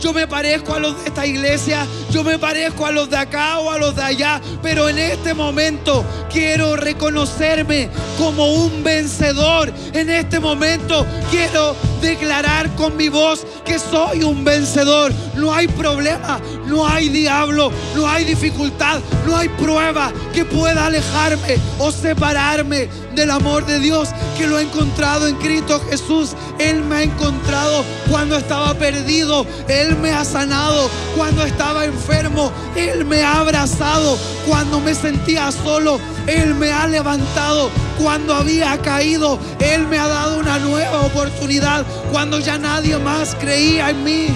yo 0.00 0.12
me 0.12 0.26
parezco 0.26 0.74
a 0.74 0.78
los 0.78 1.00
de 1.00 1.08
esta 1.08 1.26
iglesia, 1.26 1.86
yo 2.10 2.24
me 2.24 2.38
parezco 2.38 2.86
a 2.86 2.92
los 2.92 3.10
de 3.10 3.16
acá 3.16 3.58
o 3.58 3.70
a 3.70 3.78
los 3.78 3.96
de 3.96 4.02
allá, 4.02 4.40
pero 4.62 4.88
en 4.88 4.98
este 4.98 5.34
momento 5.34 6.04
quiero 6.30 6.76
reconocerme 6.76 7.88
como 8.18 8.52
un 8.52 8.82
vencedor. 8.82 9.72
En 9.92 10.10
este 10.10 10.40
momento 10.40 11.06
quiero 11.30 11.76
declarar 12.04 12.74
con 12.76 12.96
mi 12.96 13.08
voz 13.08 13.46
que 13.64 13.78
soy 13.78 14.22
un 14.22 14.44
vencedor. 14.44 15.12
No 15.36 15.52
hay 15.52 15.66
problema, 15.66 16.38
no 16.66 16.86
hay 16.86 17.08
diablo, 17.08 17.72
no 17.96 18.06
hay 18.08 18.24
dificultad, 18.24 19.00
no 19.26 19.36
hay 19.36 19.48
prueba 19.48 20.12
que 20.32 20.44
pueda 20.44 20.86
alejarme 20.86 21.58
o 21.78 21.90
separarme 21.90 22.88
del 23.14 23.30
amor 23.30 23.64
de 23.64 23.78
Dios 23.78 24.10
que 24.36 24.46
lo 24.46 24.58
he 24.58 24.62
encontrado 24.62 25.26
en 25.26 25.36
Cristo 25.36 25.80
Jesús. 25.88 26.34
Él 26.58 26.82
me 26.82 26.96
ha 26.96 27.02
encontrado 27.02 27.84
cuando 28.10 28.36
estaba 28.36 28.74
perdido. 28.74 29.46
Él 29.68 29.96
me 29.96 30.10
ha 30.10 30.24
sanado 30.24 30.90
cuando 31.16 31.44
estaba 31.44 31.84
enfermo. 31.84 32.52
Él 32.76 33.04
me 33.04 33.22
ha 33.22 33.40
abrazado 33.40 34.18
cuando 34.46 34.80
me 34.80 34.94
sentía 34.94 35.50
solo. 35.52 35.98
Él 36.26 36.54
me 36.54 36.72
ha 36.72 36.86
levantado 36.86 37.70
cuando 37.98 38.34
había 38.34 38.76
caído. 38.78 39.38
Él 39.60 39.86
me 39.86 39.98
ha 39.98 40.08
dado 40.08 40.38
una 40.38 40.58
nueva 40.58 41.02
oportunidad 41.02 41.84
cuando 42.10 42.38
ya 42.38 42.58
nadie 42.58 42.96
más 42.98 43.34
creía 43.34 43.90
en 43.90 44.04
mí. 44.04 44.26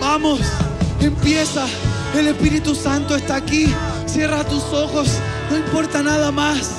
Vamos, 0.00 0.40
empieza. 1.00 1.66
El 2.14 2.28
Espíritu 2.28 2.74
Santo 2.74 3.16
está 3.16 3.36
aquí. 3.36 3.66
Cierra 4.06 4.44
tus 4.44 4.64
ojos. 4.72 5.08
No 5.50 5.56
importa 5.56 6.02
nada 6.02 6.32
más. 6.32 6.70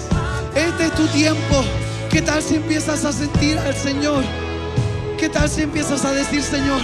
Este 0.56 0.86
es 0.86 0.96
tu 0.96 1.06
tiempo. 1.08 1.64
¿Qué 2.10 2.22
tal 2.22 2.42
si 2.42 2.56
empiezas 2.56 3.06
a 3.06 3.12
sentir 3.12 3.60
al 3.60 3.76
Señor? 3.76 4.24
¿Qué 5.20 5.30
tal 5.30 5.50
si 5.50 5.62
empiezas 5.62 6.06
a 6.06 6.12
decir, 6.12 6.42
Señor, 6.42 6.82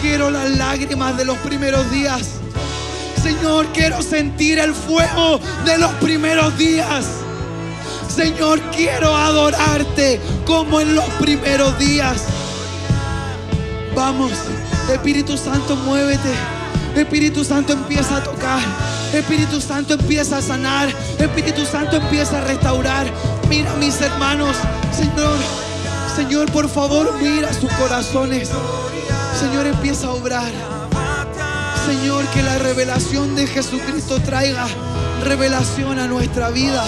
quiero 0.00 0.30
las 0.30 0.50
lágrimas 0.56 1.16
de 1.16 1.24
los 1.24 1.36
primeros 1.38 1.90
días? 1.90 2.37
Señor, 3.38 3.66
quiero 3.72 4.02
sentir 4.02 4.58
el 4.58 4.74
fuego 4.74 5.38
de 5.64 5.78
los 5.78 5.92
primeros 5.94 6.58
días. 6.58 7.06
Señor, 8.12 8.60
quiero 8.74 9.14
adorarte 9.14 10.20
como 10.44 10.80
en 10.80 10.96
los 10.96 11.04
primeros 11.20 11.78
días. 11.78 12.24
Vamos, 13.94 14.32
Espíritu 14.92 15.36
Santo, 15.36 15.76
muévete. 15.76 16.32
Espíritu 16.96 17.44
Santo 17.44 17.74
empieza 17.74 18.16
a 18.16 18.24
tocar. 18.24 18.60
Espíritu 19.12 19.60
Santo 19.60 19.94
empieza 19.94 20.38
a 20.38 20.42
sanar. 20.42 20.88
Espíritu 21.16 21.64
Santo 21.64 21.96
empieza 21.96 22.38
a 22.38 22.40
restaurar. 22.40 23.06
Mira 23.48 23.72
mis 23.76 24.00
hermanos, 24.00 24.56
Señor. 24.92 25.38
Señor, 26.16 26.50
por 26.50 26.68
favor, 26.68 27.14
mira 27.22 27.52
sus 27.52 27.70
corazones. 27.74 28.50
Señor, 29.38 29.68
empieza 29.68 30.08
a 30.08 30.10
obrar. 30.10 30.77
Señor, 31.88 32.26
que 32.34 32.42
la 32.42 32.58
revelación 32.58 33.34
de 33.34 33.46
Jesucristo 33.46 34.20
traiga 34.20 34.66
revelación 35.24 35.98
a 35.98 36.06
nuestra 36.06 36.50
vida. 36.50 36.84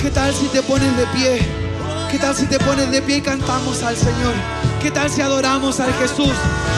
¿Qué 0.00 0.08
tal 0.08 0.32
si 0.32 0.46
te 0.46 0.62
pones 0.62 0.96
de 0.96 1.04
pie? 1.06 1.40
¿Qué 2.08 2.16
tal 2.16 2.32
si 2.32 2.46
te 2.46 2.60
pones 2.60 2.92
de 2.92 3.02
pie 3.02 3.16
y 3.16 3.22
cantamos 3.22 3.82
al 3.82 3.96
Señor? 3.96 4.34
¿Qué 4.80 4.92
tal 4.92 5.10
si 5.10 5.20
adoramos 5.20 5.80
al 5.80 5.92
Jesús? 5.94 6.30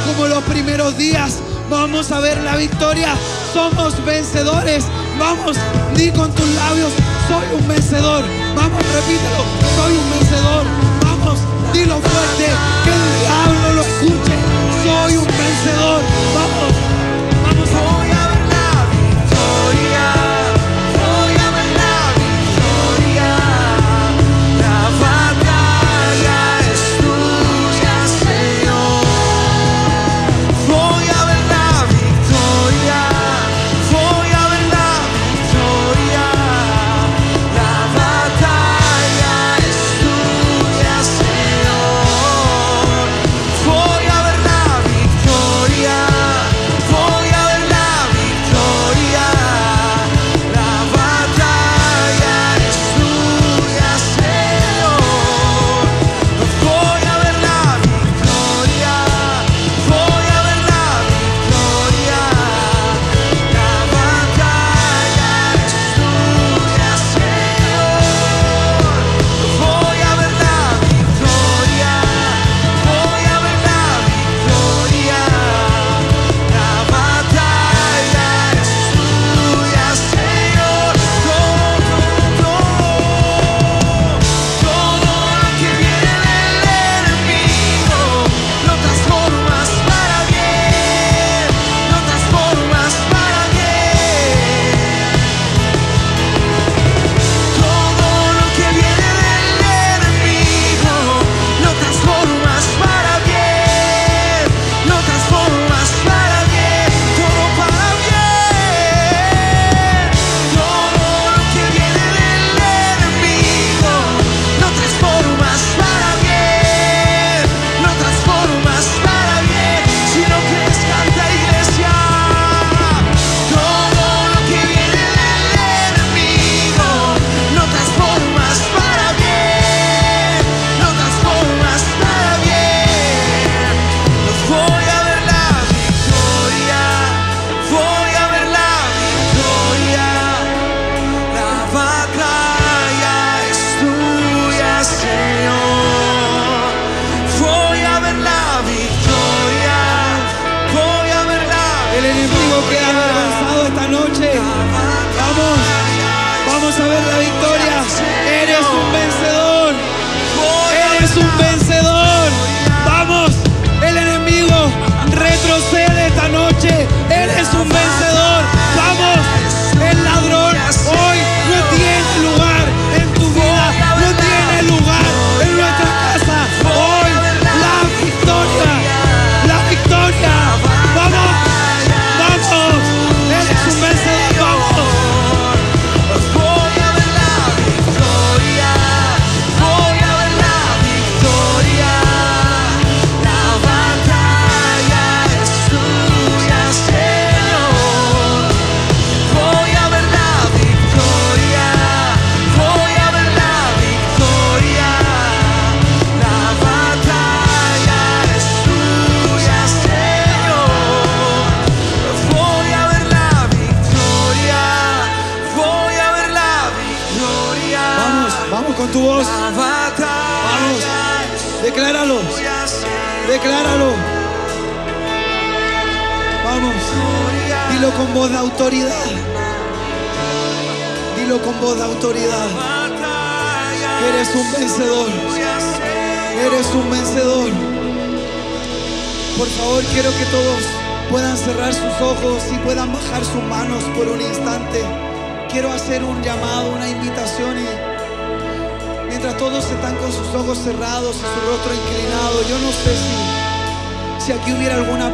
Como 0.07 0.28
los 0.28 0.42
primeros 0.44 0.96
días 0.96 1.40
vamos 1.68 2.11
a 2.11 2.20
ver 2.20 2.42
la 2.42 2.57
victoria. 2.57 3.14
Somos 3.52 4.02
vencedores. 4.07 4.86
Vamos, 5.18 5.59
di 5.94 6.11
con 6.11 6.34
tus 6.34 6.48
labios, 6.55 6.92
soy 7.28 7.61
un 7.61 7.68
vencedor. 7.68 8.24
Vamos, 8.57 8.82
repítelo, 8.94 9.44
soy 9.76 9.92
un 9.92 10.11
vencedor. 10.11 10.64
Vamos, 11.05 11.38
dilo 11.74 12.00
fuerte, 12.00 12.46
que 12.82 12.90
el 12.90 13.20
diablo 13.20 13.74
lo 13.74 13.82
escuche. 13.82 14.34
Soy 14.82 15.16
un 15.18 15.26
vencedor. 15.26 16.24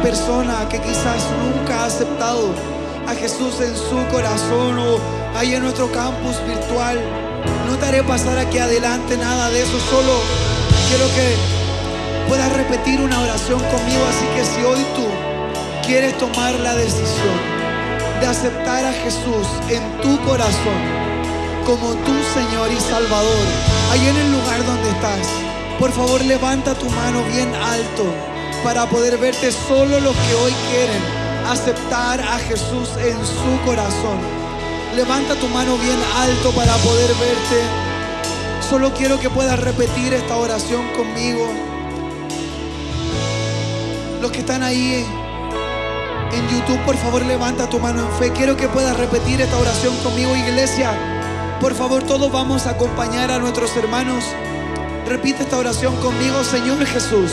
persona 0.01 0.67
que 0.67 0.79
quizás 0.79 1.27
nunca 1.43 1.81
ha 1.81 1.85
aceptado 1.85 2.49
a 3.07 3.13
Jesús 3.13 3.59
en 3.61 3.75
su 3.75 3.97
corazón 4.11 4.77
o 4.79 4.99
ahí 5.37 5.53
en 5.53 5.63
nuestro 5.63 5.91
campus 5.91 6.35
virtual. 6.47 6.99
No 7.67 7.77
te 7.77 7.85
haré 7.85 8.03
pasar 8.03 8.37
aquí 8.37 8.57
adelante 8.57 9.17
nada 9.17 9.49
de 9.49 9.61
eso, 9.61 9.79
solo 9.89 10.13
quiero 10.89 11.05
que 11.15 12.27
puedas 12.27 12.51
repetir 12.53 12.99
una 12.99 13.21
oración 13.21 13.59
conmigo, 13.59 14.01
así 14.09 14.25
que 14.35 14.43
si 14.43 14.63
hoy 14.65 14.83
tú 14.95 15.05
quieres 15.85 16.17
tomar 16.17 16.53
la 16.55 16.75
decisión 16.75 17.37
de 18.19 18.27
aceptar 18.27 18.85
a 18.85 18.93
Jesús 18.93 19.47
en 19.69 19.83
tu 20.01 20.19
corazón 20.25 20.81
como 21.65 21.93
tu 21.93 22.13
Señor 22.33 22.71
y 22.71 22.79
Salvador, 22.79 23.45
ahí 23.91 24.07
en 24.07 24.17
el 24.17 24.31
lugar 24.31 24.65
donde 24.65 24.89
estás, 24.89 25.27
por 25.79 25.91
favor 25.91 26.23
levanta 26.25 26.73
tu 26.73 26.89
mano 26.89 27.23
bien 27.31 27.53
alto 27.55 28.30
para 28.63 28.87
poder 28.87 29.17
verte 29.17 29.51
solo 29.51 29.99
los 29.99 30.15
que 30.15 30.35
hoy 30.35 30.53
quieren 30.69 31.01
aceptar 31.47 32.19
a 32.19 32.37
Jesús 32.39 32.89
en 32.99 33.17
su 33.25 33.65
corazón. 33.65 34.19
Levanta 34.95 35.35
tu 35.35 35.47
mano 35.47 35.77
bien 35.77 35.97
alto 36.17 36.51
para 36.51 36.75
poder 36.77 37.09
verte. 37.15 37.61
Solo 38.69 38.93
quiero 38.93 39.19
que 39.19 39.29
puedas 39.29 39.59
repetir 39.59 40.13
esta 40.13 40.37
oración 40.37 40.87
conmigo. 40.95 41.47
Los 44.21 44.31
que 44.31 44.39
están 44.39 44.63
ahí 44.63 45.05
en 46.31 46.49
YouTube, 46.49 46.79
por 46.85 46.95
favor, 46.97 47.25
levanta 47.25 47.67
tu 47.67 47.79
mano 47.79 48.01
en 48.05 48.11
fe. 48.13 48.31
Quiero 48.31 48.55
que 48.55 48.67
puedas 48.67 48.95
repetir 48.97 49.41
esta 49.41 49.57
oración 49.57 49.95
conmigo, 49.97 50.35
iglesia. 50.35 50.91
Por 51.59 51.73
favor, 51.73 52.03
todos 52.03 52.31
vamos 52.31 52.67
a 52.67 52.71
acompañar 52.71 53.31
a 53.31 53.39
nuestros 53.39 53.75
hermanos. 53.75 54.23
Repite 55.07 55.43
esta 55.43 55.57
oración 55.57 55.95
conmigo, 55.97 56.43
Señor 56.43 56.85
Jesús. 56.85 57.31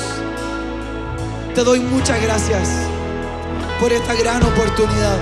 Te 1.59 1.65
doy 1.65 1.81
muchas 1.81 2.23
gracias 2.23 2.69
por 3.81 3.93
esta 3.93 4.15
gran 4.15 4.45
oportunidad. 4.45 5.19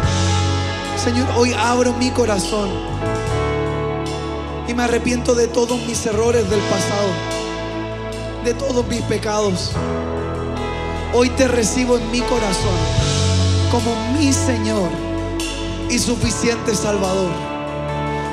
Señor, 1.03 1.27
hoy 1.35 1.55
abro 1.55 1.95
mi 1.95 2.11
corazón 2.11 2.69
y 4.69 4.75
me 4.75 4.83
arrepiento 4.83 5.35
de 5.35 5.49
todos 5.49 5.81
mis 5.87 6.05
errores 6.05 6.51
del 6.51 6.61
pasado, 6.61 7.09
de 8.45 8.53
todos 8.53 8.87
mis 8.87 9.01
pecados. 9.05 9.73
Hoy 11.15 11.31
te 11.31 11.49
recibo 11.49 11.97
en 11.97 12.11
mi 12.11 12.21
corazón 12.21 12.77
como 13.71 13.97
mi 14.13 14.31
Señor 14.31 14.91
y 15.89 15.99
suficiente 15.99 16.75
Salvador. 16.75 17.31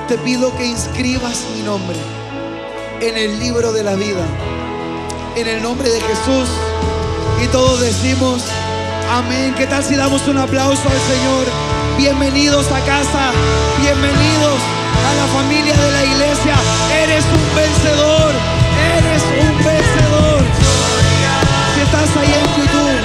Te 0.09 0.17
pido 0.17 0.53
que 0.57 0.65
inscribas 0.65 1.45
mi 1.55 1.63
nombre 1.63 1.95
en 2.99 3.17
el 3.17 3.39
libro 3.39 3.71
de 3.71 3.83
la 3.85 3.95
vida. 3.95 4.25
En 5.37 5.47
el 5.47 5.63
nombre 5.63 5.89
de 5.89 6.01
Jesús. 6.01 6.49
Y 7.41 7.47
todos 7.47 7.81
decimos, 7.81 8.43
amén. 9.11 9.53
¿Qué 9.57 9.67
tal 9.67 9.83
si 9.83 9.95
damos 9.95 10.27
un 10.27 10.37
aplauso 10.37 10.83
al 10.83 11.01
Señor? 11.13 11.45
Bienvenidos 11.97 12.67
a 12.71 12.79
casa. 12.81 13.31
Bienvenidos 13.81 14.59
a 15.07 15.13
la 15.15 15.27
familia 15.33 15.75
de 15.75 15.91
la 15.91 16.03
iglesia. 16.03 16.55
Eres 17.03 17.23
un 17.25 17.55
vencedor. 17.55 18.31
Eres 18.97 19.23
un 19.41 19.57
vencedor. 19.57 20.41
Si 21.73 21.81
estás 21.81 22.17
ahí 22.17 22.33
en 22.33 22.47
YouTube, 22.57 22.99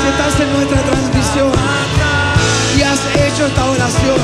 si 0.00 0.08
estás 0.08 0.40
en 0.40 0.52
nuestra 0.52 0.82
transmisión 0.82 1.52
y 2.76 2.82
has 2.82 3.00
hecho 3.26 3.46
esta 3.46 3.64
oración, 3.70 4.20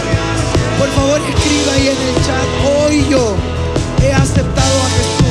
por 0.79 0.89
favor 0.91 1.21
escriba 1.29 1.73
ahí 1.75 1.89
en 1.89 2.01
el 2.09 2.15
chat. 2.27 2.47
Hoy 2.77 3.07
yo 3.09 3.37
he 4.03 4.13
aceptado 4.13 4.83
a 4.83 4.89
Jesús 4.91 5.25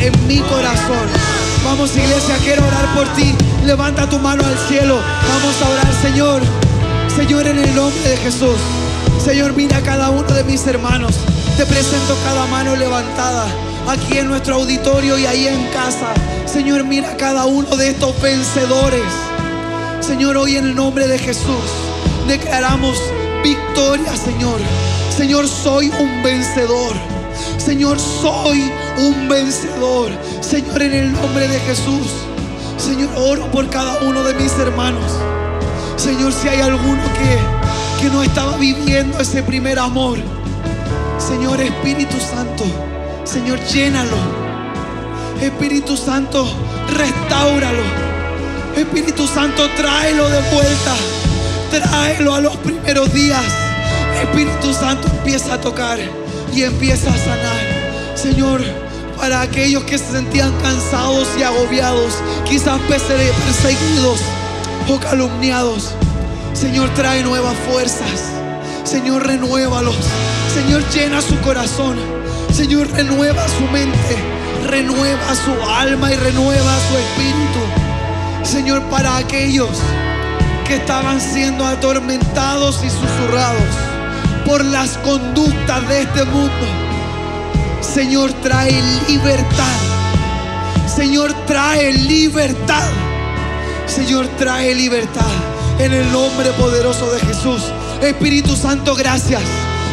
en 0.00 0.26
mi 0.26 0.38
corazón. 0.40 1.35
Vamos 1.66 1.96
iglesia, 1.96 2.36
quiero 2.44 2.64
orar 2.64 2.94
por 2.94 3.08
ti. 3.14 3.34
Levanta 3.64 4.08
tu 4.08 4.20
mano 4.20 4.44
al 4.44 4.56
cielo. 4.68 5.00
Vamos 5.28 5.60
a 5.60 5.68
orar, 5.68 5.92
Señor. 6.00 6.40
Señor, 7.14 7.44
en 7.48 7.58
el 7.58 7.74
nombre 7.74 8.08
de 8.08 8.16
Jesús. 8.18 8.56
Señor, 9.22 9.52
mira 9.52 9.78
a 9.78 9.80
cada 9.82 10.10
uno 10.10 10.28
de 10.28 10.44
mis 10.44 10.64
hermanos. 10.68 11.16
Te 11.56 11.66
presento 11.66 12.16
cada 12.24 12.46
mano 12.46 12.76
levantada 12.76 13.46
aquí 13.88 14.18
en 14.18 14.28
nuestro 14.28 14.54
auditorio 14.54 15.18
y 15.18 15.26
ahí 15.26 15.48
en 15.48 15.66
casa. 15.72 16.14
Señor, 16.46 16.84
mira 16.84 17.10
a 17.10 17.16
cada 17.16 17.46
uno 17.46 17.76
de 17.76 17.90
estos 17.90 18.18
vencedores. 18.22 19.12
Señor, 20.00 20.36
hoy 20.36 20.56
en 20.56 20.66
el 20.66 20.74
nombre 20.76 21.08
de 21.08 21.18
Jesús 21.18 21.66
declaramos 22.28 22.96
victoria, 23.42 24.16
Señor. 24.16 24.60
Señor, 25.16 25.48
soy 25.48 25.88
un 25.98 26.22
vencedor. 26.22 27.15
Señor, 27.58 27.98
soy 27.98 28.70
un 28.98 29.28
vencedor. 29.28 30.10
Señor, 30.40 30.82
en 30.82 30.92
el 30.92 31.12
nombre 31.12 31.48
de 31.48 31.58
Jesús. 31.60 32.08
Señor, 32.78 33.08
oro 33.16 33.50
por 33.50 33.68
cada 33.70 33.98
uno 34.02 34.22
de 34.22 34.34
mis 34.34 34.52
hermanos. 34.58 35.12
Señor, 35.96 36.32
si 36.32 36.48
hay 36.48 36.60
alguno 36.60 37.02
que, 37.14 38.02
que 38.02 38.10
no 38.10 38.22
estaba 38.22 38.56
viviendo 38.56 39.18
ese 39.18 39.42
primer 39.42 39.78
amor. 39.78 40.18
Señor, 41.18 41.60
Espíritu 41.60 42.16
Santo. 42.18 42.64
Señor, 43.24 43.58
llénalo. 43.66 44.16
Espíritu 45.40 45.96
Santo, 45.96 46.46
restáuralo. 46.96 47.82
Espíritu 48.76 49.26
Santo, 49.26 49.68
tráelo 49.76 50.28
de 50.28 50.40
vuelta. 50.52 50.94
Tráelo 51.70 52.34
a 52.34 52.40
los 52.40 52.56
primeros 52.58 53.12
días. 53.12 53.44
Espíritu 54.22 54.72
Santo 54.72 55.08
empieza 55.08 55.54
a 55.54 55.60
tocar 55.60 55.98
y 56.56 56.62
empieza 56.62 57.10
a 57.10 57.18
sanar. 57.18 58.16
Señor, 58.16 58.62
para 59.18 59.42
aquellos 59.42 59.84
que 59.84 59.98
se 59.98 60.10
sentían 60.10 60.50
cansados 60.62 61.28
y 61.38 61.42
agobiados, 61.42 62.14
quizás 62.48 62.80
perseguidos 62.88 64.20
o 64.88 64.98
calumniados. 64.98 65.90
Señor, 66.54 66.88
trae 66.94 67.22
nuevas 67.22 67.54
fuerzas. 67.70 68.32
Señor, 68.84 69.26
renuévalos. 69.26 69.98
Señor, 70.54 70.82
llena 70.90 71.20
su 71.20 71.38
corazón. 71.42 71.98
Señor, 72.54 72.90
renueva 72.92 73.46
su 73.48 73.64
mente. 73.70 74.16
Renueva 74.66 75.34
su 75.34 75.70
alma 75.70 76.10
y 76.10 76.16
renueva 76.16 76.74
su 76.88 76.96
espíritu. 76.96 78.50
Señor, 78.50 78.82
para 78.84 79.18
aquellos 79.18 79.76
que 80.66 80.76
estaban 80.76 81.20
siendo 81.20 81.66
atormentados 81.66 82.82
y 82.82 82.88
susurrados 82.88 83.85
por 84.46 84.64
las 84.64 84.96
conductas 84.98 85.88
de 85.88 86.02
este 86.02 86.24
mundo. 86.24 86.66
Señor, 87.80 88.32
trae 88.42 88.80
libertad. 89.08 89.76
Señor, 90.86 91.32
trae 91.46 91.92
libertad. 91.92 92.88
Señor, 93.86 94.28
trae 94.38 94.74
libertad. 94.74 95.26
En 95.78 95.92
el 95.92 96.10
nombre 96.12 96.50
poderoso 96.52 97.10
de 97.10 97.20
Jesús. 97.20 97.62
Espíritu 98.00 98.56
Santo, 98.56 98.94
gracias. 98.94 99.42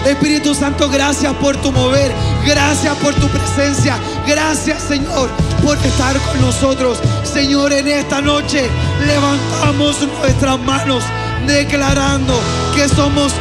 Espíritu 0.06 0.54
Santo, 0.54 0.90
gracias 0.90 1.34
por 1.36 1.58
tu 1.58 1.72
mover. 1.72 2.12
Gracias 2.46 2.96
por 2.98 3.14
tu 3.16 3.28
presencia. 3.30 3.98
Gracias, 4.28 4.84
Señor, 4.84 5.30
por 5.64 5.78
estar 5.78 6.18
con 6.20 6.42
nosotros. 6.42 7.00
Señor, 7.24 7.74
en 7.74 7.88
esta 7.88 8.22
noche 8.22 8.70
levantamos 9.08 9.98
nuestras 10.20 10.60
manos 10.60 11.04
declarando 11.48 12.34
que 12.76 12.88
somos 12.88 13.34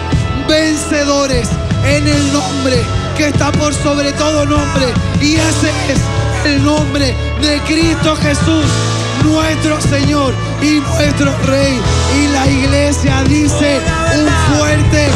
vencedores 0.48 1.48
en 1.84 2.06
el 2.06 2.32
nombre 2.32 2.76
que 3.16 3.28
está 3.28 3.52
por 3.52 3.74
sobre 3.74 4.12
todo 4.12 4.46
nombre. 4.46 4.86
Y 5.20 5.34
ese 5.34 5.70
es 5.88 6.00
el 6.44 6.64
nombre 6.64 7.14
de 7.40 7.60
Cristo 7.66 8.16
Jesús, 8.16 8.64
nuestro 9.24 9.80
Señor 9.80 10.34
y 10.60 10.80
nuestro 10.80 11.36
Rey. 11.46 11.80
Y 12.16 12.28
la 12.28 12.46
iglesia 12.46 13.22
dice 13.24 13.80
un 14.18 14.56
fuerte 14.56 15.08